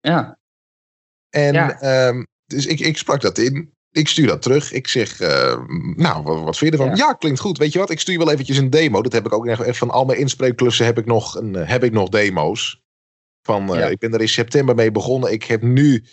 Ja, 0.00 0.38
En 1.30 1.54
Ja. 1.54 1.80
ehm, 1.80 2.24
dus 2.46 2.66
ik, 2.66 2.80
ik 2.80 2.96
sprak 2.98 3.20
dat 3.20 3.38
in. 3.38 3.72
Ik 3.90 4.08
stuur 4.08 4.26
dat 4.26 4.42
terug. 4.42 4.72
Ik 4.72 4.88
zeg, 4.88 5.20
eh, 5.20 5.64
nou, 5.96 6.22
wat, 6.22 6.42
wat 6.42 6.56
vind 6.56 6.72
je 6.74 6.78
ervan? 6.78 6.96
Ja. 6.96 7.06
Ja. 7.06 7.12
klinkt 7.12 7.40
goed. 7.40 7.58
Weet 7.58 7.72
je 7.72 7.78
wat? 7.78 7.90
Ik 7.90 8.00
stuur 8.00 8.18
wel 8.18 8.30
eventjes 8.30 8.56
een 8.56 8.70
demo. 8.70 9.02
Dat 9.02 9.12
heb 9.12 9.26
ik 9.26 9.32
ook 9.32 9.46
echt 9.46 9.78
van 9.78 9.90
al 9.90 10.04
mijn 10.04 10.18
inspreekklussen 10.18 10.86
heb 10.86 10.98
ik 10.98 11.06
nog, 11.06 11.34
een, 11.34 11.56
eh, 11.56 11.68
heb 11.68 11.84
ik 11.84 11.92
nog 11.92 12.08
demo's. 12.08 12.80
Van, 13.42 13.74
eh, 13.74 13.80
Ja. 13.80 13.86
Ik 13.86 13.98
ben 13.98 14.12
er 14.12 14.20
in 14.20 14.28
september 14.28 14.74
mee 14.74 14.90
begonnen. 14.92 15.32
Ik 15.32 15.44
heb 15.44 15.62
nu, 15.62 16.04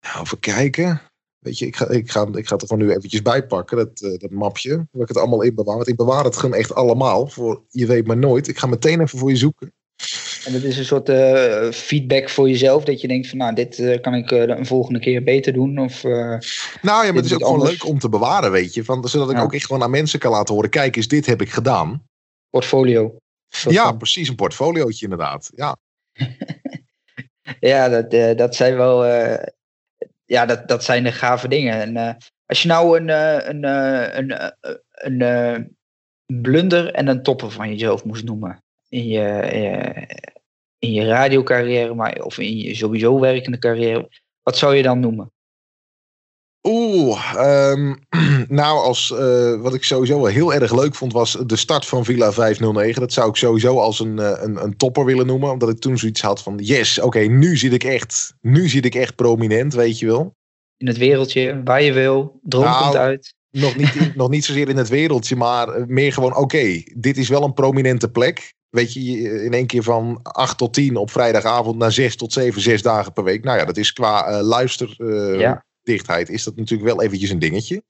nou, 0.00 0.22
even 0.22 0.38
kijken. 0.38 1.02
Weet 1.38 1.58
je, 1.58 1.66
ik 1.66 1.76
ga, 1.76 1.88
ik, 1.88 2.10
ga, 2.10 2.26
ik 2.32 2.46
ga 2.46 2.52
het 2.52 2.62
er 2.62 2.68
gewoon 2.68 2.86
nu 2.86 2.92
eventjes 2.94 3.22
bij 3.22 3.46
pakken, 3.46 3.76
dat, 3.76 4.00
eh, 4.00 4.18
dat 4.18 4.30
mapje. 4.30 4.86
Waar 4.90 5.02
ik 5.02 5.08
het 5.08 5.16
allemaal 5.16 5.42
in 5.42 5.54
bewaar. 5.54 5.76
Want 5.76 5.88
ik 5.88 5.96
bewaar 5.96 6.24
het 6.24 6.36
gewoon 6.36 6.54
echt 6.54 6.74
allemaal. 6.74 7.26
Voor, 7.26 7.64
je 7.68 7.86
weet 7.86 8.06
maar 8.06 8.16
nooit. 8.16 8.48
Ik 8.48 8.58
ga 8.58 8.66
meteen 8.66 9.00
even 9.00 9.18
voor 9.18 9.30
je 9.30 9.36
zoeken. 9.36 9.72
En 10.46 10.52
dat 10.52 10.62
is 10.62 10.78
een 10.78 10.84
soort 10.84 11.08
eh, 11.08 11.70
feedback 11.70 12.28
voor 12.28 12.48
jezelf, 12.48 12.84
dat 12.84 13.00
je 13.00 13.08
denkt 13.08 13.28
van, 13.28 13.38
nou, 13.38 13.54
dit 13.54 13.78
eh, 13.78 14.00
kan 14.00 14.14
ik 14.14 14.30
eh, 14.30 14.42
een 14.42 14.66
volgende 14.66 14.98
keer 14.98 15.22
beter 15.22 15.52
doen. 15.52 15.78
Of, 15.78 16.02
Nou 16.02 16.40
ja, 16.82 17.02
maar 17.02 17.14
het 17.14 17.24
is 17.24 17.34
ook 17.34 17.44
gewoon 17.44 17.62
leuk 17.62 17.86
om 17.86 17.98
te 17.98 18.08
bewaren, 18.08 18.50
weet 18.50 18.74
je. 18.74 18.84
Van, 18.84 19.08
zodat 19.08 19.30
ik 19.30 19.36
Ja. 19.36 19.42
ook 19.42 19.54
echt 19.54 19.66
gewoon 19.66 19.82
aan 19.82 19.90
mensen 19.90 20.18
kan 20.18 20.30
laten 20.30 20.54
horen. 20.54 20.70
Kijk 20.70 20.96
eens, 20.96 21.08
dit 21.08 21.26
heb 21.26 21.40
ik 21.40 21.50
gedaan. 21.50 22.02
portfolio. 22.50 23.16
Ja, 23.48 23.84
van. 23.84 23.96
precies. 23.96 24.28
Een 24.28 24.34
portfoliootje 24.34 25.04
inderdaad. 25.04 25.50
Ja, 25.54 25.76
Ja, 27.60 27.88
dat, 27.88 28.38
dat 28.38 28.54
zijn 28.54 28.76
wel. 28.76 29.06
ja, 30.24 30.46
dat, 30.46 30.68
dat 30.68 30.84
zijn 30.84 31.02
de 31.04 31.12
gave 31.12 31.48
dingen. 31.48 31.96
En 31.96 32.16
als 32.46 32.62
je 32.62 32.68
nou 32.68 32.98
een, 33.00 33.08
een, 33.48 33.64
een, 34.18 34.52
een, 34.90 35.22
eh, 35.22 35.60
blunder 36.42 36.92
en 36.92 37.06
een 37.08 37.22
topper 37.22 37.50
van 37.50 37.68
jezelf 37.68 38.04
moest 38.04 38.24
noemen. 38.24 38.64
In 38.96 39.06
je, 39.06 39.28
eh, 39.28 40.16
in 40.78 40.92
je 40.92 41.04
radiocarrière, 41.04 41.94
maar, 41.94 42.22
of 42.22 42.38
in 42.38 42.56
je 42.56 42.74
sowieso 42.74 43.20
werkende 43.20 43.58
carrière. 43.58 44.08
Wat 44.42 44.56
zou 44.56 44.74
je 44.74 44.82
dan 44.82 45.00
noemen? 45.00 45.32
Oeh, 46.62 47.34
ehm, 47.36 47.94
nou, 48.60 48.78
als, 48.78 49.10
eh, 49.10 49.60
wat 49.60 49.74
ik 49.74 49.84
sowieso 49.84 50.20
wel 50.20 50.32
heel 50.32 50.54
erg 50.54 50.74
leuk 50.74 50.94
vond, 50.94 51.12
was 51.12 51.32
de 51.46 51.56
start 51.56 51.86
van 51.86 52.04
Villa 52.04 52.32
509. 52.32 53.00
Dat 53.00 53.12
zou 53.12 53.28
ik 53.28 53.36
sowieso 53.36 53.78
als 53.78 54.00
een, 54.00 54.18
eh, 54.18 54.42
een, 54.42 54.62
een 54.62 54.76
topper 54.76 55.04
willen 55.04 55.26
noemen. 55.26 55.50
Omdat 55.50 55.68
ik 55.68 55.78
toen 55.78 55.98
zoiets 55.98 56.22
had 56.22 56.42
van, 56.42 56.58
yes, 56.62 57.00
oké, 57.00 57.18
nu 57.18 57.56
zit 57.56 57.72
ik 57.72 57.84
echt, 57.84 58.34
nu 58.40 58.68
zit 58.68 58.84
ik 58.84 58.94
echt 58.94 59.14
prominent, 59.14 59.74
weet 59.74 59.98
je 59.98 60.06
wel. 60.06 60.34
In 60.76 60.86
het 60.86 60.96
wereldje, 60.96 61.62
waar 61.64 61.82
je 61.82 61.92
wil, 61.92 62.40
droom 62.42 62.64
Nou, 62.64 62.82
komt 62.82 62.96
uit. 62.96 63.34
Nog 63.50 63.76
niet, 63.76 64.14
nog 64.14 64.28
niet 64.28 64.44
zozeer 64.44 64.68
in 64.68 64.76
het 64.76 64.88
wereldje, 64.88 65.36
maar 65.36 65.86
meer 65.86 66.12
gewoon, 66.12 66.36
oké, 66.36 66.82
dit 66.94 67.16
is 67.16 67.28
wel 67.28 67.42
een 67.42 67.54
prominente 67.54 68.10
plek. 68.10 68.54
Weet 68.70 68.92
je, 68.92 69.00
in 69.44 69.52
één 69.52 69.66
keer 69.66 69.82
van 69.82 70.20
8 70.22 70.58
tot 70.58 70.74
10 70.74 70.96
op 70.96 71.10
vrijdagavond 71.10 71.76
naar 71.76 71.92
6 71.92 72.16
tot 72.16 72.32
7, 72.32 72.62
6 72.62 72.82
dagen 72.82 73.12
per 73.12 73.24
week. 73.24 73.44
Nou 73.44 73.58
ja, 73.58 73.64
dat 73.64 73.76
is 73.76 73.92
qua 73.92 74.26
eh 74.26 74.40
luisterdichtheid, 74.42 76.28
Ja. 76.28 76.34
is 76.34 76.44
dat 76.44 76.56
natuurlijk 76.56 76.88
wel 76.88 77.02
eventjes 77.02 77.30
een 77.30 77.38
dingetje. 77.38 77.82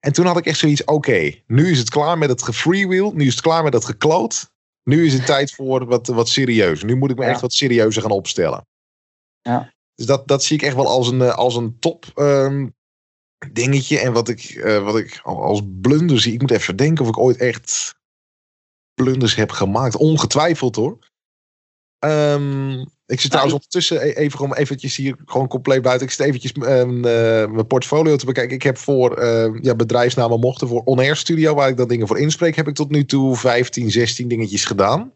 En 0.00 0.12
toen 0.12 0.26
had 0.26 0.36
ik 0.36 0.46
echt 0.46 0.58
zoiets, 0.58 0.84
oké, 0.84 1.32
nu 1.46 1.70
is 1.70 1.78
het 1.78 1.90
klaar 1.90 2.18
met 2.18 2.28
het 2.28 2.42
gefreewheel, 2.42 3.12
nu 3.12 3.26
is 3.26 3.32
het 3.32 3.42
klaar 3.42 3.62
met 3.64 3.72
het 3.72 3.84
gekloot. 3.84 4.50
Nu 4.84 5.06
is 5.06 5.12
het 5.12 5.26
tijd 5.26 5.52
voor 5.54 5.84
wat, 5.86 6.06
wat 6.06 6.28
serieus. 6.28 6.82
Nu 6.82 6.96
moet 6.96 7.10
ik 7.10 7.16
me 7.16 7.24
Ja. 7.24 7.30
echt 7.30 7.40
wat 7.40 7.52
serieuzer 7.52 8.02
gaan 8.02 8.10
opstellen. 8.10 8.66
Ja. 9.42 9.72
Dus 9.94 10.06
dat, 10.06 10.28
dat 10.28 10.44
zie 10.44 10.56
ik 10.56 10.62
echt 10.62 10.74
wel 10.74 10.86
als 10.88 11.08
een, 11.08 11.22
eh, 11.22 11.34
als 11.34 11.56
een 11.56 11.76
top 11.78 12.04
ehm, 12.14 12.66
dingetje. 13.52 13.98
En 13.98 14.12
wat 14.12 14.28
ik, 14.28 14.40
eh, 14.44 14.84
wat 14.84 14.96
ik 14.98 15.20
al- 15.22 15.42
als 15.42 15.60
blunder 15.80 16.20
zie, 16.20 16.32
ik 16.32 16.40
moet 16.40 16.50
even 16.50 16.76
denken 16.76 17.02
of 17.04 17.10
ik 17.10 17.18
ooit 17.18 17.36
echt 17.36 17.94
blunders 18.94 19.34
heb 19.34 19.50
gemaakt. 19.50 19.96
Ongetwijfeld 19.96 20.76
hoor. 20.76 20.98
Ehm, 21.98 22.80
ik 23.06 23.20
zit 23.20 23.30
trouwens 23.30 23.54
ondertussen 23.54 24.06
e- 24.06 24.12
even 24.12 24.38
gewoon 24.38 24.54
eventjes 24.54 24.96
hier 24.96 25.16
gewoon 25.24 25.48
compleet 25.48 25.82
buiten. 25.82 26.06
Ik 26.06 26.12
zit 26.12 26.26
eventjes 26.26 26.52
ehm, 26.52 27.04
eh, 27.04 27.50
mijn 27.50 27.66
portfolio 27.66 28.16
te 28.16 28.26
bekijken. 28.26 28.54
Ik 28.54 28.62
heb 28.62 28.78
voor 28.78 29.16
ehm, 29.16 29.58
ja, 29.60 29.74
bedrijfsnamen 29.74 30.40
mochten 30.40 30.68
voor 30.68 30.82
On 30.84 30.98
Air 30.98 31.16
Studio, 31.16 31.54
waar 31.54 31.68
ik 31.68 31.76
dan 31.76 31.88
dingen 31.88 32.06
voor 32.06 32.18
inspreek, 32.18 32.56
heb 32.56 32.68
ik 32.68 32.74
tot 32.74 32.90
nu 32.90 33.04
toe 33.04 33.36
15, 33.36 33.90
16 33.90 34.28
dingetjes 34.28 34.64
gedaan. 34.64 35.12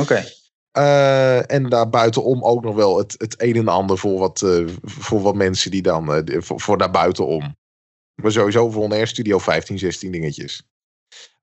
Oké. 0.00 0.24
Eh, 0.70 1.50
en 1.50 1.68
daar 1.68 1.88
buitenom 1.88 2.44
ook 2.44 2.62
nog 2.62 2.74
wel 2.74 2.98
het, 2.98 3.14
het 3.18 3.42
een 3.42 3.56
en 3.56 3.68
ander 3.68 3.98
voor 3.98 4.18
wat, 4.18 4.42
eh, 4.42 4.66
voor 4.82 5.20
wat 5.20 5.34
mensen 5.34 5.70
die 5.70 5.82
dan, 5.82 6.24
voor, 6.26 6.60
voor 6.60 6.78
daar 6.78 6.90
buitenom. 6.90 7.56
Maar 8.22 8.32
sowieso 8.32 8.70
voor 8.70 8.84
een 8.84 8.92
Air 8.92 9.06
Studio 9.06 9.38
15, 9.38 9.78
16 9.78 10.12
dingetjes. 10.12 10.71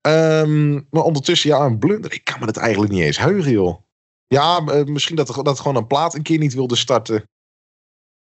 Ehm, 0.01 0.73
maar 0.73 1.03
ondertussen, 1.03 1.49
ja, 1.49 1.65
een 1.65 1.79
blunder. 1.79 2.13
Ik 2.13 2.23
kan 2.23 2.39
me 2.39 2.45
het 2.45 2.57
eigenlijk 2.57 2.91
niet 2.91 3.03
eens 3.03 3.19
heugen, 3.19 3.51
joh. 3.51 3.81
Ja, 4.27 4.65
eh, 4.65 4.83
misschien 4.83 5.15
dat, 5.15 5.39
dat 5.43 5.59
gewoon 5.59 5.75
een 5.75 5.87
plaat 5.87 6.15
een 6.15 6.23
keer 6.23 6.37
niet 6.37 6.53
wilde 6.53 6.75
starten. 6.75 7.23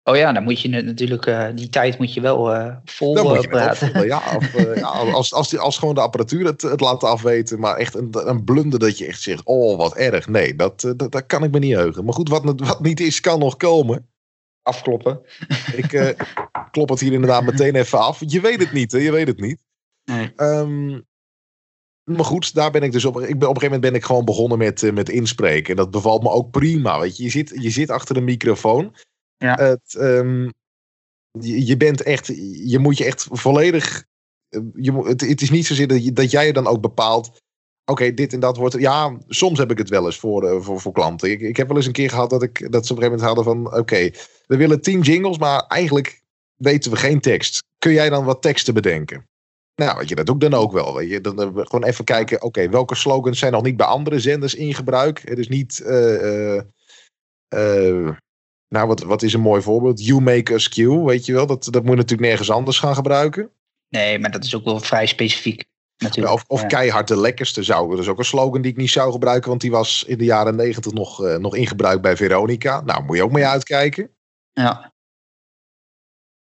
Oh 0.10 0.16
ja, 0.16 0.32
dan 0.32 0.44
moet 0.44 0.62
je 0.62 0.76
het 0.76 0.86
natuurlijk, 0.86 1.26
eh, 1.26 1.48
die 1.56 1.70
tijd 1.70 1.98
moet 1.98 2.14
je 2.14 2.22
wel 2.22 2.54
eh, 2.54 2.76
vol 2.86 3.14
Dan 3.14 3.24
moet 3.24 3.36
eh, 3.36 3.42
je 3.42 3.48
het 3.48 3.58
praten. 3.58 4.06
ja. 4.06 4.22
Of, 4.36 4.56
eh, 4.56 4.76
ja 4.84 4.88
als, 4.88 5.34
als, 5.34 5.50
die, 5.50 5.60
als 5.60 5.78
gewoon 5.78 5.96
de 5.96 6.02
apparatuur 6.02 6.46
het, 6.46 6.62
het 6.62 6.80
laat 6.80 7.04
afweten. 7.04 7.60
Maar 7.60 7.76
echt 7.76 7.96
een, 7.96 8.10
een 8.12 8.44
blunder 8.44 8.80
dat 8.80 8.98
je 8.98 9.06
echt 9.06 9.22
zegt, 9.22 9.42
oh, 9.44 9.78
wat 9.78 9.96
erg. 9.96 10.28
Nee, 10.28 10.56
dat, 10.56 10.82
dat, 10.82 11.12
dat 11.12 11.26
kan 11.26 11.44
ik 11.44 11.52
me 11.52 11.60
niet 11.60 11.76
heugen. 11.76 12.06
Maar 12.06 12.14
goed, 12.14 12.30
wat, 12.30 12.44
wat 12.56 12.82
niet 12.82 13.00
is, 13.00 13.20
kan 13.20 13.40
nog 13.40 13.58
komen. 13.58 14.10
Afkloppen. 14.62 15.22
Ik 15.82 15.94
eh, 15.94 16.20
klop 16.72 16.90
het 16.90 17.00
hier 17.00 17.14
inderdaad 17.14 17.44
meteen 17.44 17.76
even 17.76 18.00
af. 18.00 18.24
Je 18.26 18.42
weet 18.42 18.60
het 18.60 18.72
niet, 18.72 18.92
hè? 18.92 18.98
Je 18.98 19.12
weet 19.12 19.28
het 19.28 19.40
niet. 19.40 19.64
Nee. 20.04 20.34
Ehm, 20.36 21.00
maar 22.08 22.26
goed, 22.26 22.54
daar 22.54 22.72
ben 22.72 22.82
ik 22.84 22.92
dus 22.92 23.06
op. 23.06 23.20
Ik 23.22 23.40
ben, 23.40 23.50
op 23.50 23.56
een 23.56 23.62
gegeven 23.62 23.64
moment 23.64 23.82
ben 23.82 23.94
ik 23.94 24.04
gewoon 24.06 24.26
begonnen 24.26 24.58
met, 24.58 24.84
eh, 24.84 24.94
met 24.94 25.10
inspreken. 25.10 25.70
En 25.70 25.76
dat 25.76 25.92
bevalt 25.92 26.24
me 26.24 26.30
ook 26.30 26.52
prima. 26.52 27.00
Weet 27.00 27.18
je, 27.18 27.24
je 27.24 27.30
zit, 27.30 27.54
je 27.60 27.70
zit 27.70 27.90
achter 27.90 28.18
een 28.18 28.24
microfoon. 28.24 28.96
Ja. 29.38 29.56
Het, 29.56 29.96
ehm, 29.96 30.50
je, 31.32 31.66
je 31.66 31.78
bent 31.78 32.02
echt, 32.02 32.28
je 32.68 32.80
moet 32.80 32.98
je 32.98 33.06
echt 33.06 33.28
volledig. 33.32 34.06
eh, 34.50 34.62
Je, 34.74 34.94
het, 34.94 35.22
het 35.22 35.42
is 35.42 35.50
niet 35.50 35.66
zozeer 35.66 35.88
dat, 35.88 36.04
je, 36.06 36.14
dat 36.14 36.32
jij 36.32 36.52
dan 36.52 36.68
ook 36.68 36.82
bepaalt. 36.82 37.32
Oké, 37.86 38.14
dit 38.14 38.34
en 38.34 38.40
dat 38.40 38.58
wordt. 38.58 38.80
Ja, 38.80 39.18
soms 39.28 39.58
heb 39.60 39.72
ik 39.72 39.78
het 39.78 39.90
wel 39.90 40.06
eens 40.06 40.20
voor, 40.20 40.44
eh, 40.50 40.62
voor, 40.62 40.80
voor 40.80 40.92
klanten. 40.94 41.32
Ik, 41.32 41.42
ik 41.42 41.58
heb 41.58 41.68
wel 41.68 41.78
eens 41.78 41.86
een 41.86 41.92
keer 41.92 42.10
gehad 42.10 42.30
dat, 42.30 42.44
ik, 42.44 42.72
dat 42.72 42.86
ze 42.86 42.94
op 42.94 42.98
een 42.98 43.04
gegeven 43.04 43.26
moment 43.26 43.54
hadden 43.54 43.72
van. 43.72 43.80
Oké, 43.80 44.10
we 44.46 44.58
willen 44.58 44.82
tien 44.82 45.02
jingles, 45.02 45.38
maar 45.38 45.66
eigenlijk 45.68 46.22
weten 46.56 46.92
we 46.92 46.98
geen 46.98 47.20
tekst. 47.20 47.64
Kun 47.78 47.94
jij 47.94 48.10
dan 48.10 48.26
wat 48.26 48.42
teksten 48.42 48.74
bedenken? 48.74 49.28
Nou, 49.82 49.98
weet 49.98 50.10
je, 50.10 50.16
dat 50.16 50.26
doe 50.26 50.36
ik 50.36 50.42
dan 50.42 50.54
ook 50.54 50.72
wel. 50.72 50.96
Weet 50.96 51.10
je. 51.10 51.22
Dan 51.22 51.40
gewoon 51.40 51.84
even 51.84 52.04
kijken, 52.04 52.42
oké, 52.42 52.70
welke 52.70 52.96
slogans 52.96 53.40
zijn 53.40 53.52
nog 53.52 53.64
niet 53.64 53.78
bij 53.78 53.86
andere 53.86 54.20
zenders 54.20 54.56
in 54.56 54.74
gebruik? 54.74 55.22
Het 55.26 55.38
is 55.38 55.48
niet, 55.48 55.80
eh, 55.80 56.56
eh, 56.56 56.64
eh, 57.48 58.16
nou, 58.68 58.88
wat, 58.88 59.04
wat 59.04 59.22
is 59.22 59.34
een 59.34 59.42
mooi 59.42 59.62
voorbeeld? 59.62 60.06
You 60.06 60.22
make 60.22 60.54
us 60.54 60.70
Q, 60.70 60.76
weet 60.76 61.26
je 61.26 61.34
wel? 61.34 61.48
Dat, 61.48 61.64
dat 61.64 61.82
moet 61.82 61.92
je 61.92 61.96
natuurlijk 61.96 62.28
nergens 62.28 62.52
anders 62.52 62.80
gaan 62.80 62.96
gebruiken. 62.96 63.50
Nee, 63.90 64.20
maar 64.20 64.32
dat 64.32 64.44
is 64.44 64.56
ook 64.56 64.64
wel 64.64 64.80
vrij 64.80 65.06
specifiek. 65.06 65.64
Natuurlijk. 65.98 66.34
Of, 66.34 66.44
of 66.48 66.62
Ja. 66.62 66.68
keihard 66.68 67.08
de 67.08 67.20
lekkerste 67.20 67.64
zou. 67.64 67.90
Dat 67.90 68.00
is 68.00 68.08
ook 68.08 68.18
een 68.18 68.26
slogan 68.26 68.62
die 68.62 68.72
ik 68.72 68.78
niet 68.78 68.90
zou 68.90 69.12
gebruiken, 69.12 69.50
want 69.50 69.62
die 69.62 69.72
was 69.72 70.04
in 70.04 70.18
de 70.18 70.26
jaren 70.26 70.56
negentig 70.56 70.92
nog, 70.92 71.38
nog 71.38 71.56
in 71.56 71.68
gebruik 71.68 72.02
bij 72.02 72.18
Veronica. 72.18 72.82
Nou, 72.82 73.04
moet 73.04 73.16
je 73.16 73.24
ook 73.24 73.32
mee 73.32 73.46
uitkijken. 73.46 74.10
Ja. 74.52 74.94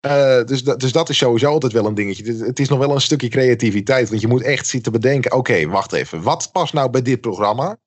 Eh, 0.02 0.44
dus, 0.44 0.64
dat, 0.64 0.80
dus 0.80 0.92
dat 0.92 1.08
is 1.08 1.16
sowieso 1.16 1.50
altijd 1.50 1.72
wel 1.72 1.86
een 1.86 1.94
dingetje. 1.94 2.44
Het, 2.44 2.58
is 2.58 2.68
nog 2.68 2.78
wel 2.78 2.90
een 2.94 3.00
stukje 3.00 3.28
creativiteit. 3.28 4.08
Want 4.08 4.20
je 4.20 4.26
moet 4.26 4.42
echt 4.42 4.66
zitten 4.66 4.92
bedenken. 4.92 5.32
Oké, 5.32 5.66
wacht 5.66 5.92
even. 5.92 6.22
Wat 6.22 6.52
past 6.52 6.72
nou 6.72 6.90
bij 6.90 7.02
dit 7.02 7.20
programma? 7.20 7.78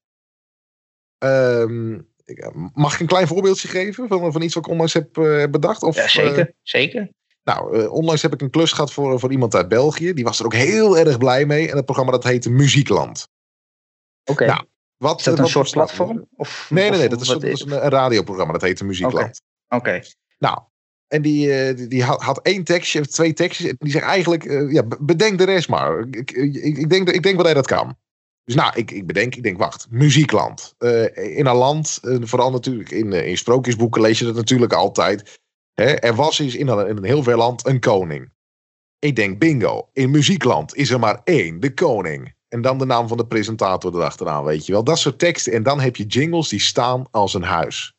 Ehm, 1.18 1.94
ik- 2.26 2.52
mag 2.74 2.94
ik 2.94 3.00
een 3.00 3.08
klein 3.08 3.28
voorbeeldje 3.28 3.68
geven 3.68 4.08
van, 4.08 4.32
van 4.32 4.42
iets 4.42 4.54
wat 4.54 4.66
ik 4.66 4.72
onlangs 4.72 4.94
heb 4.94 5.18
eh, 5.18 5.44
bedacht? 5.52 5.84
Of, 5.84 5.96
ja, 5.96 6.02
eh, 6.02 6.10
zeker. 6.10 6.54
zeker. 6.62 7.10
nou, 7.44 7.80
eh, 7.80 7.92
onlangs 7.92 8.22
heb 8.22 8.34
ik 8.34 8.42
een 8.42 8.50
klus 8.50 8.72
gehad 8.72 8.94
voor, 8.94 9.20
voor 9.20 9.32
iemand 9.32 9.56
uit 9.56 9.68
België. 9.68 10.14
Die 10.14 10.24
was 10.24 10.40
er 10.40 10.46
ook 10.46 10.54
heel 10.54 10.98
erg 10.98 11.18
blij 11.18 11.46
mee. 11.46 11.70
En 11.70 11.76
het 11.76 11.86
programma 11.86 12.12
dat 12.12 12.24
heette 12.24 12.50
Muziekland. 12.50 13.28
Oké. 14.24 14.46
nou, 14.46 14.66
Wat, 14.98 15.20
is 15.20 15.26
dat 15.26 15.34
eh, 15.34 15.40
een 15.40 15.46
wat 15.46 15.54
soort 15.54 15.72
platform? 15.72 16.28
Of, 16.36 16.68
Nee, 16.70 16.90
nee, 16.90 17.00
nee. 17.00 17.10
Dat 17.10 17.22
is, 17.22 17.28
wat 17.28 17.42
dat 17.42 17.50
is 17.50 17.62
een, 17.62 17.72
een 17.72 17.90
radioprogramma. 17.90 18.52
Dat 18.54 18.62
heette 18.62 18.86
Muziekland. 18.86 19.42
Oké. 19.70 20.02
Nou, 20.38 20.60
en 21.08 21.22
die, 21.22 21.54
eh, 21.54 21.90
die, 21.90 22.04
had, 22.04 22.42
één 22.42 22.64
tekstje, 22.64 23.00
of 23.00 23.08
twee 23.08 23.34
tekstjes. 23.34 23.70
En 23.70 23.76
die 23.80 23.92
zegt 23.92 24.06
eigenlijk, 24.06 24.46
eh, 24.46 24.72
ja, 24.72 24.84
be- 24.84 24.98
bedenk 25.02 25.38
de 25.38 25.44
rest 25.44 25.70
maar. 25.70 26.00
Ik, 26.00 26.32
ik, 26.32 26.56
ik, 26.56 26.90
denk, 26.90 27.10
ik 27.10 27.24
denk 27.24 27.36
wel 27.36 27.36
dat 27.36 27.46
hij 27.46 27.54
dat 27.54 27.68
kan. 27.68 27.98
Dus 28.44 28.56
nou, 28.56 28.72
ik, 28.76 28.92
ik 28.92 29.08
bedenk, 29.08 29.36
ik 29.36 29.44
denk, 29.44 29.58
wacht, 29.58 29.88
muziekland. 29.90 30.74
Eh, 30.78 31.38
in 31.38 31.46
een 31.46 31.56
land, 31.56 32.00
vooral 32.02 32.52
natuurlijk 32.52 32.92
in, 32.92 33.14
in 33.14 33.38
sprookjesboeken 33.38 34.02
lees 34.02 34.20
je 34.20 34.26
dat 34.26 34.36
natuurlijk 34.36 34.74
altijd. 34.74 35.40
Hè, 35.74 35.86
er 35.86 36.16
was 36.16 36.40
eens 36.40 36.56
in 36.56 36.68
een, 36.68 36.88
in 36.88 36.98
een 36.98 37.04
heel 37.04 37.24
ver 37.24 37.38
land 37.38 37.66
een 37.68 37.80
koning. 37.80 38.34
Ik 39.00 39.16
denk, 39.16 39.40
bingo, 39.40 39.90
in 39.94 40.12
muziekland 40.12 40.76
is 40.76 40.90
er 40.90 41.00
maar 41.00 41.22
één, 41.24 41.60
de 41.60 41.74
koning. 41.74 42.34
En 42.48 42.62
dan 42.62 42.78
de 42.78 42.86
naam 42.86 43.08
van 43.08 43.18
de 43.18 43.28
presentator 43.28 43.96
erachteraan, 43.96 44.44
weet 44.44 44.66
je 44.66 44.72
wel. 44.72 44.84
Dat 44.84 45.00
soort 45.00 45.20
teksten. 45.20 45.54
En 45.54 45.64
dan 45.64 45.80
heb 45.80 45.96
je 45.96 46.06
jingles 46.06 46.50
die 46.50 46.60
staan 46.60 47.08
als 47.12 47.34
een 47.34 47.44
huis. 47.44 47.94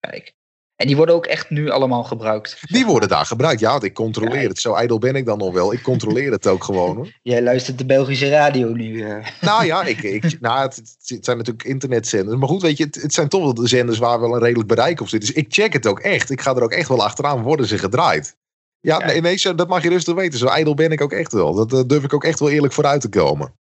Kijk. 0.00 0.36
En 0.78 0.86
die 0.86 0.96
worden 0.96 1.14
ook 1.14 1.26
echt 1.26 1.50
nu 1.50 1.70
allemaal 1.70 2.04
gebruikt. 2.04 2.58
Die 2.60 2.86
worden 2.86 3.08
daar 3.08 3.26
gebruikt. 3.26 3.60
Ja, 3.60 3.70
want 3.70 3.82
ik 3.82 3.94
controleer 3.94 4.48
het. 4.48 4.60
Zo 4.60 4.74
ijdel 4.74 4.98
ben 4.98 5.14
ik 5.16 5.26
dan 5.26 5.38
nog 5.38 5.52
wel. 5.52 5.72
Ik 5.72 5.82
controleer 5.82 6.30
het 6.32 6.46
ook 6.46 6.64
gewoon. 6.64 6.96
Hoor. 6.96 7.12
Jij 7.22 7.42
luistert 7.42 7.78
de 7.78 7.86
Belgische 7.86 8.28
radio 8.28 8.68
nu. 8.72 9.02
eh. 9.02 9.26
Nou 9.40 9.64
ja, 9.64 9.84
ik, 9.84 10.02
ik, 10.02 10.40
nou, 10.40 10.60
het, 10.60 10.76
het 11.06 11.24
zijn 11.24 11.36
natuurlijk 11.36 11.64
internetzenders. 11.64 12.38
Maar 12.38 12.48
goed, 12.48 12.62
weet 12.62 12.76
je, 12.76 12.84
het, 12.84 12.94
het 13.02 13.14
zijn 13.14 13.28
toch 13.28 13.42
wel 13.42 13.54
de 13.54 13.68
zenders 13.68 13.98
waar 13.98 14.20
wel 14.20 14.34
een 14.34 14.40
redelijk 14.42 14.68
bereik 14.68 15.00
op 15.00 15.08
zit. 15.08 15.20
Dus 15.20 15.32
ik 15.32 15.46
check 15.48 15.72
het 15.72 15.86
ook 15.86 16.00
echt. 16.00 16.30
Ik 16.30 16.40
ga 16.40 16.54
er 16.54 16.62
ook 16.62 16.72
echt 16.72 16.88
wel 16.88 17.04
achteraan. 17.04 17.42
Worden 17.42 17.66
ze 17.66 17.78
gedraaid? 17.78 18.36
Ja, 18.80 18.96
Kijk. 18.98 19.10
nee, 19.12 19.20
nee, 19.20 19.36
zo- 19.36 19.54
dat 19.54 19.68
mag 19.68 19.82
je 19.82 19.88
rustig 19.88 20.14
weten. 20.14 20.38
Zo 20.38 20.46
ijdel 20.46 20.74
ben 20.74 20.92
ik 20.92 21.00
ook 21.00 21.12
echt 21.12 21.32
wel. 21.32 21.54
Dat 21.54 21.72
eh, 21.72 21.80
durf 21.86 22.04
ik 22.04 22.12
ook 22.14 22.24
echt 22.24 22.38
wel 22.38 22.50
eerlijk 22.50 22.72
vooruit 22.72 23.00
te 23.00 23.08
komen. 23.08 23.54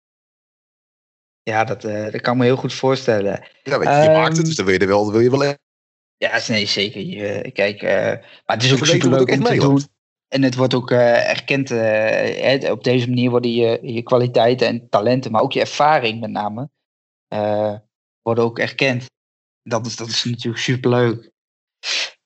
Ja, 1.44 1.64
dat, 1.64 1.84
eh, 1.84 2.12
dat 2.12 2.22
kan 2.22 2.34
ik 2.34 2.40
me 2.40 2.46
heel 2.46 2.56
goed 2.56 2.74
voorstellen. 2.74 3.48
Ja, 3.64 3.80
weet 3.80 3.88
je, 3.88 3.94
je 3.94 4.00
Ehm, 4.02 4.12
maakt 4.12 4.38
het, 4.38 4.46
dus 4.46 4.56
dan 4.56 4.66
wil 4.66 4.74
je 4.74 4.80
er 4.80 4.88
wel, 4.88 5.12
wil 5.12 5.22
je 5.22 5.30
wel 5.30 5.44
echt 5.44 5.58
Ja, 6.18 6.42
nee, 6.48 6.66
zeker. 6.66 7.02
Je, 7.02 7.52
kijk, 7.52 7.82
eh, 7.82 8.06
maar 8.46 8.56
het 8.56 8.64
is 8.64 8.74
ook 8.74 8.86
superleuk 8.86 9.32
om 9.32 9.44
te 9.44 9.56
doen. 9.56 9.82
En 10.28 10.44
het 10.44 10.56
wordt 10.56 10.74
ook 10.74 10.92
eh, 10.92 11.30
erkend. 11.30 11.72
eh, 11.72 12.72
op 12.72 12.84
deze 12.84 13.08
manier 13.08 13.30
worden 13.30 13.52
je, 13.52 13.80
je 13.82 14.04
kwaliteiten 14.04 14.68
en 14.68 14.90
talenten, 14.90 15.32
maar 15.32 15.42
ook 15.42 15.52
je 15.52 15.60
ervaring 15.60 16.20
met 16.20 16.30
name, 16.30 16.70
worden 18.22 18.44
ook 18.44 18.60
erkend. 18.60 19.06
Dat 19.64 19.86
is, 19.86 19.96
dat 19.96 20.08
is 20.08 20.24
natuurlijk 20.24 20.64
superleuk. 20.64 21.32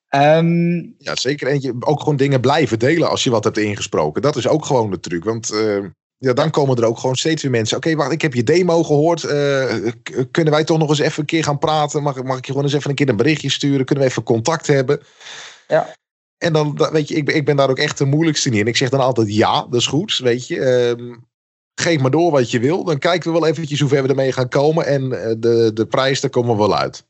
Ehm 0.07 0.77
Ja, 0.97 1.15
zeker. 1.15 1.47
En 1.47 1.61
je 1.61 1.75
ook 1.79 1.99
gewoon 1.99 2.15
dingen 2.15 2.41
blijven 2.41 2.79
delen 2.79 3.09
als 3.09 3.23
je 3.23 3.29
wat 3.29 3.43
hebt 3.43 3.57
ingesproken. 3.57 4.21
Dat 4.21 4.35
is 4.35 4.47
ook 4.47 4.65
gewoon 4.65 4.91
de 4.91 4.99
truc. 4.99 5.23
Want 5.23 5.49
ja, 6.23 6.33
dan 6.33 6.49
komen 6.49 6.77
er 6.77 6.85
ook 6.85 6.97
gewoon 6.99 7.15
steeds 7.15 7.41
weer 7.41 7.51
mensen. 7.51 7.77
Oké, 7.77 7.95
wacht, 7.95 8.11
ik 8.11 8.21
heb 8.21 8.33
je 8.33 8.43
demo 8.43 8.83
gehoord. 8.83 9.23
Eh, 9.23 9.75
k- 10.03 10.25
kunnen 10.31 10.53
wij 10.53 10.63
toch 10.63 10.77
nog 10.77 10.89
eens 10.89 10.99
even 10.99 11.19
een 11.19 11.25
keer 11.25 11.43
gaan 11.43 11.57
praten? 11.57 12.03
Mag, 12.03 12.17
ik- 12.17 12.23
mag 12.23 12.37
ik 12.37 12.45
je 12.45 12.51
gewoon 12.51 12.65
eens 12.67 12.75
even 12.75 12.89
een 12.89 12.95
keer 12.95 13.09
een 13.09 13.15
berichtje 13.15 13.49
sturen? 13.49 13.85
Kunnen 13.85 14.03
we 14.03 14.09
even 14.09 14.23
contact 14.23 14.67
hebben? 14.67 15.01
Ja. 15.67 15.95
En 16.37 16.53
dan, 16.53 16.75
da- 16.75 16.91
weet 16.91 17.07
je, 17.07 17.15
ik 17.15 17.25
ben, 17.25 17.35
ik 17.35 17.45
ben 17.45 17.55
daar 17.55 17.69
ook 17.69 17.77
echt 17.77 17.97
de 17.97 18.05
moeilijkste 18.05 18.49
in. 18.49 18.59
En 18.59 18.67
ik 18.67 18.77
zeg 18.77 18.89
dan 18.89 18.99
altijd 18.99 19.33
ja, 19.33 19.61
dat 19.61 19.79
is 19.79 19.87
goed. 19.87 20.17
Weet 20.17 20.47
je, 20.47 20.59
Ehm, 20.59 21.15
geef 21.81 21.99
maar 22.01 22.11
door 22.11 22.31
wat 22.31 22.51
je 22.51 22.59
wil. 22.59 22.83
Dan 22.83 22.97
kijken 22.97 23.33
we 23.33 23.39
wel 23.39 23.49
eventjes 23.49 23.79
hoe 23.79 23.89
ver 23.89 24.03
we 24.03 24.09
ermee 24.09 24.31
gaan 24.31 24.49
komen. 24.49 24.85
En 24.85 25.23
eh, 25.23 25.35
de, 25.37 25.71
de 25.73 25.85
prijs, 25.87 26.21
daar 26.21 26.31
komen 26.31 26.51
we 26.51 26.57
wel 26.57 26.77
uit. 26.77 27.05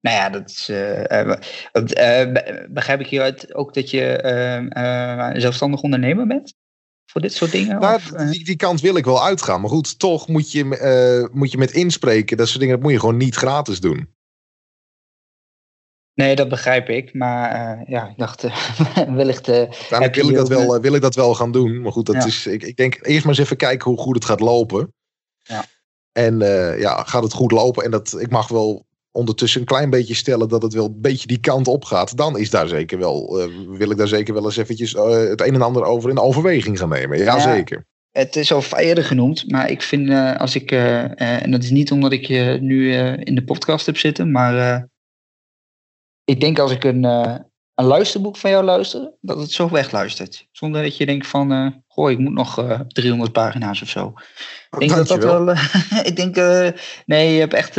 Nou 0.00 0.16
ja, 0.16 0.30
dat 0.30 0.50
is. 0.50 0.68
eh, 0.68 2.32
begrijp 2.68 3.00
ik 3.00 3.06
hieruit 3.06 3.54
ook 3.54 3.74
dat 3.74 3.90
je 3.90 5.32
zelfstandig 5.36 5.80
ondernemer 5.80 6.26
bent? 6.26 6.54
Voor 7.06 7.20
dit 7.20 7.32
soort 7.32 7.52
dingen? 7.52 7.80
Nou, 7.80 7.94
of, 7.94 8.12
eh? 8.12 8.30
die, 8.30 8.44
die 8.44 8.56
kant 8.56 8.80
wil 8.80 8.96
ik 8.96 9.04
wel 9.04 9.24
uitgaan. 9.24 9.60
Maar 9.60 9.70
goed, 9.70 9.98
toch 9.98 10.28
moet 10.28 10.52
je, 10.52 10.78
eh, 10.78 11.36
moet 11.36 11.50
je 11.50 11.58
met 11.58 11.72
inspreken. 11.72 12.36
Dat 12.36 12.46
soort 12.46 12.58
dingen, 12.58 12.74
dat 12.74 12.82
moet 12.82 12.92
je 12.92 13.00
gewoon 13.00 13.16
niet 13.16 13.34
gratis 13.34 13.80
doen. 13.80 14.12
Nee, 16.14 16.36
dat 16.36 16.48
begrijp 16.48 16.88
ik. 16.88 17.14
Maar 17.14 17.50
eh, 17.50 17.88
ja, 17.88 18.08
ik 18.08 18.18
dacht, 18.18 18.42
wellicht. 19.20 19.48
Uiteindelijk 19.48 20.14
je 20.14 20.20
wil 20.20 20.30
ik, 20.30 20.36
dat 20.36 20.48
wel, 20.48 20.80
wil 20.80 20.94
ik 20.94 21.00
dat 21.02 21.14
wel 21.14 21.34
gaan 21.34 21.52
doen. 21.52 21.80
Maar 21.80 21.92
goed, 21.92 22.06
dat 22.06 22.14
Ja. 22.14 22.24
is, 22.26 22.46
ik, 22.46 22.62
ik 22.62 22.76
denk 22.76 22.98
eerst 23.02 23.24
maar 23.24 23.34
eens 23.34 23.44
even 23.44 23.56
kijken 23.56 23.90
hoe 23.90 24.00
goed 24.00 24.14
het 24.14 24.24
gaat 24.24 24.40
lopen. 24.40 24.94
Ja. 25.42 25.64
En 26.12 26.38
ja, 26.78 27.02
gaat 27.02 27.22
het 27.22 27.32
goed 27.32 27.52
lopen. 27.52 27.84
En 27.84 27.90
dat, 27.90 28.20
ik 28.20 28.30
mag 28.30 28.48
wel 28.48 28.86
ondertussen 29.14 29.60
een 29.60 29.66
klein 29.66 29.90
beetje 29.90 30.14
stellen 30.14 30.48
dat 30.48 30.62
het 30.62 30.72
wel 30.72 30.84
een 30.84 31.00
beetje 31.00 31.26
die 31.26 31.40
kant 31.40 31.68
op 31.68 31.84
gaat. 31.84 32.16
Dan 32.16 32.38
is 32.38 32.50
daar 32.50 32.68
zeker 32.68 32.98
wel, 32.98 33.40
eh, 33.40 33.48
wil 33.68 33.90
ik 33.90 33.96
daar 33.96 34.08
zeker 34.08 34.34
wel 34.34 34.44
eens 34.44 34.56
eventjes 34.56 34.94
eh, 34.94 35.10
het 35.10 35.40
een 35.40 35.54
en 35.54 35.62
ander 35.62 35.84
over 35.84 36.10
in 36.10 36.18
overweging 36.18 36.78
gaan 36.78 36.88
nemen. 36.88 37.18
Ja. 37.18 37.24
Jazeker. 37.24 37.86
het 38.10 38.36
is 38.36 38.52
al 38.52 38.62
eerder 38.76 39.04
genoemd, 39.04 39.50
maar 39.50 39.70
ik 39.70 39.82
vind 39.82 40.10
eh, 40.10 40.36
als 40.36 40.54
ik. 40.54 40.70
en 40.70 41.50
dat 41.50 41.62
is 41.62 41.70
niet 41.70 41.90
omdat 41.90 42.12
ik 42.12 42.24
je 42.24 42.58
nu 42.60 42.94
in 43.16 43.34
de 43.34 43.44
podcast 43.44 43.86
heb 43.86 43.96
zitten, 43.96 44.30
maar. 44.30 44.86
ik 46.24 46.40
denk 46.40 46.58
als 46.58 46.72
ik 46.72 46.84
een, 46.84 47.04
een 47.04 47.84
luisterboek 47.84 48.36
van 48.36 48.50
jou 48.50 48.64
luister, 48.64 49.12
dat 49.20 49.38
het 49.38 49.50
zo 49.50 49.70
wegluistert. 49.70 50.48
Zonder 50.52 50.82
dat 50.82 50.96
je 50.96 51.06
denkt 51.06 51.26
van. 51.26 51.82
goh, 51.86 52.10
ik 52.10 52.18
moet 52.18 52.32
nog 52.32 52.58
eh 52.58 52.80
300 52.88 53.32
pagina's 53.32 53.82
of 53.82 53.88
zo. 53.88 54.12
Ik 54.70 54.78
denk 54.78 54.90
dat 54.90 55.08
dat 55.08 55.24
wel. 55.24 55.50
ik 56.10 56.16
denk. 56.16 56.36
nee, 57.06 57.32
je 57.32 57.40
hebt 57.40 57.54
echt. 57.54 57.76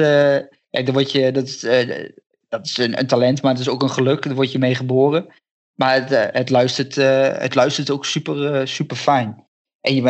Kijk, 0.75 0.85
dan 0.85 0.95
word 0.95 1.11
je. 1.11 1.31
Dat 1.31 1.47
is, 1.47 1.63
eh, 1.63 2.09
dat 2.49 2.65
is 2.65 2.77
een, 2.77 2.99
een 2.99 3.07
talent, 3.07 3.41
maar 3.41 3.51
het 3.51 3.61
is 3.61 3.69
ook 3.69 3.81
een 3.81 3.89
geluk. 3.89 4.23
Daar 4.23 4.35
word 4.35 4.51
je 4.51 4.59
mee 4.59 4.75
geboren. 4.75 5.27
Maar 5.75 5.93
het, 5.93 6.11
eh, 6.11 6.25
het, 6.31 6.49
luistert, 6.49 6.97
eh, 6.97 7.37
het 7.37 7.55
luistert 7.55 7.89
ook 7.89 8.05
super, 8.05 8.67
super 8.67 8.97
fijn. 8.97 9.43
En 9.81 9.95
je, 9.95 10.09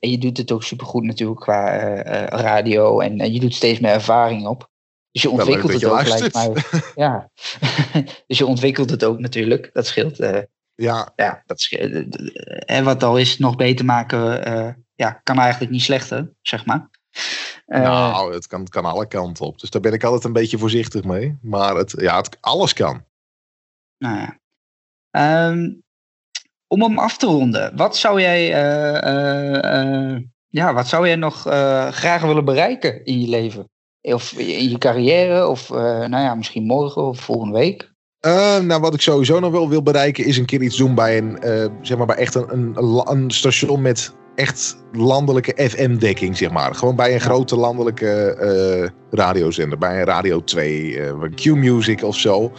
en 0.00 0.10
je 0.10 0.18
doet 0.18 0.36
het 0.36 0.52
ook 0.52 0.62
super 0.62 0.86
goed 0.86 1.04
natuurlijk 1.04 1.40
qua 1.40 1.78
radio. 2.28 3.00
En 3.00 3.32
je 3.32 3.40
doet 3.40 3.54
steeds 3.54 3.80
meer 3.80 3.92
ervaring 3.92 4.46
op. 4.46 4.70
Dus 5.10 5.22
je 5.22 5.30
ontwikkelt 5.30 5.72
het 5.72 5.84
ook 5.84 6.06
lijkt 6.06 6.34
mij. 6.34 6.52
Ja. 7.04 7.30
dus 8.26 8.38
je 8.38 8.46
ontwikkelt 8.46 8.90
het 8.90 9.04
ook 9.04 9.18
natuurlijk. 9.18 9.70
Dat 9.72 9.86
scheelt. 9.86 10.18
Ja, 10.74 11.12
ja, 11.16 11.42
dat 11.46 11.60
scheelt. 11.60 12.16
En 12.66 12.84
wat 12.84 13.02
al 13.02 13.18
is 13.18 13.38
nog 13.38 13.56
beter 13.56 13.84
maken, 13.84 14.44
eh, 14.44 14.68
ja, 14.94 15.20
kan 15.22 15.38
eigenlijk 15.38 15.72
niet 15.72 15.82
slechter, 15.82 16.32
zeg 16.42 16.66
maar. 16.66 16.90
Eh, 17.64 17.80
nou, 17.80 18.34
het 18.34 18.46
kan, 18.46 18.68
kan 18.68 18.84
alle 18.84 19.08
kanten 19.08 19.46
op. 19.46 19.60
Dus 19.60 19.70
daar 19.70 19.80
ben 19.80 19.92
ik 19.92 20.04
altijd 20.04 20.24
een 20.24 20.32
beetje 20.32 20.58
voorzichtig 20.58 21.04
mee. 21.04 21.38
Maar 21.42 21.76
het, 21.76 21.94
ja, 21.96 22.16
het, 22.16 22.38
alles 22.40 22.72
kan. 22.72 23.04
Nou 23.98 24.16
ja. 24.16 24.38
Ehm, 25.10 25.72
om 26.66 26.82
hem 26.82 26.98
af 26.98 27.16
te 27.16 27.26
ronden, 27.26 27.76
wat 27.76 27.96
zou 27.96 28.20
jij, 28.20 28.52
eh, 28.52 30.12
eh, 30.14 30.20
ja, 30.48 30.74
wat 30.74 30.88
zou 30.88 31.06
jij 31.06 31.16
nog 31.16 31.40
graag 31.90 32.22
willen 32.22 32.44
bereiken 32.44 33.04
in 33.04 33.20
je 33.20 33.28
leven? 33.28 33.68
Of 34.00 34.32
in 34.32 34.68
je 34.68 34.78
carrière, 34.78 35.46
of 35.46 35.68
nou 35.68 36.16
ja, 36.16 36.34
misschien 36.34 36.64
morgen 36.66 37.02
of 37.02 37.20
volgende 37.20 37.58
week? 37.58 37.92
Nou, 38.62 38.80
wat 38.80 38.94
ik 38.94 39.00
sowieso 39.00 39.40
nog 39.40 39.52
wel 39.52 39.68
wil 39.68 39.82
bereiken 39.82 40.24
is 40.24 40.36
een 40.36 40.44
keer 40.44 40.62
iets 40.62 40.76
doen 40.76 40.94
bij 40.94 41.18
een, 41.18 41.38
zeg 41.82 41.96
maar 41.96 42.06
bij 42.06 42.16
echt 42.16 42.34
een, 42.34 42.76
een 43.08 43.30
station 43.30 43.82
met 43.82 44.14
echt 44.34 44.76
landelijke 44.92 45.68
FM-dekking, 45.70 46.36
zeg 46.36 46.50
maar. 46.50 46.74
Gewoon 46.74 46.96
bij 46.96 47.14
een 47.14 47.20
grote 47.20 47.56
landelijke 47.56 48.34
eh, 48.34 48.88
radiozender, 49.10 49.78
bij 49.78 49.98
een 49.98 50.06
Radio 50.06 50.44
2, 50.44 51.00
eh, 51.00 51.12
Q-Music 51.34 52.02
of 52.02 52.16
zo. 52.16 52.52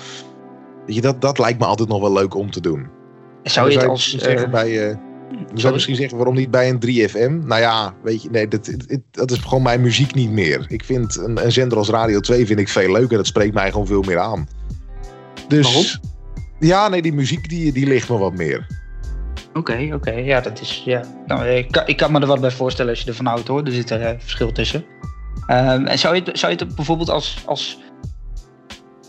Weet 0.86 0.95
je, 0.95 1.01
dat, 1.01 1.21
dat 1.21 1.39
lijkt 1.39 1.59
me 1.59 1.65
altijd 1.65 1.89
nog 1.89 2.01
wel 2.01 2.13
leuk 2.13 2.36
om 2.36 2.51
te 2.51 2.61
doen. 2.61 2.88
Zou 3.43 3.71
je 3.71 3.78
het 3.78 3.88
als... 3.88 3.99
misschien 3.99 4.19
zeggen 4.19 4.45
eh, 4.45 4.51
bij, 4.51 4.89
eh, 4.89 4.97
je 5.53 5.61
zou 5.61 5.73
misschien 5.73 5.95
zeggen, 5.95 6.17
waarom 6.17 6.36
niet 6.36 6.51
bij 6.51 6.69
een 6.69 6.80
3FM? 6.86 7.45
Nou 7.45 7.61
ja, 7.61 7.93
weet 8.03 8.23
je, 8.23 8.30
nee, 8.30 8.47
dat, 8.47 8.71
dat 9.11 9.32
is 9.32 9.38
gewoon 9.38 9.63
mijn 9.63 9.82
muziek 9.82 10.13
niet 10.13 10.32
meer. 10.32 10.65
Ik 10.67 10.84
vind 10.84 11.17
een, 11.17 11.45
een 11.45 11.51
zender 11.51 11.78
als 11.78 11.89
Radio 11.89 12.19
2 12.19 12.45
vind 12.45 12.59
ik 12.59 12.69
veel 12.69 12.91
leuker. 12.91 13.17
Dat 13.17 13.28
spreekt 13.28 13.53
mij 13.53 13.71
gewoon 13.71 13.88
veel 13.88 14.01
meer 14.01 14.19
aan. 14.19 14.47
Dus, 15.47 15.65
Waarom? 15.65 15.86
Ja, 16.59 16.88
nee, 16.88 17.01
die 17.01 17.13
muziek 17.13 17.49
die, 17.49 17.71
die 17.71 17.88
ligt 17.88 18.09
me 18.09 18.17
wat 18.17 18.36
meer. 18.36 18.67
Oké, 19.57 19.89
oké. 19.93 20.11
Ja, 20.11 20.41
dat 20.41 20.61
is. 20.61 20.81
Ja. 20.85 21.01
Nou, 21.25 21.45
ik, 21.47 21.71
kan, 21.71 21.83
ik 21.85 21.97
kan 21.97 22.11
me 22.11 22.19
er 22.19 22.27
wat 22.27 22.41
bij 22.41 22.51
voorstellen 22.51 22.91
als 22.91 23.01
je 23.01 23.07
ervan 23.07 23.25
houdt 23.25 23.47
hoor. 23.47 23.63
Er 23.63 23.71
zit 23.71 23.89
er 23.89 24.01
eh, 24.01 24.13
verschil 24.19 24.51
tussen. 24.51 24.85
Ehm, 25.47 25.85
en 25.85 25.99
zou 25.99 26.15
je, 26.15 26.21
het- 26.25 26.39
zou 26.39 26.51
je 26.51 26.57
het 26.65 26.75
bijvoorbeeld 26.75 27.09
als. 27.09 27.43
als 27.45 27.79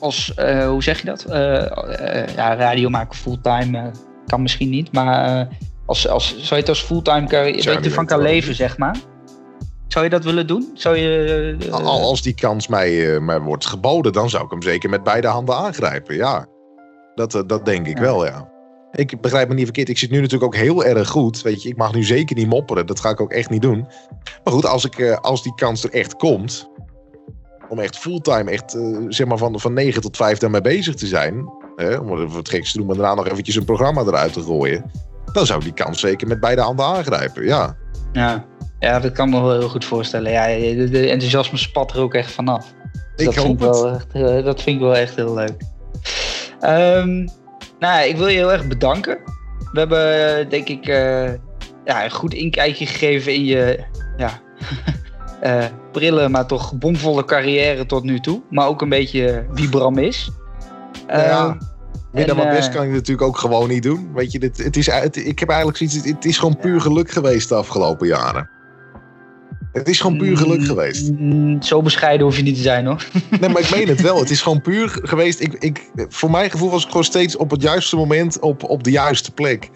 als, 0.00 0.34
eh, 0.34 0.68
hoe 0.68 0.82
zeg 0.82 0.98
je 1.00 1.06
dat? 1.06 1.24
Eh, 1.24 2.26
ja, 2.36 2.54
radio 2.56 2.88
maken 2.88 3.16
fulltime 3.18 3.90
kan 4.26 4.42
misschien 4.42 4.68
niet, 4.70 4.92
maar 4.92 5.48
als, 5.86 6.08
als, 6.08 6.28
zou 6.28 6.48
je 6.54 6.56
het 6.56 6.68
als 6.68 6.82
fulltime 6.82 7.26
carrière, 7.26 7.62
dat 7.74 7.84
je 7.84 7.88
ervan 7.90 8.06
kan 8.06 8.20
leven, 8.22 8.54
zeg 8.54 8.78
maar? 8.78 8.96
Zou 9.88 10.04
je 10.04 10.10
dat 10.10 10.24
willen 10.24 10.46
doen? 10.46 10.70
Zou 10.74 10.96
je. 10.96 11.56
Al- 11.70 11.84
Als 12.00 12.22
die 12.22 12.34
kans 12.34 12.68
mij, 12.68 13.20
mij 13.20 13.40
wordt 13.40 13.66
geboden, 13.66 14.12
dan 14.12 14.30
zou 14.30 14.44
ik 14.44 14.50
hem 14.50 14.62
zeker 14.62 14.90
met 14.90 15.02
beide 15.02 15.26
handen 15.26 15.56
aangrijpen. 15.56 16.14
Ja, 16.16 16.46
dat, 17.14 17.44
dat 17.46 17.64
denk 17.64 17.86
ik 17.86 17.96
Ja. 17.96 18.02
wel, 18.02 18.26
ja. 18.26 18.48
Ik 18.96 19.20
begrijp 19.20 19.48
me 19.48 19.54
niet 19.54 19.64
verkeerd. 19.64 19.88
Ik 19.88 19.98
zit 19.98 20.10
nu 20.10 20.16
natuurlijk 20.16 20.44
ook 20.54 20.60
heel 20.60 20.84
erg 20.84 21.08
goed. 21.08 21.42
Weet 21.42 21.62
je, 21.62 21.68
ik 21.68 21.76
mag 21.76 21.94
nu 21.94 22.04
zeker 22.04 22.36
niet 22.36 22.46
mopperen. 22.48 22.86
Dat 22.86 23.00
ga 23.00 23.10
ik 23.10 23.20
ook 23.20 23.32
echt 23.32 23.50
niet 23.50 23.62
doen. 23.62 23.86
Maar 24.44 24.52
goed, 24.52 24.66
als, 24.66 24.84
ik, 24.84 24.98
eh, 24.98 25.16
als 25.16 25.42
die 25.42 25.54
kans 25.54 25.84
er 25.84 25.90
echt 25.92 26.16
komt. 26.16 26.70
Om 27.68 27.78
echt 27.78 27.98
fulltime, 27.98 28.50
echt 28.50 28.74
eh, 28.74 28.98
zeg 29.08 29.26
maar 29.26 29.38
van, 29.38 29.60
van 29.60 29.72
9 29.72 30.00
tot 30.02 30.16
5 30.16 30.38
daarmee 30.38 30.60
bezig 30.60 30.94
te 30.94 31.06
zijn. 31.06 31.48
Hè, 31.76 31.96
om 31.96 32.34
het 32.36 32.48
gekste 32.48 32.72
te 32.72 32.78
doen, 32.78 32.86
maar 32.86 32.96
daarna 32.96 33.14
nog 33.14 33.28
eventjes 33.28 33.56
een 33.56 33.64
programma 33.64 34.00
eruit 34.02 34.32
te 34.32 34.42
gooien. 34.42 34.90
Dan 35.32 35.46
zou 35.46 35.58
ik 35.58 35.64
die 35.64 35.84
kans 35.84 36.00
zeker 36.00 36.26
met 36.28 36.40
beide 36.40 36.60
handen 36.62 36.84
aangrijpen. 36.86 37.44
Ja, 37.44 37.76
Ja. 38.12 38.44
ja, 38.78 39.00
dat 39.00 39.12
kan 39.12 39.30
me 39.30 39.40
wel 39.40 39.58
heel 39.58 39.68
goed 39.68 39.84
voorstellen. 39.84 40.30
Ja, 40.32 40.46
de, 40.46 40.88
de 40.90 41.08
enthousiasme 41.08 41.58
spat 41.58 41.92
er 41.92 42.00
ook 42.00 42.14
echt 42.14 42.30
vanaf. 42.32 42.74
ik 43.16 43.24
dat, 43.24 43.34
vind 43.34 43.48
ik 43.48 43.58
wel 43.58 43.88
echt, 43.90 44.12
heel- 44.12 44.42
dat 44.42 44.62
vind 44.62 44.76
ik 44.76 44.82
wel 44.82 44.96
echt 44.96 45.16
heel 45.16 45.34
leuk. 45.34 45.62
Ehm, 46.60 47.26
nou, 47.78 47.98
ja, 47.98 48.00
ik 48.00 48.16
wil 48.16 48.26
je 48.26 48.36
heel 48.36 48.52
erg 48.52 48.66
bedanken. 48.66 49.18
We 49.72 49.78
hebben, 49.78 50.38
eh, 50.38 50.50
denk 50.50 50.68
ik, 50.68 50.86
eh, 50.86 51.32
ja, 51.84 52.04
een 52.04 52.10
goed 52.10 52.34
inkijkje 52.34 52.86
gegeven 52.86 53.34
in 53.34 53.44
je 53.44 53.84
ja, 54.16 54.40
eh, 55.40 55.64
prille, 55.92 56.28
maar 56.28 56.46
toch 56.46 56.78
bomvolle 56.78 57.24
carrière 57.24 57.86
tot 57.86 58.04
nu 58.04 58.20
toe. 58.20 58.42
Maar 58.50 58.66
ook 58.66 58.82
een 58.82 58.88
beetje 58.88 59.46
wie 59.52 59.68
Bram 59.68 59.98
is. 59.98 60.30
Ja. 61.06 61.14
Ehm, 61.14 61.58
Meer 62.12 62.26
dan 62.26 62.36
En, 62.36 62.42
mijn 62.42 62.56
best 62.56 62.70
kan 62.70 62.84
ik 62.84 62.90
natuurlijk 62.90 63.26
ook 63.26 63.38
gewoon 63.38 63.68
niet 63.68 63.82
doen. 63.82 64.10
Weet 64.14 64.32
je, 64.32 64.38
dit, 64.38 64.56
het 64.56 64.76
is, 64.76 64.86
het, 64.86 65.16
ik 65.16 65.38
heb 65.38 65.48
eigenlijk 65.48 65.78
zoiets. 65.78 66.08
Het 66.08 66.24
is 66.24 66.38
gewoon 66.38 66.56
puur 66.56 66.80
geluk 66.80 67.10
geweest 67.10 67.48
de 67.48 67.54
afgelopen 67.54 68.06
jaren. 68.06 68.50
Het 69.78 69.88
is 69.88 70.00
gewoon 70.00 70.16
puur 70.18 70.36
geluk 70.36 70.58
mm, 70.60 70.64
geweest. 70.66 71.10
mm, 71.12 71.62
Zo 71.62 71.82
bescheiden 71.82 72.26
hoef 72.26 72.36
je 72.36 72.42
niet 72.42 72.54
te 72.54 72.60
zijn 72.62 72.86
hoor. 72.86 73.06
Nee, 73.40 73.50
maar 73.50 73.62
ik 73.62 73.70
meen 73.70 73.88
het 73.88 74.00
wel. 74.00 74.18
Het 74.18 74.30
is 74.30 74.42
gewoon 74.42 74.60
puur 74.68 74.98
geweest. 75.02 75.40
Ik, 75.40 75.52
ik, 75.52 75.90
voor 76.08 76.30
mijn 76.30 76.50
gevoel 76.50 76.70
was 76.70 76.82
ik 76.82 76.88
gewoon 76.88 77.04
steeds 77.04 77.36
op 77.36 77.50
het 77.50 77.62
juiste 77.62 77.96
moment 77.96 78.38
op, 78.38 78.64
op 78.64 78.84
de 78.84 78.90
juiste 78.90 79.32
plek. 79.32 79.70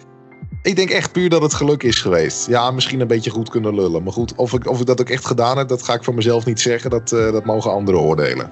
Ik 0.62 0.76
denk 0.76 0.90
echt 0.90 1.12
puur 1.12 1.28
dat 1.28 1.42
het 1.42 1.54
geluk 1.54 1.82
is 1.82 1.98
geweest. 1.98 2.46
Ja, 2.46 2.70
misschien 2.70 3.00
een 3.00 3.06
beetje 3.06 3.30
goed 3.30 3.48
kunnen 3.48 3.74
lullen. 3.74 4.02
Maar 4.02 4.12
goed, 4.12 4.34
of 4.34 4.52
ik, 4.52 4.68
of 4.68 4.80
ik 4.80 4.86
dat 4.86 5.00
ook 5.00 5.08
echt 5.08 5.26
gedaan 5.26 5.58
heb, 5.58 5.68
dat 5.68 5.82
ga 5.82 5.94
ik 5.94 6.04
van 6.04 6.14
mezelf 6.14 6.46
niet 6.46 6.60
zeggen. 6.60 6.90
Dat, 6.90 7.12
eh, 7.12 7.32
dat 7.32 7.44
mogen 7.44 7.70
anderen 7.72 8.00
oordelen. 8.00 8.50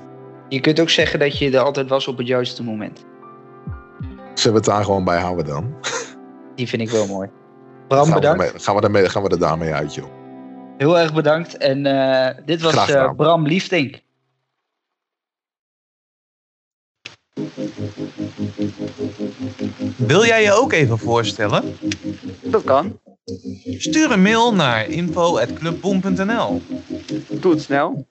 Je 0.49 0.61
kunt 0.61 0.81
ook 0.81 0.91
zeggen 0.91 1.19
dat 1.19 1.39
je 1.39 1.51
er 1.51 1.61
altijd 1.61 1.89
was 1.89 2.09
op 2.09 2.19
het 2.19 2.27
juiste 2.27 2.63
moment. 2.63 3.05
Zullen 4.35 4.53
we 4.53 4.65
het 4.67 4.77
daar 4.77 4.85
gewoon 4.85 5.05
bij 5.05 5.21
houden 5.21 5.47
dan? 5.47 5.75
Die 6.55 6.69
vind 6.69 6.83
ik 6.83 6.91
wel 6.91 7.07
mooi. 7.07 7.29
Bram, 7.89 8.05
gaan, 8.05 8.09
we 8.09 8.21
bedankt. 8.21 8.39
daarmee, 8.41 8.61
gaan, 8.61 8.75
we 8.75 8.81
daarmee, 8.81 9.09
gaan 9.09 9.23
we 9.23 9.29
er 9.29 9.39
daarmee 9.39 9.73
uit, 9.73 9.95
joh. 9.95 10.18
Heel 10.79 10.99
erg 10.99 11.15
bedankt. 11.15 11.57
En 11.57 11.87
eh, 11.87 12.45
dit 12.45 12.61
was 12.61 12.89
eh. 12.89 13.13
Bram 13.17 13.47
Liefdink. 13.47 14.01
Wil 19.97 20.25
jij 20.25 20.43
je 20.43 20.53
ook 20.53 20.73
even 20.73 20.99
voorstellen? 20.99 21.77
Dat 22.43 22.65
kan. 22.65 23.01
Stuur 23.79 24.11
een 24.11 24.23
mail 24.23 24.55
naar 24.55 24.89
info.clubboom.nl 24.89 26.63
Doe 27.41 27.53
het 27.53 27.63
snel. 27.63 28.07